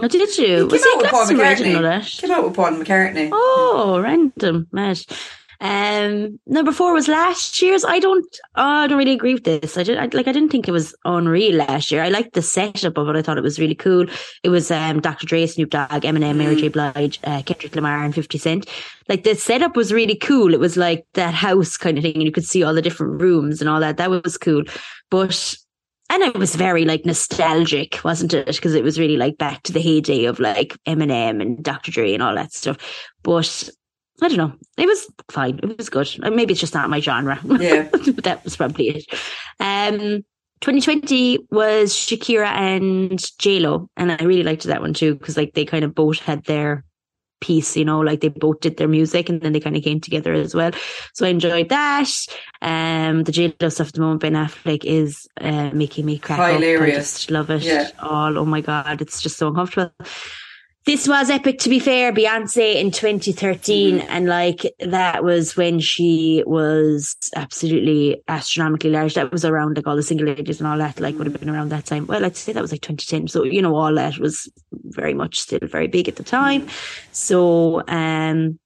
Oh, 0.02 0.08
did 0.08 0.38
you? 0.38 0.46
He 0.58 0.64
Was 0.64 0.84
came 0.84 0.94
out 0.94 0.98
he 0.98 1.02
with 1.02 1.10
Paul 1.12 1.26
Glastonbury? 1.28 1.48
I 1.48 1.56
didn't 1.56 1.82
McCartney. 1.82 2.22
Came 2.22 2.32
out 2.32 2.44
with 2.46 2.56
Paul 2.56 2.72
McCartney. 2.72 3.30
Oh, 3.34 4.00
random, 4.02 4.68
mad. 4.72 5.00
Um, 5.62 6.40
number 6.48 6.72
four 6.72 6.94
was 6.94 7.10
last 7.10 7.62
year's. 7.62 7.84
I 7.84 8.00
don't, 8.00 8.26
oh, 8.56 8.64
I 8.64 8.88
don't 8.88 8.98
really 8.98 9.14
agree 9.14 9.34
with 9.34 9.44
this. 9.44 9.78
I 9.78 9.84
did, 9.84 9.98
I, 9.98 10.04
like, 10.14 10.28
I 10.28 10.32
didn't 10.32 10.50
think 10.50 10.68
it 10.68 10.72
was 10.72 10.96
unreal 11.04 11.58
last 11.58 11.92
year. 11.92 12.02
I 12.02 12.10
liked 12.10 12.34
the 12.34 12.42
setup 12.42 12.98
of 12.98 13.10
it. 13.10 13.16
I 13.18 13.22
thought 13.22 13.38
it 13.38 13.44
was 13.44 13.60
really 13.60 13.76
cool. 13.76 14.06
It 14.44 14.50
was 14.50 14.72
um, 14.72 15.02
Dr. 15.02 15.26
Dre, 15.26 15.46
Snoop 15.48 15.70
Dogg, 15.70 16.04
Eminem, 16.04 16.38
Mary 16.38 16.56
Mm. 16.56 16.60
J. 16.60 16.68
Blige, 16.70 17.20
uh, 17.26 17.42
Kendrick 17.46 17.76
Lamar, 17.76 18.04
and 18.04 18.16
Fifty 18.16 18.38
Cent. 18.38 18.70
Like 19.10 19.24
the 19.24 19.36
setup 19.36 19.76
was 19.76 19.92
really 19.92 20.16
cool. 20.16 20.54
It 20.54 20.60
was 20.60 20.78
like 20.78 21.06
that 21.16 21.34
house 21.34 21.76
kind 21.76 21.98
of 21.98 22.04
thing, 22.04 22.16
and 22.16 22.24
you 22.24 22.32
could 22.32 22.46
see 22.46 22.64
all 22.64 22.74
the 22.74 22.82
different 22.82 23.22
rooms 23.22 23.60
and 23.60 23.70
all 23.70 23.80
that. 23.82 23.98
That 23.98 24.10
was 24.10 24.38
cool, 24.38 24.64
but. 25.10 25.56
And 26.12 26.24
it 26.24 26.40
was 26.40 26.56
very 26.56 26.86
like 26.86 27.06
nostalgic, 27.06 28.04
wasn't 28.04 28.34
it? 28.34 28.48
Because 28.48 28.74
it 28.74 28.84
was 28.84 28.98
really 28.98 29.16
like 29.16 29.38
back 29.38 29.62
to 29.62 29.72
the 29.72 29.80
heyday 29.80 30.26
of 30.26 30.40
like 30.40 30.76
Eminem 30.88 31.40
and 31.40 31.64
Dr. 31.64 31.92
Dre 31.92 32.16
and 32.16 32.24
all 32.24 32.34
that 32.34 32.52
stuff. 32.52 32.78
But 33.22 33.70
I 34.22 34.28
don't 34.28 34.38
know. 34.38 34.54
It 34.78 34.86
was 34.86 35.08
fine. 35.32 35.60
It 35.64 35.78
was 35.78 35.90
good. 35.90 36.10
Uh, 36.22 36.30
Maybe 36.30 36.52
it's 36.52 36.62
just 36.62 36.74
not 36.74 36.90
my 36.90 37.00
genre. 37.00 37.40
Yeah. 37.44 37.88
but 37.92 38.24
that 38.24 38.44
was 38.44 38.58
probably 38.58 38.90
it. 38.90 39.06
Um, 39.60 40.24
2020 40.62 41.48
was 41.52 41.94
Shakira 41.94 42.48
and 42.48 43.20
J 43.38 43.60
Lo, 43.60 43.90
and 43.96 44.12
I 44.12 44.24
really 44.24 44.44
liked 44.44 44.64
that 44.64 44.82
one 44.82 44.94
too 44.94 45.16
because 45.16 45.38
like 45.38 45.54
they 45.54 45.66
kind 45.66 45.86
of 45.86 45.96
both 45.96 46.20
had 46.20 46.44
their 46.46 46.84
piece, 47.42 47.78
you 47.78 47.86
know, 47.86 48.00
like 48.00 48.20
they 48.20 48.28
both 48.28 48.60
did 48.60 48.76
their 48.76 48.88
music 48.88 49.30
and 49.30 49.42
then 49.42 49.54
they 49.54 49.62
kind 49.62 49.78
of 49.78 49.84
came 49.84 50.02
together 50.02 50.34
as 50.34 50.54
well. 50.54 50.72
So 51.14 51.26
I 51.26 51.30
enjoyed 51.30 51.70
that. 51.70 52.10
Um, 52.62 53.24
the 53.24 53.32
J 53.32 53.56
Lo 53.62 53.70
stuff 53.70 53.88
at 53.88 53.94
the 53.94 54.02
moment, 54.02 54.22
Ben 54.22 54.34
Affleck 54.34 54.84
is 54.84 55.28
uh, 55.40 55.70
making 55.72 56.06
me 56.06 56.20
crack 56.20 56.56
Hilarious. 56.56 56.82
up. 56.82 56.88
I 56.88 57.00
just 57.00 57.32
love 57.32 57.50
it. 57.50 57.64
Yeah. 57.64 57.90
All 58.00 58.38
oh 58.38 58.46
my 58.46 58.60
god, 58.62 59.02
it's 59.02 59.22
just 59.22 59.38
so 59.38 59.48
uncomfortable. 59.48 59.94
This 60.86 61.08
was 61.08 61.30
epic, 61.30 61.60
to 61.60 61.70
be 61.70 61.80
fair. 61.80 62.12
Beyonce 62.12 62.76
in 62.76 62.90
2013, 62.90 64.00
and 64.00 64.28
like 64.28 64.62
that 64.80 65.24
was 65.24 65.56
when 65.56 65.80
she 65.80 66.44
was 66.48 67.16
absolutely 67.36 68.24
astronomically 68.28 68.90
large. 68.90 69.14
That 69.14 69.32
was 69.32 69.44
around 69.44 69.76
like 69.76 69.86
all 69.86 69.98
the 69.98 70.04
single 70.04 70.28
ladies 70.28 70.60
and 70.60 70.68
all 70.68 70.78
that. 70.78 71.00
Like 71.00 71.18
would 71.18 71.28
have 71.28 71.40
been 71.40 71.50
around 71.50 71.70
that 71.70 71.86
time. 71.86 72.08
Well, 72.08 72.26
I'd 72.26 72.38
say 72.38 72.54
that 72.54 72.62
was 72.62 72.72
like 72.72 72.82
2010. 72.82 73.28
So 73.28 73.44
you 73.44 73.62
know, 73.62 73.76
all 73.76 73.94
that 73.96 74.18
was 74.18 74.50
very 74.72 75.14
much 75.14 75.40
still 75.40 75.60
very 75.62 75.88
big 75.88 76.08
at 76.08 76.16
the 76.16 76.24
time. 76.24 76.68
So 77.12 77.84
um, 77.88 78.58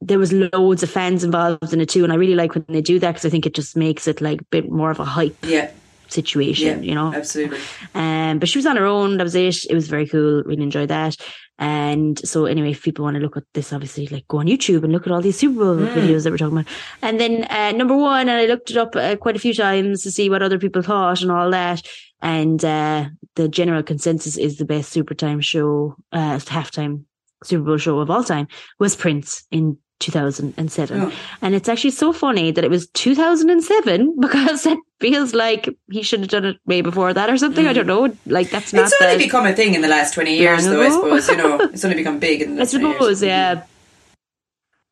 there 0.00 0.18
was 0.18 0.32
loads 0.32 0.82
of 0.82 0.90
fans 0.90 1.22
involved 1.22 1.72
in 1.72 1.80
it 1.80 1.90
too, 1.90 2.02
and 2.02 2.12
I 2.12 2.16
really 2.16 2.34
like 2.34 2.54
when 2.54 2.64
they 2.68 2.82
do 2.82 2.98
that 2.98 3.12
because 3.12 3.26
I 3.26 3.30
think 3.30 3.46
it 3.46 3.54
just 3.54 3.76
makes 3.76 4.08
it 4.08 4.20
like 4.20 4.40
a 4.40 4.44
bit 4.44 4.70
more 4.70 4.90
of 4.90 5.00
a 5.00 5.04
hype 5.04 5.36
Yeah, 5.44 5.70
situation. 6.12 6.82
yeah, 6.82 6.90
You 6.90 6.94
know, 6.94 7.14
absolutely. 7.14 7.60
um, 7.94 8.38
but 8.38 8.48
she 8.48 8.58
was 8.58 8.66
on 8.66 8.76
her 8.76 8.86
own. 8.86 9.16
That 9.16 9.24
was 9.24 9.34
it. 9.34 9.64
It 9.68 9.74
was 9.74 9.88
very 9.88 10.06
cool. 10.06 10.42
Really 10.44 10.62
enjoyed 10.62 10.88
that. 10.88 11.16
And 11.58 12.18
so 12.26 12.46
anyway, 12.46 12.72
if 12.72 12.82
people 12.82 13.04
want 13.04 13.14
to 13.16 13.20
look 13.20 13.36
at 13.36 13.44
this, 13.54 13.72
obviously, 13.72 14.08
like 14.08 14.26
go 14.28 14.38
on 14.38 14.46
YouTube 14.46 14.82
and 14.82 14.92
look 14.92 15.06
at 15.06 15.12
all 15.12 15.20
these 15.20 15.38
Super 15.38 15.58
Bowl 15.58 15.76
videos 15.76 16.24
that 16.24 16.30
we're 16.30 16.38
talking 16.38 16.58
about. 16.58 16.72
And 17.02 17.20
then 17.20 17.44
uh, 17.44 17.72
number 17.72 17.96
one, 17.96 18.28
and 18.28 18.38
I 18.38 18.46
looked 18.46 18.70
it 18.70 18.76
up 18.76 18.96
uh, 18.96 19.16
quite 19.16 19.36
a 19.36 19.40
few 19.40 19.54
times 19.54 20.02
to 20.02 20.10
see 20.10 20.28
what 20.28 20.42
other 20.42 20.58
people 20.58 20.82
thought 20.82 21.22
and 21.22 21.30
all 21.30 21.50
that. 21.50 21.86
And 22.20 22.64
uh, 22.64 23.06
the 23.36 23.48
general 23.48 23.82
consensus 23.82 24.36
is 24.36 24.56
the 24.56 24.64
best 24.64 24.90
Super 24.90 25.14
Time 25.14 25.40
show, 25.40 25.96
uh, 26.12 26.38
halftime 26.38 27.04
Super 27.44 27.64
Bowl 27.64 27.78
show 27.78 27.98
of 27.98 28.10
all 28.10 28.24
time 28.24 28.48
was 28.78 28.96
Prince 28.96 29.44
in 29.50 29.78
2007. 30.02 31.00
Oh. 31.00 31.12
And 31.40 31.54
it's 31.54 31.68
actually 31.68 31.92
so 31.92 32.12
funny 32.12 32.50
that 32.50 32.64
it 32.64 32.70
was 32.70 32.88
2007 32.88 34.16
because 34.20 34.66
it 34.66 34.78
feels 35.00 35.34
like 35.34 35.68
he 35.90 36.02
should 36.02 36.20
have 36.20 36.28
done 36.28 36.44
it 36.44 36.56
way 36.66 36.80
before 36.80 37.14
that 37.14 37.30
or 37.30 37.36
something. 37.36 37.66
I 37.66 37.72
don't 37.72 37.86
mm. 37.86 38.10
know. 38.10 38.16
Like 38.26 38.50
that's 38.50 38.72
not 38.72 38.86
It's 38.86 38.94
only 39.00 39.18
become 39.18 39.46
a 39.46 39.54
thing 39.54 39.74
in 39.74 39.80
the 39.80 39.88
last 39.88 40.14
20 40.14 40.36
years, 40.36 40.64
though, 40.64 40.82
I 40.82 40.90
suppose. 40.90 41.28
You 41.28 41.36
know, 41.36 41.60
it's 41.72 41.84
only 41.84 41.96
become 41.96 42.18
big 42.18 42.42
in 42.42 42.50
the 42.50 42.56
I 42.56 42.58
last 42.60 42.72
20 42.72 42.84
years. 42.84 42.96
suppose, 42.96 43.22
yeah. 43.22 43.64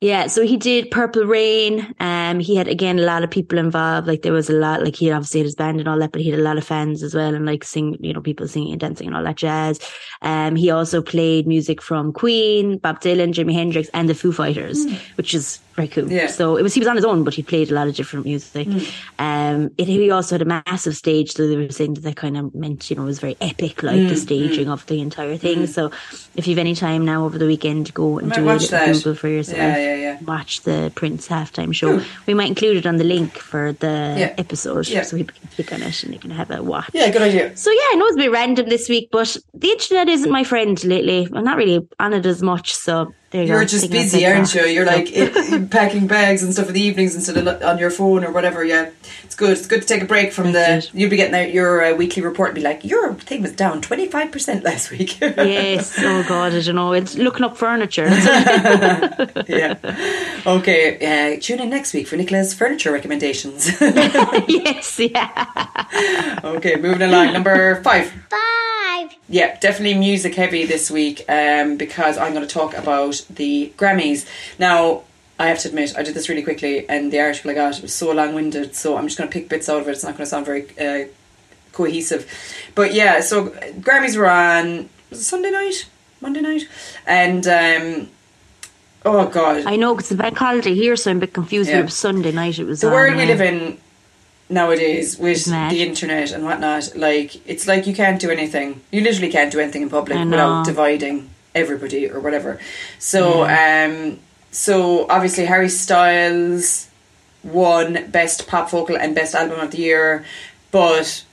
Yeah, 0.01 0.29
so 0.29 0.47
he 0.47 0.57
did 0.57 0.91
Purple 0.91 1.25
Rain. 1.25 1.95
Um, 2.01 2.41
he 2.41 2.57
had 2.57 2.69
again 2.69 2.99
a 2.99 3.03
lot 3.03 3.23
of 3.23 3.31
people 3.31 3.59
involved. 3.59 4.07
Like 4.07 4.23
there 4.23 4.33
was 4.33 4.49
a 4.49 4.55
lot, 4.55 4.83
like 4.83 4.97
he 4.97 5.11
obviously 5.11 5.41
had 5.41 5.45
his 5.45 5.55
band 5.55 5.79
and 5.79 5.87
all 5.87 5.99
that, 5.99 6.11
but 6.11 6.23
he 6.23 6.31
had 6.31 6.39
a 6.39 6.43
lot 6.43 6.57
of 6.57 6.65
fans 6.65 7.03
as 7.03 7.15
well, 7.15 7.35
and 7.35 7.45
like 7.45 7.65
sing, 7.65 7.99
you 8.01 8.15
know, 8.15 8.23
people 8.23 8.49
singing 8.49 8.73
and 8.73 8.81
dancing 8.81 9.09
and 9.09 9.15
all 9.17 9.25
that 9.25 9.37
jazz. 9.37 9.79
Um, 10.23 10.57
he 10.57 10.71
also 10.71 11.03
played 11.03 11.47
music 11.47 11.83
from 11.83 12.15
Queen, 12.15 12.79
Bob 12.79 13.03
Dylan, 13.03 13.35
Jimi 13.35 13.53
Hendrix, 13.53 13.91
and 13.93 14.09
the 14.09 14.15
Foo 14.15 14.33
Fighters, 14.33 14.87
which 15.17 15.35
is 15.35 15.61
very 15.77 15.89
cool. 15.89 16.05
Hmm. 16.05 16.11
Yeah. 16.11 16.27
Hmm. 16.27 16.33
So 16.33 16.57
it 16.57 16.63
was 16.63 16.75
he 16.75 16.81
was 16.81 16.89
on 16.89 16.97
his 16.97 17.05
own, 17.05 17.25
but 17.25 17.35
he 17.35 17.43
played 17.43 17.71
a 17.71 17.75
lot 17.75 17.89
of 17.89 17.95
different 17.95 18.27
music. 18.27 18.69
Um, 19.19 19.71
it, 19.79 19.87
he 19.87 20.11
also 20.11 20.35
had 20.35 20.43
a 20.43 20.63
massive 20.67 20.97
stage, 20.97 21.33
so 21.33 21.47
they 21.47 21.57
were 21.57 21.71
saying 21.71 21.95
that 21.95 22.03
that 22.03 22.17
kind 22.17 22.37
of 22.37 22.55
meant 22.55 22.91
you 22.91 22.97
know 22.97 23.03
it 23.03 23.07
was 23.07 23.19
very 23.19 23.37
epic, 23.41 23.83
like 23.83 24.01
Hmm. 24.01 24.09
the 24.09 24.17
staging 24.17 24.69
of 24.69 24.85
the 24.87 25.01
entire 25.01 25.37
thing. 25.37 25.67
So 25.67 25.91
if 26.37 26.47
you've 26.47 26.59
any 26.59 26.75
time 26.75 27.05
now 27.05 27.25
over 27.25 27.39
the 27.39 27.47
weekend, 27.47 27.93
go 27.95 28.19
and 28.19 28.33
do 28.33 28.49
a. 28.49 28.59
Google 28.59 29.15
for 29.15 29.29
yourself. 29.29 29.59
Yeah, 29.59 29.77
yeah, 29.77 29.95
yeah. 29.97 30.19
Watch 30.23 30.63
the 30.63 30.93
Prince 30.95 31.29
halftime 31.29 31.75
show. 31.75 32.03
We 32.27 32.35
might 32.35 32.49
include 32.49 32.77
it 32.77 32.87
on 32.87 32.97
the 32.97 33.05
link 33.05 33.37
for 33.39 33.73
the 33.73 34.15
Yeah. 34.19 34.35
episode, 34.39 34.89
Yeah. 34.89 35.03
so 35.03 35.17
people 35.17 35.35
can 35.39 35.49
click 35.55 35.73
on 35.73 35.83
it 35.83 36.03
and 36.03 36.13
you 36.15 36.19
can 36.21 36.31
have 36.31 36.51
a 36.51 36.63
watch. 36.63 36.91
Yeah, 36.93 37.11
good 37.11 37.23
idea. 37.23 37.57
So 37.57 37.71
yeah, 37.71 37.89
I 37.93 37.95
know 37.97 38.07
it's 38.07 38.17
a 38.17 38.19
bit 38.19 38.31
random 38.33 38.69
this 38.69 38.89
week, 38.89 39.09
but 39.13 39.37
the 39.55 39.69
internet 39.69 40.09
isn't 40.09 40.31
my 40.31 40.45
friend 40.45 40.83
lately. 40.85 41.29
I'm 41.33 41.45
not 41.45 41.57
really 41.57 41.87
on 41.99 42.13
it 42.13 42.27
as 42.27 42.43
much, 42.43 42.75
so 42.75 43.13
you 43.33 43.43
You're 43.43 43.61
go. 43.61 43.64
just 43.66 43.90
busy, 43.90 44.27
aren't 44.27 44.53
you? 44.55 44.62
You're 44.64 44.85
like 44.87 45.09
i- 45.16 45.31
i- 45.55 45.66
packing 45.71 46.07
bags 46.09 46.43
and 46.43 46.53
stuff 46.53 46.66
in 46.69 46.75
the 46.75 46.81
evenings 46.81 47.14
instead 47.14 47.37
of 47.37 47.62
on 47.62 47.79
your 47.79 47.90
phone 47.90 48.25
or 48.25 48.33
whatever. 48.33 48.64
Yeah, 48.64 48.90
it's 49.23 49.37
good. 49.37 49.51
It's 49.51 49.66
good 49.66 49.83
to 49.83 49.87
take 49.87 50.03
a 50.03 50.07
break 50.07 50.33
from 50.33 50.51
That's 50.53 50.87
the. 50.88 50.97
it. 50.97 51.01
You'll 51.01 51.11
be 51.11 51.16
getting 51.16 51.35
out 51.37 51.53
your 51.53 51.85
uh, 51.85 51.95
weekly 51.95 52.23
report 52.23 52.49
and 52.51 52.55
be 52.57 52.61
like, 52.62 52.85
your 52.85 53.14
thing 53.14 53.43
was 53.43 53.53
down 53.53 53.83
25% 53.83 54.64
last 54.64 54.90
week. 54.90 55.21
yes. 55.21 55.95
Oh 55.99 56.25
God, 56.29 56.53
I 56.55 56.61
don't 56.61 56.75
know. 56.75 56.93
It's 56.93 57.16
looking 57.16 57.45
up 57.45 57.57
furniture. 57.57 58.09
Yeah. 59.49 59.77
Okay, 60.47 61.35
uh, 61.37 61.40
tune 61.40 61.61
in 61.61 61.71
next 61.71 61.93
week 61.95 62.07
for 62.09 62.16
Nicola's 62.16 62.55
furniture 62.55 62.93
recommendations. 62.93 63.69
yes, 63.81 64.99
yeah. 64.99 66.40
okay, 66.45 66.77
moving 66.77 67.03
along. 67.03 67.33
Number 67.33 67.83
five. 67.83 68.12
Five. 68.90 69.14
Yeah, 69.29 69.57
definitely 69.61 69.98
music 69.98 70.35
heavy 70.35 70.64
this 70.64 70.90
week 70.90 71.24
um, 71.29 71.76
because 71.76 72.18
I'm 72.18 72.33
going 72.33 72.46
to 72.46 72.53
talk 72.53 72.76
about 72.76 73.24
the 73.31 73.72
Grammys. 73.76 74.26
Now, 74.59 75.05
I 75.38 75.46
have 75.46 75.61
to 75.61 75.68
admit, 75.68 75.96
I 75.96 76.03
did 76.03 76.14
this 76.14 76.29
really 76.29 76.42
quickly, 76.42 76.88
and 76.88 77.12
the 77.12 77.20
article 77.20 77.50
I 77.50 77.55
got 77.55 77.81
was 77.81 77.94
so 77.94 78.11
long 78.11 78.35
winded, 78.35 78.74
so 78.74 78.96
I'm 78.96 79.07
just 79.07 79.16
going 79.16 79.29
to 79.29 79.33
pick 79.33 79.48
bits 79.48 79.68
out 79.68 79.81
of 79.81 79.88
it. 79.88 79.92
It's 79.92 80.03
not 80.03 80.16
going 80.16 80.24
to 80.24 80.26
sound 80.26 80.44
very 80.44 80.66
uh, 80.79 81.07
cohesive. 81.72 82.26
But 82.74 82.92
yeah, 82.92 83.20
so 83.20 83.50
Grammys 83.81 84.16
were 84.16 84.29
on 84.29 84.90
was 85.09 85.20
it 85.20 85.24
Sunday 85.24 85.50
night, 85.50 85.87
Monday 86.20 86.40
night, 86.40 86.62
and 87.07 87.46
um, 87.46 88.09
oh 89.05 89.29
god, 89.29 89.66
I 89.66 89.76
know 89.76 89.94
because 89.94 90.11
it's 90.11 90.20
a 90.20 90.22
bank 90.22 90.37
holiday 90.37 90.74
here, 90.74 90.96
so 90.96 91.11
I'm 91.11 91.18
a 91.18 91.20
bit 91.20 91.33
confused. 91.33 91.68
Yeah. 91.68 91.76
But 91.76 91.81
it 91.81 91.85
was 91.85 91.96
Sunday 91.96 92.33
night. 92.33 92.59
It 92.59 92.64
was 92.64 92.81
the 92.81 92.88
on, 92.88 92.92
world 92.92 93.14
we 93.14 93.22
yeah. 93.22 93.29
live 93.29 93.40
in 93.40 93.79
nowadays 94.51 95.19
with 95.19 95.45
the 95.45 95.83
internet 95.83 96.33
and 96.33 96.45
whatnot, 96.45 96.97
like 96.97 97.47
it's 97.49 97.67
like 97.67 97.87
you 97.87 97.95
can't 97.95 98.21
do 98.21 98.31
anything. 98.31 98.81
You 98.91 99.01
literally 99.03 99.31
can't 99.31 99.53
do 99.53 99.61
anything 99.61 99.83
in 99.83 99.91
public 99.91 100.19
without 100.19 100.65
dividing 100.65 101.31
everybody 101.55 102.11
or 102.11 102.21
whatever. 102.21 102.61
So, 102.99 103.45
um, 103.45 104.19
so 104.51 105.07
obviously 105.09 105.47
Harry 105.47 105.69
Styles 105.69 106.89
won 107.43 108.11
best 108.11 108.47
pop 108.47 108.71
vocal 108.71 108.97
and 108.97 109.15
best 109.15 109.35
album 109.35 109.61
of 109.61 109.71
the 109.71 109.79
year, 109.79 110.25
but 110.71 111.25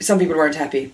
some 0.00 0.18
people 0.18 0.36
weren't 0.36 0.56
happy. 0.56 0.92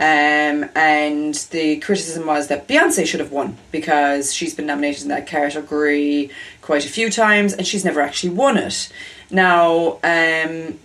Um, 0.00 0.70
and 0.74 1.34
the 1.50 1.76
criticism 1.80 2.26
was 2.26 2.48
that 2.48 2.66
Beyonce 2.66 3.06
should 3.06 3.20
have 3.20 3.32
won 3.32 3.58
because 3.70 4.32
she's 4.32 4.54
been 4.54 4.64
nominated 4.64 5.02
in 5.02 5.08
that 5.08 5.26
category 5.26 6.30
quite 6.62 6.86
a 6.86 6.88
few 6.88 7.10
times 7.10 7.52
and 7.52 7.66
she's 7.66 7.84
never 7.84 8.00
actually 8.00 8.30
won 8.30 8.56
it. 8.56 8.90
Now, 9.30 9.98
um, 10.02 10.78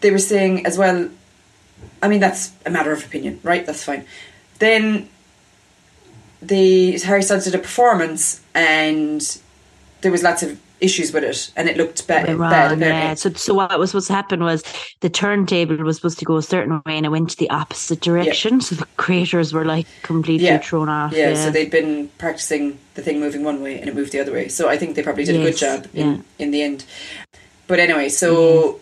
they 0.00 0.10
were 0.10 0.18
saying 0.18 0.66
as 0.66 0.78
well, 0.78 1.08
I 2.02 2.08
mean, 2.08 2.20
that's 2.20 2.52
a 2.64 2.70
matter 2.70 2.92
of 2.92 3.04
opinion, 3.04 3.40
right? 3.42 3.64
That's 3.66 3.84
fine. 3.84 4.04
Then 4.58 5.08
the 6.40 6.98
Harry 7.00 7.22
Styles 7.22 7.44
did 7.44 7.54
a 7.54 7.58
performance 7.58 8.40
and 8.54 9.38
there 10.00 10.12
was 10.12 10.22
lots 10.22 10.42
of 10.42 10.58
issues 10.80 11.12
with 11.12 11.24
it 11.24 11.50
and 11.56 11.68
it 11.68 11.76
looked 11.76 12.06
ba- 12.06 12.22
bad. 12.24 12.38
wrong, 12.38 12.80
yeah. 12.80 13.14
So, 13.14 13.32
so 13.32 13.52
what 13.54 13.76
was 13.76 13.90
supposed 13.90 14.06
to 14.06 14.12
happen 14.12 14.44
was 14.44 14.62
the 15.00 15.10
turntable 15.10 15.76
was 15.78 15.96
supposed 15.96 16.20
to 16.20 16.24
go 16.24 16.36
a 16.36 16.42
certain 16.42 16.80
way, 16.86 16.96
and 16.96 17.04
it 17.04 17.08
went 17.08 17.30
to 17.30 17.36
the 17.36 17.50
opposite 17.50 18.00
direction. 18.00 18.60
So 18.60 18.76
the 18.76 18.86
creators 18.96 19.52
were 19.52 19.64
like 19.64 19.88
completely 20.02 20.46
Yeah. 20.46 20.58
thrown 20.58 20.88
off. 20.88 21.12
Yeah, 21.12 21.34
so 21.34 21.50
they'd 21.50 21.70
been 21.70 22.08
practicing 22.18 22.78
the 22.94 23.02
thing 23.02 23.18
moving 23.18 23.42
one 23.42 23.60
way 23.60 23.80
and 23.80 23.88
it 23.88 23.94
moved 23.96 24.12
the 24.12 24.20
other 24.20 24.32
way. 24.32 24.46
So 24.48 24.68
I 24.68 24.76
think 24.76 24.94
they 24.94 25.02
probably 25.02 25.24
did 25.24 25.34
a 25.34 25.42
good 25.42 25.56
job 25.56 25.86
in, 25.94 26.14
yeah. 26.14 26.20
In 26.38 26.50
the 26.52 26.62
end. 26.62 26.84
But 27.68 27.78
anyway, 27.78 28.08
so 28.08 28.80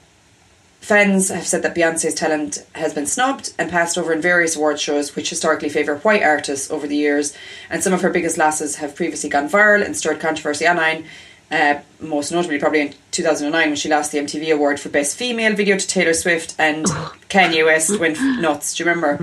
fans 0.81 1.29
have 1.29 1.47
said 1.47 1.63
that 1.63 1.75
Beyonce's 1.75 2.15
talent 2.15 2.65
has 2.77 2.95
been 2.95 3.07
snubbed 3.07 3.53
and 3.59 3.69
passed 3.69 3.99
over 3.99 4.13
in 4.13 4.23
various 4.23 4.57
award 4.57 4.81
shows, 4.81 5.15
which 5.17 5.29
historically 5.29 5.69
favour 5.69 5.97
white 5.99 6.23
artists 6.23 6.71
over 6.71 6.87
the 6.87 6.97
years. 6.97 7.37
And 7.69 7.83
some 7.83 7.93
of 7.93 8.01
her 8.03 8.11
biggest 8.11 8.39
losses 8.39 8.77
have 8.77 8.95
previously 8.95 9.29
gone 9.29 9.49
viral 9.49 9.85
and 9.85 9.97
stirred 9.97 10.21
controversy 10.21 10.67
online. 10.67 11.05
Uh, 11.51 11.81
most 12.01 12.33
notably, 12.33 12.59
probably 12.59 12.81
in 12.81 12.95
2009, 13.13 13.69
when 13.69 13.77
she 13.77 13.89
lost 13.89 14.11
the 14.11 14.19
MTV 14.19 14.53
award 14.53 14.81
for 14.81 14.89
Best 14.89 15.17
Female 15.17 15.55
Video 15.55 15.79
to 15.79 15.87
Taylor 15.87 16.13
Swift, 16.13 16.57
and 16.59 16.87
Kanye 17.29 17.65
West 17.65 17.99
went 18.01 18.19
nuts. 18.41 18.75
Do 18.75 18.83
you 18.83 18.91
remember? 18.91 19.23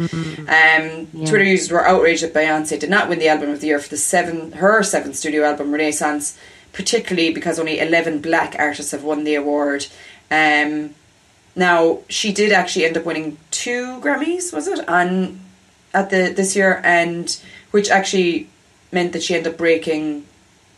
Um, 0.50 1.08
Twitter 1.26 1.44
users 1.44 1.70
were 1.70 1.86
outraged 1.86 2.24
that 2.24 2.34
Beyonce 2.34 2.80
did 2.80 2.90
not 2.90 3.10
win 3.10 3.20
the 3.20 3.28
Album 3.28 3.50
of 3.50 3.60
the 3.60 3.68
Year 3.68 3.80
for 3.80 3.90
the 3.90 3.98
seven 3.98 4.54
her 4.54 4.84
seventh 4.84 5.18
studio 5.18 5.44
album, 5.44 5.72
Renaissance, 5.72 6.38
particularly 6.74 7.32
because 7.32 7.60
only 7.60 7.80
11 7.80 8.20
black 8.20 8.56
artists 8.60 8.92
have 8.92 9.04
won 9.04 9.24
the 9.24 9.36
award. 9.36 9.88
Um, 10.30 10.96
now 11.56 12.00
she 12.10 12.34
did 12.34 12.52
actually 12.52 12.86
end 12.86 12.98
up 12.98 13.06
winning 13.06 13.38
two 13.52 14.02
Grammys, 14.02 14.52
was 14.52 14.68
it? 14.68 14.88
On 14.90 15.40
at 15.94 16.10
the 16.10 16.34
this 16.36 16.56
year, 16.56 16.82
and 16.84 17.40
which 17.72 17.90
actually 17.90 18.50
meant 18.92 19.14
that 19.14 19.24
she 19.24 19.36
ended 19.36 19.54
up 19.54 19.58
breaking 19.58 20.26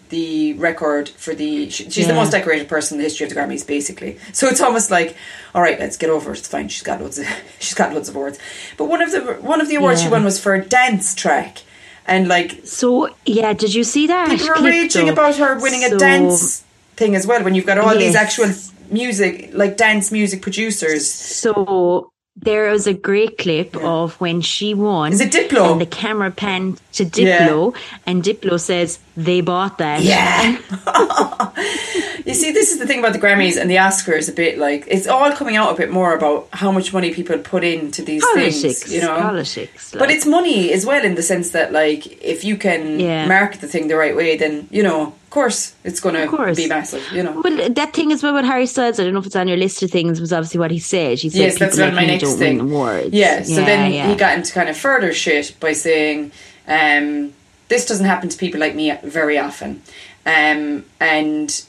the 0.10 0.54
record 0.54 1.10
for 1.10 1.34
the. 1.34 1.70
She, 1.70 1.90
she's 1.90 2.08
the 2.08 2.14
most 2.14 2.32
decorated 2.32 2.68
person 2.68 2.96
in 2.96 2.98
the 3.00 3.06
history 3.06 3.26
of 3.26 3.34
the 3.34 3.40
Grammys, 3.40 3.66
basically. 3.66 4.20
So 4.34 4.48
it's 4.48 4.62
almost 4.62 4.92
like, 4.92 5.16
all 5.54 5.62
right, 5.62 5.80
let's 5.80 5.98
get 5.98 6.10
over 6.10 6.34
it. 6.34 6.40
It's 6.40 6.48
fine. 6.48 6.68
She's 6.68 6.84
got 6.84 7.02
loads 7.02 7.18
of 7.18 7.28
she's 7.60 7.74
got 7.74 7.94
loads 7.94 8.10
of 8.10 8.16
awards, 8.16 8.38
but 8.78 8.86
one 8.86 9.02
of 9.02 9.12
the 9.12 9.22
one 9.42 9.62
of 9.62 9.70
the 9.70 9.76
awards 9.76 10.02
she 10.02 10.10
won 10.10 10.24
was 10.24 10.40
for 10.40 10.54
a 10.54 10.64
dance 10.64 11.16
track, 11.16 11.64
and 12.08 12.28
like 12.28 12.62
So 12.66 13.10
yeah, 13.26 13.54
did 13.54 13.74
you 13.74 13.84
see 13.84 14.08
that? 14.08 14.30
people 14.30 14.50
are 14.52 14.64
raging 14.64 15.08
though? 15.08 15.14
about 15.14 15.36
her 15.38 15.60
winning 15.60 15.84
a 15.84 15.98
dance 15.98 16.64
thing 16.96 17.16
as 17.16 17.28
well 17.28 17.44
when 17.44 17.56
you've 17.56 17.66
got 17.66 17.78
all 17.78 17.98
these 17.98 18.16
actual 18.16 18.52
music, 18.90 19.50
like 19.54 19.78
dance 19.78 20.12
music 20.12 20.42
producers. 20.42 21.10
So 21.10 22.12
there 22.36 22.70
was 22.72 22.88
a 22.88 22.94
great 22.94 23.38
clip 23.38 23.76
of 23.78 24.20
when 24.20 24.42
she 24.42 24.74
won. 24.74 25.14
Is 25.14 25.22
it 25.22 25.32
Diplo? 25.32 25.72
And 25.72 25.82
the 25.82 25.86
camera 25.86 26.32
panned 26.32 26.82
to 26.96 27.06
Diplo, 27.06 27.76
and 28.06 28.24
Diplo 28.24 28.60
says 28.60 29.00
they 29.18 29.42
bought 29.42 29.78
that. 29.78 30.02
Yeah. 30.02 30.58
you 32.26 32.34
see, 32.34 32.52
this 32.52 32.72
is 32.72 32.80
the 32.80 32.88
thing 32.88 33.00
about 33.00 33.14
the 33.14 33.20
Grammys 33.20 33.60
and 33.60 33.70
the 33.70 33.76
Oscars. 33.76 34.30
A 34.30 34.32
bit 34.34 34.58
like 34.58 34.86
it's 34.88 35.08
all 35.08 35.32
coming 35.34 35.56
out 35.56 35.72
a 35.74 35.78
bit 35.78 35.92
more 35.92 36.16
about 36.16 36.48
how 36.52 36.72
much 36.72 36.94
money 36.94 37.14
people 37.14 37.38
put 37.38 37.64
into 37.64 38.02
these 38.02 38.24
Politics, 38.24 38.62
things. 38.62 38.94
You 38.94 39.02
know, 39.02 39.16
politics. 39.16 39.94
But 39.98 40.10
it's 40.12 40.26
money 40.26 40.72
as 40.74 40.86
well 40.86 41.04
in 41.04 41.16
the 41.16 41.24
sense 41.24 41.52
that, 41.52 41.72
like, 41.72 42.22
if 42.24 42.44
you 42.44 42.58
can 42.58 43.00
Yeah. 43.00 43.28
market 43.28 43.62
the 43.62 43.68
thing 43.68 43.88
the 43.88 43.96
right 43.98 44.16
way, 44.16 44.38
then 44.38 44.68
you 44.72 44.84
know, 44.84 45.02
of 45.08 45.30
course, 45.30 45.74
it's 45.84 46.00
going 46.00 46.16
to 46.16 46.54
be 46.56 46.68
massive. 46.68 47.04
You 47.14 47.24
know. 47.24 47.42
Well, 47.44 47.70
that 47.70 47.94
thing 47.94 48.12
as 48.12 48.24
well 48.24 48.34
with 48.34 48.46
Harry 48.46 48.66
Styles, 48.68 49.00
I 49.00 49.04
don't 49.04 49.14
know 49.14 49.20
if 49.20 49.26
it's 49.26 49.36
on 49.36 49.48
your 49.48 49.58
list 49.58 49.84
of 49.84 49.92
things, 49.92 50.20
was 50.22 50.34
obviously 50.34 50.60
what 50.60 50.72
he 50.72 50.80
said. 50.80 51.20
He 51.20 51.30
said 51.30 51.40
Yes, 51.40 51.54
people 51.56 51.68
that's 51.68 51.78
like 51.80 51.94
my 51.94 52.06
next 52.06 52.34
thing. 52.36 52.60
awards. 52.60 53.10
Yeah, 53.14 53.44
so 53.44 53.56
then 53.56 53.92
yeah. 53.92 54.10
he 54.10 54.16
got 54.16 54.38
into 54.38 54.52
kind 54.54 54.70
of 54.70 54.78
further 54.78 55.14
shit 55.14 55.54
by 55.60 55.74
saying, 55.74 56.32
um, 56.68 57.34
this 57.68 57.86
doesn't 57.86 58.06
happen 58.06 58.30
to 58.30 58.38
people 58.38 58.60
like 58.60 58.76
me 58.76 58.96
very 59.04 59.38
often. 59.38 59.82
Um, 60.26 60.86
and 61.00 61.66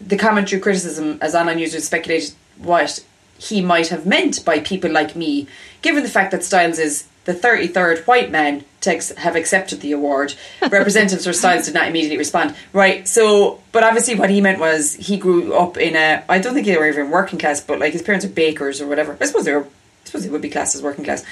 the 0.00 0.16
commentary 0.16 0.60
criticism, 0.60 1.18
as 1.20 1.34
online 1.34 1.58
users 1.58 1.84
speculated 1.84 2.34
what 2.58 3.04
he 3.38 3.60
might 3.60 3.88
have 3.88 4.06
meant 4.06 4.44
by 4.44 4.60
people 4.60 4.90
like 4.90 5.16
me, 5.16 5.46
given 5.82 6.02
the 6.02 6.08
fact 6.08 6.30
that 6.32 6.44
Styles 6.44 6.78
is 6.78 7.06
the 7.24 7.32
33rd 7.32 8.06
white 8.06 8.30
man 8.30 8.64
to 8.82 8.90
ex- 8.90 9.12
have 9.16 9.34
accepted 9.34 9.80
the 9.80 9.92
award. 9.92 10.34
Representatives 10.62 11.24
for 11.24 11.32
Styles 11.32 11.64
did 11.64 11.74
not 11.74 11.88
immediately 11.88 12.18
respond. 12.18 12.54
Right, 12.72 13.08
so, 13.08 13.60
but 13.72 13.82
obviously 13.82 14.14
what 14.14 14.30
he 14.30 14.40
meant 14.40 14.60
was 14.60 14.94
he 14.94 15.16
grew 15.16 15.54
up 15.54 15.76
in 15.76 15.96
a, 15.96 16.22
I 16.28 16.38
don't 16.38 16.54
think 16.54 16.66
they 16.66 16.76
were 16.76 16.88
even 16.88 17.10
working 17.10 17.38
class, 17.38 17.60
but 17.60 17.78
like 17.78 17.92
his 17.92 18.02
parents 18.02 18.24
are 18.24 18.30
bakers 18.30 18.80
or 18.80 18.86
whatever. 18.86 19.16
I 19.20 19.24
suppose 19.24 19.44
they 19.44 19.52
were, 19.52 19.64
I 19.64 20.04
suppose 20.04 20.24
they 20.24 20.30
would 20.30 20.42
be 20.42 20.50
classed 20.50 20.74
as 20.74 20.82
working 20.82 21.04
class. 21.04 21.24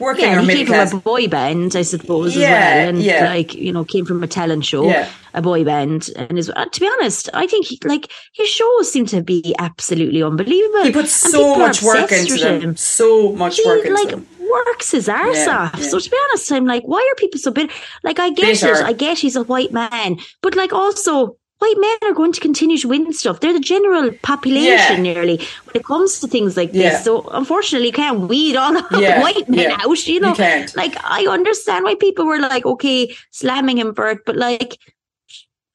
Working 0.00 0.24
yeah, 0.24 0.38
or 0.38 0.42
he 0.42 0.54
came 0.56 0.66
class. 0.66 0.90
from 0.90 0.98
a 0.98 1.02
boy 1.02 1.28
band, 1.28 1.76
I 1.76 1.82
suppose, 1.82 2.34
Yeah, 2.34 2.48
as 2.48 2.52
well, 2.52 2.88
and 2.88 3.02
yeah. 3.02 3.24
like 3.34 3.54
you 3.54 3.72
know, 3.72 3.84
came 3.84 4.04
from 4.06 4.22
a 4.22 4.26
talent 4.26 4.64
show, 4.64 4.84
Yeah. 4.88 5.08
a 5.34 5.42
boy 5.42 5.62
band, 5.62 6.08
and 6.16 6.38
is 6.38 6.50
uh, 6.56 6.64
to 6.64 6.80
be 6.80 6.88
honest, 6.88 7.28
I 7.34 7.46
think 7.46 7.66
he, 7.66 7.78
like 7.84 8.10
his 8.32 8.48
shows 8.48 8.90
seem 8.90 9.04
to 9.06 9.22
be 9.22 9.54
absolutely 9.58 10.22
unbelievable. 10.22 10.84
He 10.84 10.92
puts 10.92 11.12
so 11.12 11.54
much 11.56 11.82
work 11.82 12.10
into 12.10 12.36
them. 12.38 12.60
him. 12.62 12.76
So 12.76 13.32
much 13.32 13.58
He 13.58 13.66
work 13.66 13.84
into 13.84 13.94
like 13.94 14.08
them. 14.10 14.26
works 14.50 14.90
his 14.90 15.08
arse 15.08 15.46
Yeah, 15.46 15.58
off. 15.64 15.74
yeah. 15.78 15.88
So 15.88 15.98
to 16.00 16.10
be 16.10 16.16
honest, 16.30 16.50
I'm 16.50 16.64
like, 16.66 16.82
why 16.84 17.06
are 17.10 17.14
people 17.16 17.38
so 17.38 17.50
bitter? 17.50 17.72
Like, 18.02 18.18
I 18.18 18.30
get 18.30 18.46
Bitter. 18.60 18.72
it. 18.72 18.82
I 18.82 18.92
get 18.94 19.18
he's 19.18 19.36
a 19.36 19.44
white 19.44 19.72
man, 19.72 20.18
but 20.40 20.56
like 20.56 20.72
also. 20.72 21.36
White 21.60 21.76
men 21.78 22.10
are 22.10 22.14
going 22.14 22.32
to 22.32 22.40
continue 22.40 22.78
to 22.78 22.88
win 22.88 23.12
stuff. 23.12 23.40
They're 23.40 23.52
the 23.52 23.60
general 23.60 24.10
population, 24.22 25.04
Yeah. 25.04 25.12
nearly, 25.12 25.36
when 25.64 25.74
it 25.76 25.84
comes 25.84 26.18
to 26.20 26.26
things 26.26 26.56
like 26.56 26.72
this. 26.72 26.82
Yeah. 26.94 27.00
So, 27.02 27.28
unfortunately, 27.28 27.88
you 27.88 27.92
can't 27.92 28.28
weed 28.28 28.56
all 28.56 28.72
the 28.90 29.00
Yeah, 29.00 29.20
white 29.20 29.48
men 29.48 29.70
out, 29.70 30.06
you 30.06 30.14
You 30.14 30.20
know? 30.20 30.34
can't. 30.34 30.74
Like, 30.74 30.96
I 31.04 31.26
understand 31.26 31.84
why 31.84 31.96
people 31.96 32.24
were 32.24 32.38
like, 32.38 32.64
okay, 32.64 33.14
slamming 33.30 33.76
him 33.78 33.94
for 33.94 34.08
it, 34.10 34.20
but 34.24 34.36
like, 34.36 34.78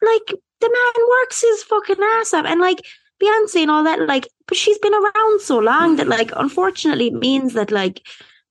like, 0.02 0.28
the 0.62 0.70
man 0.70 1.08
works 1.22 1.42
his 1.42 1.64
fucking 1.64 2.02
ass 2.16 2.34
off. 2.34 2.46
And 2.46 2.60
like, 2.62 2.82
Beyonce 3.22 3.62
and 3.62 3.72
all 3.72 3.84
that, 3.84 4.00
like, 4.08 4.28
but 4.48 4.58
she's 4.58 4.78
been 4.80 4.94
around 4.94 5.42
so 5.42 5.58
long 5.60 5.96
that, 5.98 6.08
like, 6.08 6.32
unfortunately, 6.36 7.08
it 7.08 7.14
means 7.14 7.54
that, 7.54 7.72
like, 7.72 8.02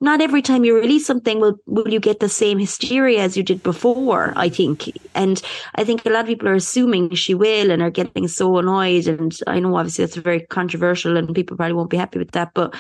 not 0.00 0.20
every 0.20 0.42
time 0.42 0.64
you 0.64 0.74
release 0.74 1.06
something 1.06 1.40
will 1.40 1.56
will 1.66 1.88
you 1.88 2.00
get 2.00 2.20
the 2.20 2.28
same 2.28 2.58
hysteria 2.58 3.22
as 3.22 3.36
you 3.36 3.42
did 3.42 3.62
before 3.62 4.32
i 4.36 4.48
think 4.48 4.90
and 5.14 5.42
i 5.76 5.84
think 5.84 6.04
a 6.04 6.10
lot 6.10 6.22
of 6.22 6.26
people 6.26 6.48
are 6.48 6.54
assuming 6.54 7.14
she 7.14 7.34
will 7.34 7.70
and 7.70 7.82
are 7.82 7.90
getting 7.90 8.28
so 8.28 8.58
annoyed 8.58 9.06
and 9.06 9.38
i 9.46 9.58
know 9.60 9.76
obviously 9.76 10.04
that's 10.04 10.16
very 10.16 10.40
controversial 10.40 11.16
and 11.16 11.34
people 11.34 11.56
probably 11.56 11.74
won't 11.74 11.90
be 11.90 11.96
happy 11.96 12.18
with 12.18 12.32
that 12.32 12.50
but 12.54 12.74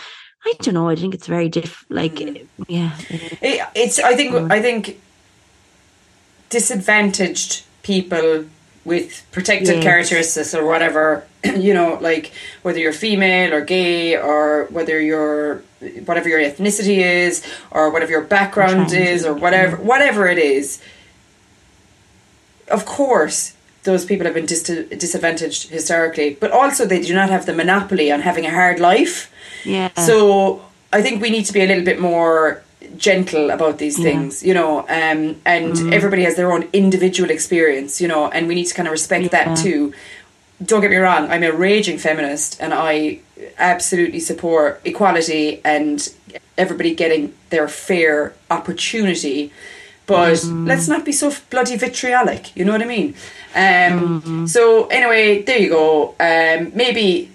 i 0.44 0.52
don't 0.60 0.74
know 0.74 0.88
i 0.88 0.96
think 0.96 1.14
it's 1.14 1.26
very 1.26 1.48
diff 1.48 1.84
like 1.88 2.14
mm. 2.14 2.46
yeah 2.68 2.92
It, 3.10 3.66
it's. 3.74 3.98
I 3.98 4.14
think. 4.14 4.34
I 4.50 4.60
think 4.60 5.00
disadvantaged 6.50 7.64
people 7.82 8.44
with 8.84 9.24
protected 9.32 9.76
Yes. 9.76 9.82
characteristics 9.82 10.54
or 10.54 10.64
whatever. 10.64 11.24
You 11.56 11.74
know, 11.74 11.98
like 12.00 12.32
whether 12.62 12.78
you're 12.78 12.92
female 12.92 13.52
or 13.54 13.60
gay 13.60 14.16
or 14.16 14.64
whether 14.70 14.98
you're 15.00 15.62
whatever 16.06 16.28
your 16.28 16.40
ethnicity 16.40 16.98
is 16.98 17.44
or 17.70 17.90
whatever 17.90 18.10
your 18.12 18.22
background 18.22 18.92
is 18.92 19.24
or 19.26 19.34
whatever 19.34 19.76
whatever 19.76 20.26
it 20.26 20.38
is. 20.38 20.80
Of 22.68 22.86
course, 22.86 23.54
those 23.84 24.04
people 24.06 24.24
have 24.24 24.34
been 24.34 24.46
dis- 24.46 24.62
disadvantaged 24.62 25.68
historically, 25.68 26.34
but 26.40 26.50
also 26.50 26.86
they 26.86 27.02
do 27.02 27.14
not 27.14 27.28
have 27.28 27.44
the 27.44 27.52
monopoly 27.52 28.10
on 28.10 28.20
having 28.20 28.46
a 28.46 28.50
hard 28.50 28.80
life. 28.80 29.30
yeah 29.64 29.90
So 30.00 30.64
I 30.92 31.02
think 31.02 31.20
we 31.20 31.28
need 31.28 31.44
to 31.44 31.52
be 31.52 31.60
a 31.60 31.66
little 31.66 31.84
bit 31.84 32.00
more 32.00 32.62
gentle 32.96 33.50
about 33.50 33.78
these 33.78 33.98
Yeah. 33.98 34.04
things, 34.04 34.42
you 34.42 34.54
know, 34.54 34.80
um, 34.88 35.36
and 35.44 35.92
everybody 35.92 36.24
has 36.24 36.34
their 36.36 36.52
own 36.52 36.68
individual 36.72 37.30
experience, 37.30 38.00
you 38.00 38.08
know, 38.08 38.28
and 38.28 38.46
we 38.48 38.54
need 38.54 38.66
to 38.66 38.74
kind 38.74 38.88
of 38.88 38.92
respect 38.92 39.22
Yeah. 39.24 39.30
that 39.44 39.56
too. 39.56 39.92
Don't 40.64 40.80
get 40.80 40.90
me 40.90 40.96
wrong, 40.96 41.28
I'm 41.30 41.42
a 41.42 41.50
raging 41.52 41.98
feminist 41.98 42.56
and 42.60 42.72
I 42.72 43.18
absolutely 43.58 44.20
support 44.20 44.80
equality 44.84 45.60
and 45.64 46.08
everybody 46.56 46.94
getting 46.94 47.32
their 47.50 47.68
fair 47.68 48.32
opportunity. 48.50 49.50
But 50.06 50.44
let's 50.44 50.86
not 50.86 51.04
be 51.04 51.12
so 51.12 51.32
bloody 51.50 51.76
vitriolic, 51.76 52.54
you 52.56 52.64
know 52.64 52.72
what 52.72 52.82
I 52.82 52.84
mean? 52.84 53.14
Um, 53.54 54.46
So, 54.46 54.86
anyway, 54.88 55.42
there 55.42 55.58
you 55.58 55.70
go. 55.70 56.14
Um, 56.20 56.72
maybe 56.74 57.30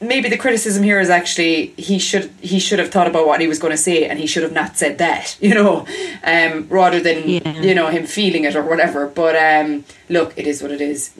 maybe 0.00 0.28
the 0.28 0.36
criticism 0.36 0.82
here 0.82 1.00
is 1.00 1.10
actually 1.10 1.66
he 1.76 1.98
should 1.98 2.30
he 2.40 2.58
should 2.58 2.78
have 2.78 2.90
thought 2.90 3.06
about 3.06 3.26
what 3.26 3.40
he 3.40 3.46
was 3.48 3.58
going 3.58 3.70
to 3.72 3.76
say 3.76 4.06
and 4.08 4.18
he 4.18 4.26
should 4.26 4.42
have 4.42 4.52
not 4.52 4.76
said 4.76 4.98
that 4.98 5.36
you 5.46 5.54
know 5.54 5.86
um 6.24 6.66
rather 6.68 7.00
than 7.00 7.28
Yeah. 7.28 7.60
you 7.60 7.74
know 7.74 7.88
him 7.88 8.06
feeling 8.06 8.44
it 8.44 8.54
or 8.56 8.62
whatever. 8.62 9.06
But 9.06 9.36
um 9.36 9.84
look 10.08 10.32
it 10.36 10.46
is 10.46 10.62
what 10.62 10.70
it 10.72 10.80
is. 10.80 11.10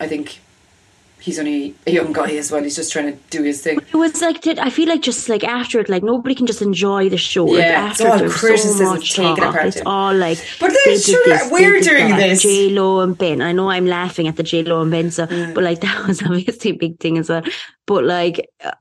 I 0.00 0.06
think 0.06 0.40
he's 1.18 1.38
only 1.40 1.74
a 1.88 1.90
young 1.90 2.12
guy 2.12 2.30
as 2.36 2.52
well. 2.52 2.62
He's 2.62 2.76
just 2.76 2.92
trying 2.92 3.06
to 3.12 3.18
do 3.30 3.42
his 3.42 3.60
thing. 3.60 3.78
It 3.92 3.96
was 3.96 4.20
like 4.22 4.46
I 4.46 4.70
feel 4.70 4.88
like 4.88 5.02
just 5.02 5.28
like 5.28 5.42
after 5.42 5.80
it 5.80 5.88
like 5.88 6.04
nobody 6.04 6.34
can 6.36 6.46
just 6.46 6.62
enjoy 6.62 7.08
the 7.08 7.16
show. 7.16 7.46
Like 7.46 7.58
Yeah, 7.58 7.90
it's 7.90 8.00
after 8.00 8.24
all 8.24 8.30
it, 8.30 8.30
criticism 8.30 8.86
so 8.86 8.92
much 8.94 9.14
taken 9.14 9.36
talk. 9.36 9.48
apart. 9.54 9.66
It's 9.66 9.82
all 9.84 10.14
like 10.14 10.38
But 10.60 10.72
they 10.84 10.96
sure, 10.98 11.24
this, 11.24 11.50
we're 11.50 11.80
they 11.80 11.88
doing 11.88 12.16
this. 12.16 12.42
J 12.42 12.70
Lo 12.70 13.00
and 13.00 13.16
Ben. 13.18 13.40
I 13.42 13.50
know 13.52 13.70
I'm 13.70 13.86
laughing 13.86 14.28
at 14.28 14.36
the 14.36 14.42
J 14.44 14.62
Lo 14.62 14.82
and 14.82 14.90
Ben 14.90 15.10
so 15.10 15.26
Mm. 15.26 15.54
but 15.54 15.64
like 15.64 15.80
that 15.86 16.06
was 16.06 16.22
obviously 16.22 16.70
a 16.70 16.74
big 16.74 17.00
thing 17.00 17.18
as 17.18 17.28
well 17.28 17.42
but 17.86 18.04
like 18.04 18.50
uh, 18.64 18.72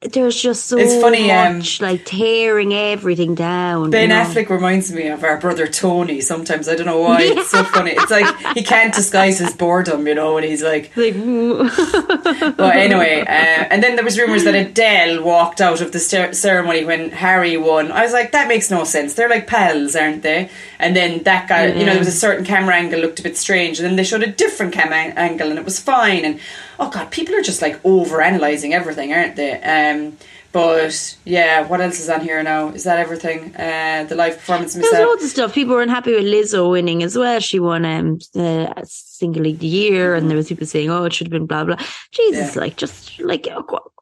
there's 0.00 0.40
just 0.40 0.66
so 0.66 0.78
It's 0.78 1.00
funny, 1.00 1.30
um, 1.30 1.58
much 1.58 1.80
like 1.80 2.04
tearing 2.04 2.72
everything 2.72 3.34
down 3.34 3.90
Ben 3.90 4.02
you 4.02 4.08
know? 4.08 4.22
Affleck 4.22 4.48
reminds 4.48 4.92
me 4.92 5.08
of 5.08 5.24
our 5.24 5.38
brother 5.38 5.66
Tony. 5.66 6.20
Sometimes 6.20 6.68
I 6.68 6.74
don't 6.74 6.86
know 6.86 7.00
why 7.00 7.22
it's 7.22 7.50
so 7.50 7.64
funny. 7.76 7.92
It's 7.92 8.10
like 8.10 8.34
he 8.54 8.62
can't 8.62 8.94
disguise 8.94 9.38
his 9.38 9.54
boredom, 9.54 10.06
you 10.06 10.14
know, 10.14 10.36
and 10.36 10.46
he's 10.46 10.62
like, 10.62 10.90
like. 10.96 11.14
But 12.56 12.76
anyway, 12.76 13.20
uh, 13.20 13.66
and 13.70 13.82
then 13.82 13.96
there 13.96 14.04
was 14.04 14.18
rumours 14.18 14.44
that 14.44 14.54
Adele 14.54 15.22
walked 15.22 15.60
out 15.60 15.80
of 15.80 15.92
the 15.92 15.98
cer- 15.98 16.32
ceremony 16.32 16.84
when 16.84 17.10
Harry 17.10 17.56
won. 17.56 17.92
I 17.92 18.02
was 18.02 18.12
like, 18.12 18.32
that 18.32 18.48
makes 18.48 18.70
no 18.70 18.84
sense. 18.84 19.14
They're 19.14 19.28
like 19.28 19.46
pals, 19.46 19.94
aren't 19.94 20.22
they? 20.22 20.50
And 20.78 20.96
then 20.96 21.22
that 21.24 21.48
guy, 21.48 21.66
you 21.66 21.84
know, 21.84 21.92
there 21.92 21.98
was 21.98 22.08
a 22.08 22.12
certain 22.12 22.44
camera 22.44 22.74
angle 22.74 23.00
looked 23.00 23.20
a 23.20 23.22
bit 23.22 23.36
strange, 23.36 23.78
and 23.78 23.86
then 23.86 23.96
they 23.96 24.04
showed 24.04 24.22
a 24.22 24.26
different 24.26 24.72
camera 24.72 24.96
angle, 24.96 25.50
and 25.50 25.58
it 25.58 25.64
was 25.64 25.78
fine. 25.78 26.24
And 26.24 26.40
oh 26.78 26.90
god, 26.90 27.10
people 27.10 27.34
are 27.34 27.42
just 27.42 27.62
like 27.62 27.80
over 27.84 28.20
analysing 28.20 28.74
everything, 28.74 29.12
aren't 29.12 29.36
they? 29.36 29.52
Um, 29.62 30.16
but 30.52 31.16
yeah, 31.26 31.66
what 31.66 31.80
else 31.82 32.00
is 32.00 32.08
on 32.08 32.22
here 32.22 32.42
now? 32.42 32.68
Is 32.68 32.84
that 32.84 32.98
everything? 32.98 33.54
Uh, 33.56 34.06
the 34.08 34.14
live 34.14 34.38
performance 34.38 34.72
There's 34.72 34.90
mishap. 34.90 35.06
loads 35.06 35.24
of 35.24 35.28
stuff. 35.30 35.54
People 35.54 35.74
were 35.74 35.82
unhappy 35.82 36.12
with 36.14 36.24
Lizzo 36.24 36.70
winning 36.70 37.02
as 37.02 37.16
well. 37.16 37.40
She 37.40 37.58
won 37.60 37.84
um, 37.84 38.18
the 38.32 38.72
single 38.86 39.42
the 39.42 39.66
year, 39.66 40.14
and 40.14 40.30
there 40.30 40.36
was 40.36 40.48
people 40.48 40.66
saying, 40.66 40.88
"Oh, 40.88 41.04
it 41.04 41.12
should 41.12 41.26
have 41.26 41.32
been 41.32 41.46
blah 41.46 41.64
blah." 41.64 41.76
Jesus, 42.12 42.54
Yeah. 42.54 42.60
like 42.60 42.76
just 42.76 43.20
like 43.20 43.46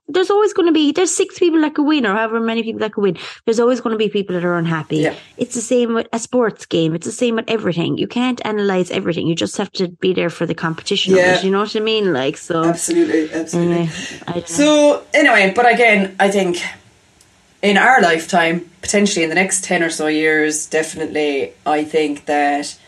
there's 0.08 0.30
always 0.30 0.52
going 0.52 0.66
to 0.66 0.72
be 0.72 0.92
there's 0.92 1.14
six 1.14 1.38
people 1.38 1.60
that 1.62 1.74
could 1.74 1.86
win, 1.86 2.04
or 2.04 2.14
however 2.14 2.40
many 2.40 2.62
people 2.62 2.80
that 2.80 2.92
could 2.92 3.02
win. 3.02 3.18
There's 3.44 3.58
always 3.60 3.80
going 3.80 3.94
to 3.94 3.98
be 3.98 4.08
people 4.08 4.34
that 4.34 4.44
are 4.44 4.56
unhappy. 4.56 4.98
Yeah. 4.98 5.14
It's 5.36 5.54
the 5.54 5.60
same 5.60 5.94
with 5.94 6.08
a 6.12 6.18
sports 6.18 6.66
game. 6.66 6.94
It's 6.94 7.06
the 7.06 7.12
same 7.12 7.36
with 7.36 7.48
everything. 7.48 7.96
You 7.96 8.06
can't 8.06 8.40
analyze 8.44 8.90
everything. 8.90 9.26
You 9.26 9.34
just 9.34 9.56
have 9.56 9.72
to 9.72 9.88
be 9.88 10.12
there 10.12 10.30
for 10.30 10.46
the 10.46 10.54
competition. 10.54 11.16
Yeah. 11.16 11.38
It, 11.38 11.44
you 11.44 11.50
know 11.50 11.60
what 11.60 11.74
I 11.74 11.80
mean? 11.80 12.12
Like 12.12 12.36
so. 12.36 12.64
Absolutely, 12.64 13.32
absolutely. 13.32 13.74
Anyway, 13.74 13.92
I 14.26 14.32
don't 14.32 14.36
know. 14.36 14.46
So 14.46 15.04
anyway, 15.14 15.52
but 15.56 15.72
again, 15.72 16.16
I 16.20 16.30
think 16.30 16.62
in 17.62 17.78
our 17.78 18.02
lifetime, 18.02 18.70
potentially 18.82 19.22
in 19.22 19.30
the 19.30 19.34
next 19.34 19.64
ten 19.64 19.82
or 19.82 19.90
so 19.90 20.06
years, 20.06 20.66
definitely, 20.66 21.54
I 21.64 21.82
think 21.82 22.26
that 22.26 22.78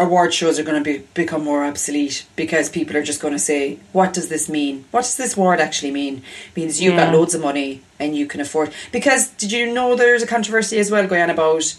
award 0.00 0.32
shows 0.34 0.58
are 0.58 0.62
going 0.64 0.82
to 0.82 0.92
be 0.92 1.04
become 1.14 1.44
more 1.44 1.64
obsolete 1.64 2.26
because 2.36 2.68
people 2.68 2.96
are 2.96 3.02
just 3.02 3.20
going 3.20 3.34
to 3.34 3.38
say, 3.38 3.78
"What 3.92 4.12
does 4.12 4.28
this 4.28 4.48
mean? 4.48 4.84
What 4.90 5.02
does 5.02 5.16
this 5.16 5.36
word 5.36 5.60
actually 5.60 5.92
mean?" 5.92 6.22
It 6.50 6.56
means 6.56 6.80
you've 6.80 6.96
got 6.96 7.12
loads 7.14 7.34
of 7.34 7.40
money 7.42 7.82
and 7.98 8.16
you 8.16 8.26
can 8.26 8.40
afford. 8.40 8.72
Because 8.92 9.28
did 9.28 9.52
you 9.52 9.72
know 9.72 9.94
there's 9.96 10.22
a 10.22 10.26
controversy 10.26 10.78
as 10.78 10.90
well 10.90 11.06
going 11.06 11.22
on 11.22 11.30
about 11.30 11.74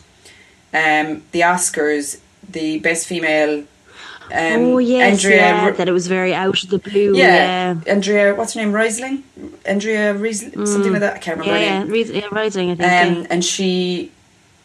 um, 0.73 1.23
the 1.31 1.41
Oscars, 1.41 2.19
the 2.49 2.79
best 2.79 3.07
female 3.07 3.65
Um, 4.33 4.61
oh 4.63 4.77
yes, 4.77 5.11
Andrea, 5.25 5.41
yeah, 5.41 5.65
Ru- 5.65 5.75
that 5.75 5.89
it 5.89 5.91
was 5.91 6.07
very 6.07 6.33
out 6.33 6.63
of 6.63 6.69
the 6.69 6.77
blue. 6.79 7.11
yeah, 7.17 7.75
Yeah, 7.85 7.93
Andrea, 7.93 8.33
what's 8.33 8.53
her 8.53 8.61
name? 8.61 8.71
Riesling, 8.71 9.23
Andrea 9.65 10.13
Riesling, 10.13 10.65
something 10.65 10.93
like 10.93 11.01
that. 11.01 11.15
I 11.15 11.19
can't 11.19 11.37
remember 11.39 11.59
yeah, 11.59 12.05
yeah. 12.19 12.27
Rising. 12.31 12.71
I 12.71 12.75
think. 12.75 12.91
Um, 12.91 13.23
yeah. 13.23 13.27
and 13.29 13.43
she 13.43 14.11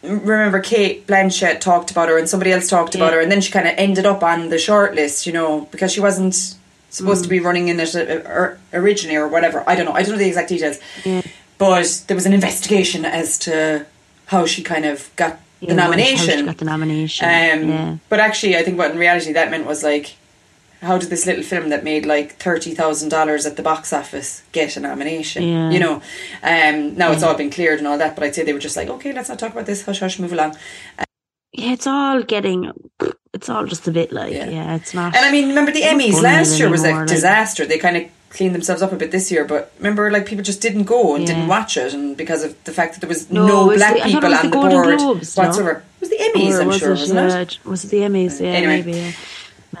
remember 0.07 0.59
Cate 0.59 1.05
Blanchett 1.07 1.59
talked 1.59 1.91
about 1.91 2.09
her, 2.09 2.17
and 2.17 2.27
somebody 2.29 2.51
else 2.51 2.67
talked 2.69 2.95
about 2.95 3.13
her, 3.13 3.19
and 3.21 3.31
then 3.31 3.41
she 3.41 3.51
kind 3.51 3.67
of 3.67 3.73
ended 3.77 4.05
up 4.05 4.23
on 4.23 4.49
the 4.49 4.57
short 4.57 4.95
list, 4.95 5.25
you 5.27 5.33
know, 5.33 5.67
because 5.71 5.91
she 5.93 5.99
wasn't 5.99 6.35
supposed 6.89 7.21
Mm. 7.21 7.23
to 7.23 7.29
be 7.29 7.39
running 7.39 7.67
in 7.67 7.79
it 7.79 7.95
uh, 7.95 8.49
originally 8.73 9.17
or 9.17 9.27
whatever. 9.27 9.63
I 9.67 9.75
don't 9.75 9.85
know. 9.85 9.91
I 9.93 10.03
don't 10.03 10.13
know 10.13 10.17
the 10.17 10.27
exact 10.27 10.49
details. 10.49 10.79
Yeah. 11.05 11.21
But 11.57 12.03
there 12.07 12.15
was 12.15 12.25
an 12.25 12.33
investigation 12.33 13.03
as 13.05 13.37
to 13.39 13.85
how 14.27 14.45
she 14.45 14.63
kind 14.63 14.85
of 14.85 15.09
got 15.15 15.39
Yeah, 15.59 15.73
the 15.73 15.81
how 15.81 15.87
she 15.91 15.97
nomination. 15.97 16.45
got 16.45 16.57
the 16.59 16.65
nomination. 16.65 17.25
Um, 17.25 17.69
yeah. 17.69 17.95
But 18.09 18.19
actually, 18.19 18.55
I 18.57 18.63
think 18.63 18.77
what 18.77 18.91
in 18.91 18.97
reality 18.97 19.33
that 19.33 19.49
meant 19.51 19.65
was 19.65 19.83
like, 19.83 20.15
how 20.81 20.97
did 20.97 21.09
this 21.09 21.25
little 21.25 21.43
film 21.43 21.69
that 21.69 21.83
made 21.83 22.05
like 22.05 22.33
thirty 22.37 22.73
thousand 22.75 23.09
dollars 23.09 23.45
at 23.45 23.55
the 23.55 23.63
box 23.63 23.91
office 23.93 24.43
get 24.51 24.77
a 24.77 24.79
nomination? 24.79 25.43
Yeah. 25.43 25.69
You 25.71 25.79
know, 25.79 25.95
um, 26.43 26.95
now 26.95 27.11
it's 27.11 27.23
all 27.23 27.35
been 27.35 27.49
cleared 27.51 27.79
and 27.79 27.87
all 27.87 27.97
that, 27.97 28.15
but 28.15 28.23
I'd 28.23 28.35
say 28.35 28.43
they 28.43 28.53
were 28.53 28.59
just 28.59 28.77
like, 28.77 28.89
okay, 28.89 29.11
let's 29.13 29.29
not 29.29 29.39
talk 29.39 29.51
about 29.53 29.65
this. 29.65 29.83
Hush, 29.85 29.99
hush, 29.99 30.19
move 30.19 30.33
along. 30.33 30.55
Yeah, 31.53 31.71
it's 31.73 31.87
all 31.87 32.21
getting. 32.23 32.71
It's 33.33 33.49
all 33.49 33.65
just 33.65 33.87
a 33.87 33.91
bit 33.91 34.11
like 34.11 34.33
Yeah. 34.33 34.49
yeah, 34.49 34.75
it's 34.75 34.93
not. 34.93 35.15
And 35.15 35.25
I 35.25 35.31
mean, 35.31 35.49
remember 35.49 35.71
the 35.71 35.81
Emmys 35.81 36.21
last 36.21 36.59
year 36.59 36.69
was 36.69 36.83
a 36.83 36.91
like- 36.91 37.07
disaster. 37.07 37.65
They 37.65 37.77
kind 37.77 37.97
of 37.97 38.03
cleaned 38.29 38.53
themselves 38.53 38.81
up 38.81 38.91
a 38.91 38.95
bit 38.95 39.09
this 39.11 39.31
year, 39.31 39.45
but 39.45 39.71
remember, 39.77 40.11
like 40.11 40.25
people 40.25 40.43
just 40.43 40.61
didn't 40.61 40.83
go 40.83 41.15
and 41.15 41.21
Yeah. 41.27 41.33
didn't 41.33 41.47
watch 41.47 41.77
it, 41.77 41.93
and 41.93 42.15
because 42.17 42.43
of 42.43 42.61
the 42.65 42.71
fact 42.73 42.93
that 42.93 42.99
there 42.99 43.07
was 43.07 43.31
No, 43.31 43.47
no, 43.47 43.65
was 43.67 43.77
black 43.77 43.93
the- 43.95 44.03
I 44.03 44.03
thought 44.03 44.07
it 44.09 44.13
people 44.13 44.33
on 44.33 44.37
the 44.43 44.49
the, 44.49 44.55
board 44.85 44.97
Globes, 44.99 45.37
no? 45.37 45.43
whatsoever. 45.43 45.71
It 45.71 46.01
was 46.01 46.09
the 46.09 46.17
Emmys, 46.17 46.51
Or 46.57 46.61
I'm 46.61 46.67
was 46.67 46.77
sure, 46.77 46.89
it, 46.89 46.99
wasn't 46.99 47.29
yeah, 47.31 47.39
it? 47.39 47.57
Was 47.65 47.83
it 47.85 47.87
the 47.91 47.97
Emmys? 48.01 48.39
Yeah, 48.41 48.47
Anyway. 48.49 48.83
maybe. 48.83 49.15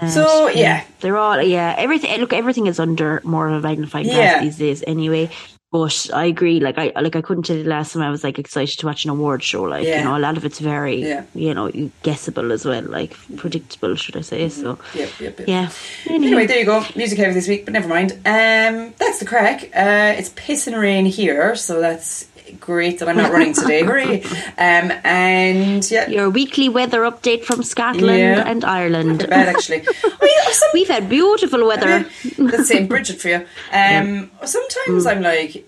Uh, 0.01 0.07
So, 0.09 0.47
yeah. 0.49 0.83
they're 1.01 1.17
all 1.17 1.41
yeah. 1.41 1.75
Everything 1.77 2.19
look, 2.19 2.33
everything 2.33 2.67
is 2.67 2.79
under 2.79 3.21
more 3.23 3.47
of 3.47 3.53
a 3.53 3.67
magnifying 3.67 4.05
glass 4.05 4.17
Yeah. 4.17 4.41
these 4.41 4.57
days. 4.57 4.83
Anyway, 4.85 5.29
but 5.71 6.09
I 6.13 6.25
agree. 6.25 6.59
Like 6.59 6.77
I 6.77 6.91
like 7.01 7.15
I 7.15 7.21
couldn't 7.21 7.43
tell 7.43 7.57
you 7.57 7.63
the 7.63 7.69
last 7.69 7.93
time 7.93 8.01
I 8.01 8.09
was 8.09 8.23
like 8.23 8.39
excited 8.39 8.79
to 8.79 8.85
watch 8.85 9.03
an 9.05 9.09
award 9.11 9.43
show. 9.43 9.63
Like 9.63 9.85
Yeah. 9.85 9.99
you 9.99 10.03
know, 10.05 10.15
a 10.17 10.19
lot 10.27 10.37
of 10.37 10.45
it's 10.45 10.59
very 10.59 11.01
Yeah. 11.01 11.23
you 11.35 11.53
know 11.53 11.69
guessable 12.03 12.51
as 12.51 12.63
well, 12.65 12.83
like 12.83 13.13
predictable, 13.37 13.95
should 13.95 14.15
I 14.17 14.21
say? 14.21 14.49
So 14.49 14.77
Yep, 14.93 15.09
yep, 15.19 15.39
yep. 15.39 15.47
yeah. 15.47 15.69
Anyway, 16.09 16.45
there 16.45 16.59
you 16.59 16.65
go. 16.65 16.85
Music 16.95 17.17
heavy 17.19 17.33
this 17.33 17.47
week, 17.47 17.65
but 17.65 17.73
never 17.73 17.87
mind. 17.87 18.11
Um, 18.25 18.93
that's 18.97 19.19
the 19.19 19.25
crack. 19.25 19.63
Uh, 19.75 20.13
it's 20.17 20.29
pissing 20.29 20.79
rain 20.79 21.05
here, 21.05 21.55
so 21.55 21.81
that's 21.81 22.27
great 22.53 22.99
that 22.99 23.09
I'm 23.09 23.17
not 23.17 23.31
running 23.31 23.53
today. 23.53 23.83
Hooray! 23.85 24.23
Um, 24.57 24.91
and 25.03 25.89
yeah, 25.91 26.07
Your 26.09 26.29
weekly 26.29 26.69
weather 26.69 27.01
update 27.01 27.43
from 27.43 27.63
Scotland 27.63 28.17
Yeah. 28.19 28.43
and 28.47 28.63
Ireland. 28.63 29.19
not 29.19 29.29
bad 29.29 29.47
actually. 29.49 29.85
We've 30.73 30.87
had 30.87 31.09
beautiful 31.09 31.65
weather. 31.67 32.05
That's 32.37 32.67
St. 32.69 32.87
Bridget 32.89 33.19
for 33.21 33.29
you. 33.29 33.45
Um, 33.71 34.31
Sometimes 34.45 35.05
Mm. 35.05 35.11
I'm 35.11 35.21
like, 35.21 35.55
is 35.55 35.63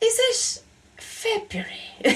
it 0.00 0.62
February? 0.96 1.70
Do 2.04 2.10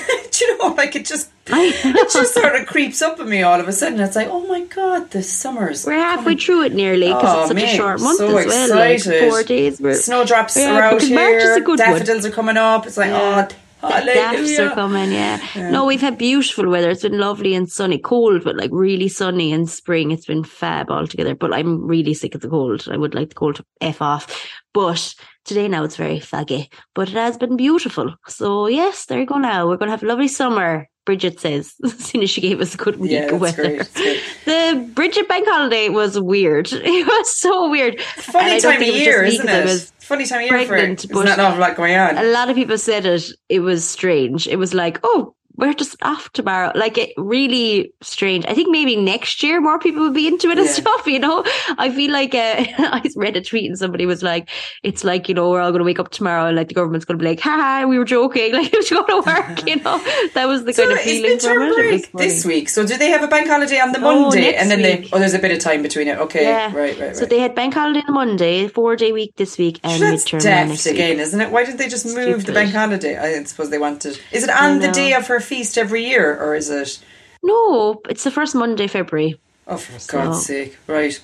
you 0.45 0.59
know, 0.59 0.69
like 0.75 0.95
it 0.95 1.07
just 1.07 1.31
it 1.53 2.13
just 2.13 2.35
sort 2.35 2.55
of 2.55 2.67
creeps 2.67 3.03
up 3.03 3.19
on 3.19 3.29
me 3.29 3.43
all 3.43 3.59
of 3.59 3.67
a 3.67 3.73
sudden. 3.73 3.99
It's 3.99 4.15
like, 4.15 4.29
oh 4.31 4.47
my 4.47 4.61
god, 4.65 5.11
the 5.11 5.23
summer's 5.23 5.85
We're 5.87 5.95
halfway 5.95 6.37
through 6.37 6.65
it 6.65 6.75
nearly 6.75 7.09
because 7.09 7.25
Oh, 7.25 7.41
it's 7.41 7.49
such 7.49 7.57
mate, 7.57 7.73
a 7.75 7.77
short 7.77 8.01
month 8.01 8.19
so 8.19 8.37
as 8.37 8.47
well. 8.47 8.69
Like 8.77 9.03
four 9.31 9.43
days. 9.43 10.05
Snowdrops 10.05 10.57
Yeah, 10.57 10.77
are 10.77 10.83
out 10.83 11.03
here. 11.03 11.57
a 11.57 11.61
good 11.61 11.67
one. 11.67 11.79
daffodils 11.79 12.27
are 12.27 12.31
coming 12.31 12.57
up. 12.59 12.87
It's 12.87 12.99
like, 12.99 13.11
Yeah. 13.11 13.49
oh, 13.51 13.57
Daffs 13.81 14.59
are 14.59 14.68
hallelujah. 14.68 14.74
coming, 14.74 15.12
yeah. 15.12 15.70
No, 15.70 15.85
we've 15.85 16.01
had 16.01 16.18
beautiful 16.18 16.68
weather. 16.68 16.91
It's 16.91 17.03
been 17.03 17.18
lovely 17.18 17.55
and 17.55 17.70
sunny, 17.70 17.99
cold, 17.99 18.45
but 18.45 18.57
like 18.57 18.70
really 18.72 19.09
sunny 19.09 19.53
in 19.53 19.66
spring. 19.66 20.11
It's 20.11 20.26
been 20.26 20.45
fab 20.45 20.91
altogether. 20.91 21.35
But 21.35 21.55
I'm 21.55 21.87
really 21.87 22.14
sick 22.14 22.35
of 22.35 22.43
the 22.43 22.49
cold. 22.49 22.89
I 22.91 22.97
would 22.97 23.14
like 23.14 23.31
the 23.31 23.35
cold 23.35 23.57
to 23.57 23.64
f 23.81 24.03
off. 24.03 24.49
But 24.72 25.14
today 25.45 25.68
now 25.68 25.84
it's 25.84 25.97
very 25.97 26.20
foggy, 26.20 26.70
but 26.95 27.09
it 27.09 27.14
has 27.14 27.36
been 27.36 27.57
beautiful. 27.57 28.14
So 28.28 28.66
yes, 28.66 29.07
there 29.07 29.18
you 29.20 29.26
go. 29.26 29.36
Now 29.38 29.66
we're 29.68 29.76
going 29.76 29.88
to 29.88 29.93
have 29.93 30.03
a 30.03 30.07
lovely 30.07 30.28
summer. 30.28 30.86
Bridget 31.07 31.41
says, 31.41 31.74
as 31.84 31.99
soon 31.99 32.22
as 32.22 32.30
she 32.30 32.41
gave 32.43 32.61
us 32.61 32.74
a 32.74 32.76
good 32.76 33.01
week 33.01 33.11
Yeah, 33.12 33.32
of 33.34 33.41
weather. 33.41 33.62
great. 33.78 33.95
Great. 33.95 34.22
The 34.45 34.91
Bridget 34.95 35.28
Bank 35.28 35.47
holiday 35.49 35.88
was 35.88 36.20
weird. 36.20 36.70
It 36.72 37.07
was 37.07 37.34
so 37.36 37.70
weird. 37.70 38.01
Funny 38.01 38.61
time 38.61 38.72
of 38.74 38.78
think 38.78 38.88
it 38.91 38.93
was 38.93 39.01
year, 39.01 39.22
isn't 39.24 39.49
it? 39.49 39.64
was 39.64 39.93
Funny 40.01 40.26
time 40.26 40.43
of 40.43 40.43
year 40.43 40.51
for 40.51 40.57
it. 40.57 40.68
pregnant, 40.68 40.99
There's 41.01 41.12
but 41.12 41.24
not 41.24 41.38
awful 41.38 41.61
lot 41.61 41.76
going 41.76 41.97
on. 41.97 42.18
a 42.18 42.24
lot 42.24 42.51
of 42.51 42.55
people 42.57 42.76
said 42.78 43.07
it 43.07 43.24
it 43.49 43.61
was 43.61 43.88
strange 43.88 44.47
it 44.49 44.57
was 44.57 44.74
like 44.74 44.99
oh 45.03 45.34
we're 45.61 45.75
just 45.75 45.97
off 46.03 46.33
tomorrow 46.33 46.73
like 46.75 46.99
it 46.99 47.11
really 47.17 47.93
strange 48.03 48.45
i 48.47 48.55
think 48.55 48.69
maybe 48.71 48.97
next 48.97 49.43
year 49.43 49.61
more 49.61 49.79
people 49.79 50.03
will 50.03 50.11
be 50.13 50.27
into 50.27 50.49
it 50.51 50.59
and 50.59 50.67
Yeah. 50.67 50.73
stuff 50.73 51.07
you 51.07 51.19
know 51.19 51.45
i 51.79 51.91
feel 51.91 52.11
like 52.13 52.35
uh, 52.35 52.65
i 52.79 53.03
read 53.17 53.37
a 53.37 53.41
tweet 53.43 53.67
and 53.71 53.79
somebody 53.79 54.07
was 54.07 54.23
like 54.23 54.49
it's 54.83 55.05
like 55.05 55.29
you 55.29 55.35
know 55.35 55.51
we're 55.51 55.61
all 55.61 55.71
going 55.71 55.81
to 55.81 55.85
wake 55.85 55.99
up 56.01 56.11
tomorrow 56.11 56.47
and 56.47 56.57
like 56.57 56.69
the 56.69 56.75
government's 56.75 57.05
going 57.05 57.19
to 57.19 57.23
be 57.23 57.29
like 57.29 57.41
haha 57.41 57.87
we 57.87 57.99
were 57.99 58.05
joking 58.05 58.53
like 58.59 58.73
it 58.73 58.77
was 58.77 58.91
going 58.91 59.07
to 59.07 59.23
work 59.31 59.67
you 59.69 59.77
know 59.77 59.99
that 60.35 60.47
was 60.47 60.65
the 60.65 60.73
So 60.73 60.87
kind 60.87 60.99
of 60.99 61.05
feeling 61.05 61.39
midterm 61.39 61.55
from 61.55 61.63
it. 61.63 61.95
It 61.95 62.13
break 62.13 62.13
this 62.13 62.45
week? 62.45 62.69
So 62.69 62.87
do 62.87 62.97
they 62.97 63.11
have 63.11 63.23
a 63.23 63.29
bank 63.29 63.49
holiday 63.49 63.79
on 63.81 63.93
the 63.93 63.99
Oh, 64.01 64.23
Monday, 64.31 64.55
and 64.55 64.71
then 64.71 64.83
they? 64.83 65.09
Oh, 65.13 65.19
there's 65.19 65.35
a 65.35 65.39
bit 65.39 65.51
of 65.53 65.59
time 65.59 65.83
between 65.83 66.09
it. 66.09 66.19
Okay, 66.19 66.45
yeah 66.45 66.67
right, 66.67 66.75
right, 66.75 67.01
right. 67.01 67.17
so 67.17 67.27
they 67.27 67.39
had 67.39 67.55
bank 67.55 67.75
holiday 67.75 68.03
on 68.09 68.15
monday 68.15 68.67
four 68.69 68.97
day 68.97 69.13
week 69.13 69.35
this 69.37 69.59
week 69.59 69.79
and 69.85 70.03
That's 70.03 70.25
midterm 70.25 70.43
daft 70.43 70.87
again, 70.87 71.11
week 71.17 71.19
isn't 71.27 71.41
it? 71.41 71.51
Why 71.51 71.65
didn't 71.65 71.79
they 71.79 71.89
just 71.89 72.07
move 72.07 72.47
the 72.47 72.53
bank 72.53 72.73
holiday? 72.73 73.19
I 73.19 73.43
suppose 73.45 73.71
they 73.71 73.79
wanted. 73.79 74.19
Is 74.33 74.45
it 74.45 74.51
on 74.51 74.79
the 74.79 74.91
day 74.91 75.13
of 75.15 75.27
her 75.27 75.41
feast 75.51 75.76
every 75.84 76.03
year, 76.12 76.26
or 76.42 76.55
is 76.55 76.68
it? 76.70 76.98
no 77.42 78.01
it's 78.12 78.24
the 78.24 78.30
first 78.38 78.55
monday 78.55 78.86
february 78.86 79.32
Oh, 79.66 79.76
for 79.78 79.96
God's 80.12 80.44
sake! 80.46 80.72
Right. 80.86 81.16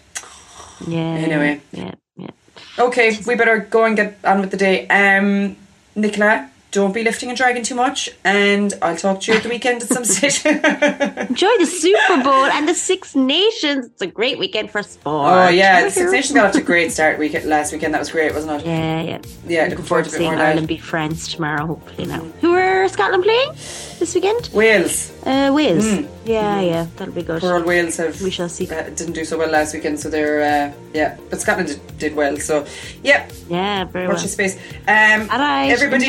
yeah 0.86 1.16
Anyway. 1.26 1.60
yeah 1.72 1.94
yeah 2.16 2.30
Okay, 2.78 3.08
we 3.26 3.34
better 3.36 3.58
go 3.76 3.84
and 3.88 3.96
get 3.96 4.10
on 4.24 4.40
with 4.40 4.50
the 4.50 4.56
day. 4.56 4.86
Um, 4.88 5.56
Nicola, 5.94 6.48
don't 6.76 6.92
be 6.92 7.02
lifting 7.02 7.30
and 7.30 7.38
dragging 7.38 7.62
too 7.64 7.74
much, 7.74 8.10
and 8.22 8.74
I'll 8.82 8.96
talk 8.96 9.22
to 9.22 9.32
you 9.32 9.38
at 9.38 9.42
the 9.42 9.48
weekend 9.48 9.82
at 9.82 9.88
some 9.88 10.04
stage. 10.14 10.44
Enjoy 10.46 11.54
the 11.58 11.66
Super 11.66 12.22
Bowl 12.22 12.44
and 12.56 12.68
the 12.68 12.74
Six 12.74 13.14
Nations. 13.16 13.86
It's 13.86 14.02
a 14.02 14.06
great 14.06 14.38
weekend 14.38 14.70
for 14.70 14.82
sport. 14.82 15.32
oh 15.32 15.48
yeah, 15.48 15.84
the 15.84 15.90
Six 15.90 16.12
Nations 16.16 16.34
got 16.34 16.46
off 16.46 16.52
to 16.52 16.58
a 16.58 16.62
great 16.62 16.92
start 16.92 17.18
week 17.18 17.32
last 17.44 17.72
weekend. 17.72 17.94
That 17.94 18.00
was 18.00 18.10
great, 18.12 18.34
wasn't 18.34 18.60
it? 18.60 18.66
Yeah, 18.66 19.02
yeah. 19.02 19.18
Yeah, 19.46 19.64
looking 19.70 19.84
forward 19.86 20.04
to 20.04 20.10
a 20.10 20.12
bit 20.12 20.18
Seeing 20.18 20.34
Ireland 20.34 20.68
beat 20.68 20.82
France 20.82 21.32
tomorrow, 21.32 21.66
hopefully 21.66 22.06
now. 22.08 22.20
Who 22.42 22.52
are 22.52 22.86
Scotland 22.88 23.24
playing 23.24 23.52
this 23.98 24.14
weekend? 24.14 24.50
Wales. 24.52 25.12
Uh, 25.24 25.50
Wales. 25.54 25.84
Mm. 25.84 26.08
Yeah, 26.26 26.60
yeah, 26.60 26.86
that'll 26.96 27.14
be 27.14 27.22
good. 27.22 27.40
Poor 27.40 27.54
old 27.54 27.64
Wales 27.66 27.96
have 27.96 28.20
We 28.20 28.30
shall 28.30 28.48
see. 28.48 28.68
uh, 28.70 28.82
didn't 28.90 29.12
do 29.14 29.24
so 29.24 29.38
well 29.38 29.48
last 29.50 29.74
weekend, 29.74 29.98
so 30.00 30.10
they're 30.10 30.42
uh, 30.42 30.72
yeah. 30.92 31.16
But 31.30 31.40
Scotland 31.40 31.68
did, 31.68 31.98
did 31.98 32.16
well, 32.16 32.36
so 32.36 32.66
yeah. 33.02 33.28
Yeah, 33.48 33.84
very 33.84 34.06
Watch 34.08 34.16
well. 34.16 34.22
your 34.24 34.28
space. 34.30 34.56
Um, 34.88 35.28
All 35.30 35.38
right, 35.38 35.70
everybody, 35.70 36.06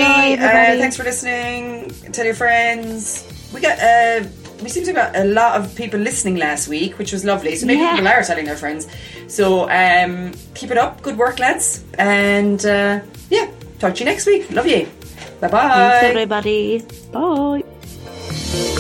Uh, 0.57 0.77
thanks 0.79 0.97
for 0.97 1.03
listening. 1.03 1.89
Tell 2.11 2.25
your 2.25 2.35
friends. 2.35 3.25
We 3.53 3.61
got 3.61 3.79
uh, 3.79 4.27
we 4.61 4.69
seem 4.69 4.83
to 4.85 4.93
have 4.93 5.13
got 5.13 5.21
a 5.21 5.25
lot 5.25 5.59
of 5.59 5.75
people 5.75 5.99
listening 5.99 6.35
last 6.37 6.67
week, 6.67 6.97
which 6.97 7.11
was 7.13 7.23
lovely. 7.23 7.55
So 7.55 7.65
maybe 7.65 7.81
Yeah. 7.81 7.91
people 7.95 8.07
are 8.07 8.23
telling 8.23 8.45
their 8.45 8.55
friends. 8.57 8.87
So 9.27 9.69
um, 9.69 10.33
keep 10.55 10.71
it 10.71 10.77
up. 10.77 11.01
Good 11.01 11.17
work, 11.17 11.39
lads. 11.39 11.83
And 11.97 12.63
uh, 12.65 12.99
yeah, 13.29 13.47
talk 13.79 13.93
to 13.95 13.99
you 13.99 14.05
next 14.05 14.25
week. 14.25 14.49
Love 14.51 14.67
you. 14.67 14.87
Bye 15.39 15.47
Thanks, 15.49 15.51
bye. 15.51 16.07
everybody. 16.09 16.83
Bye. 17.13 18.73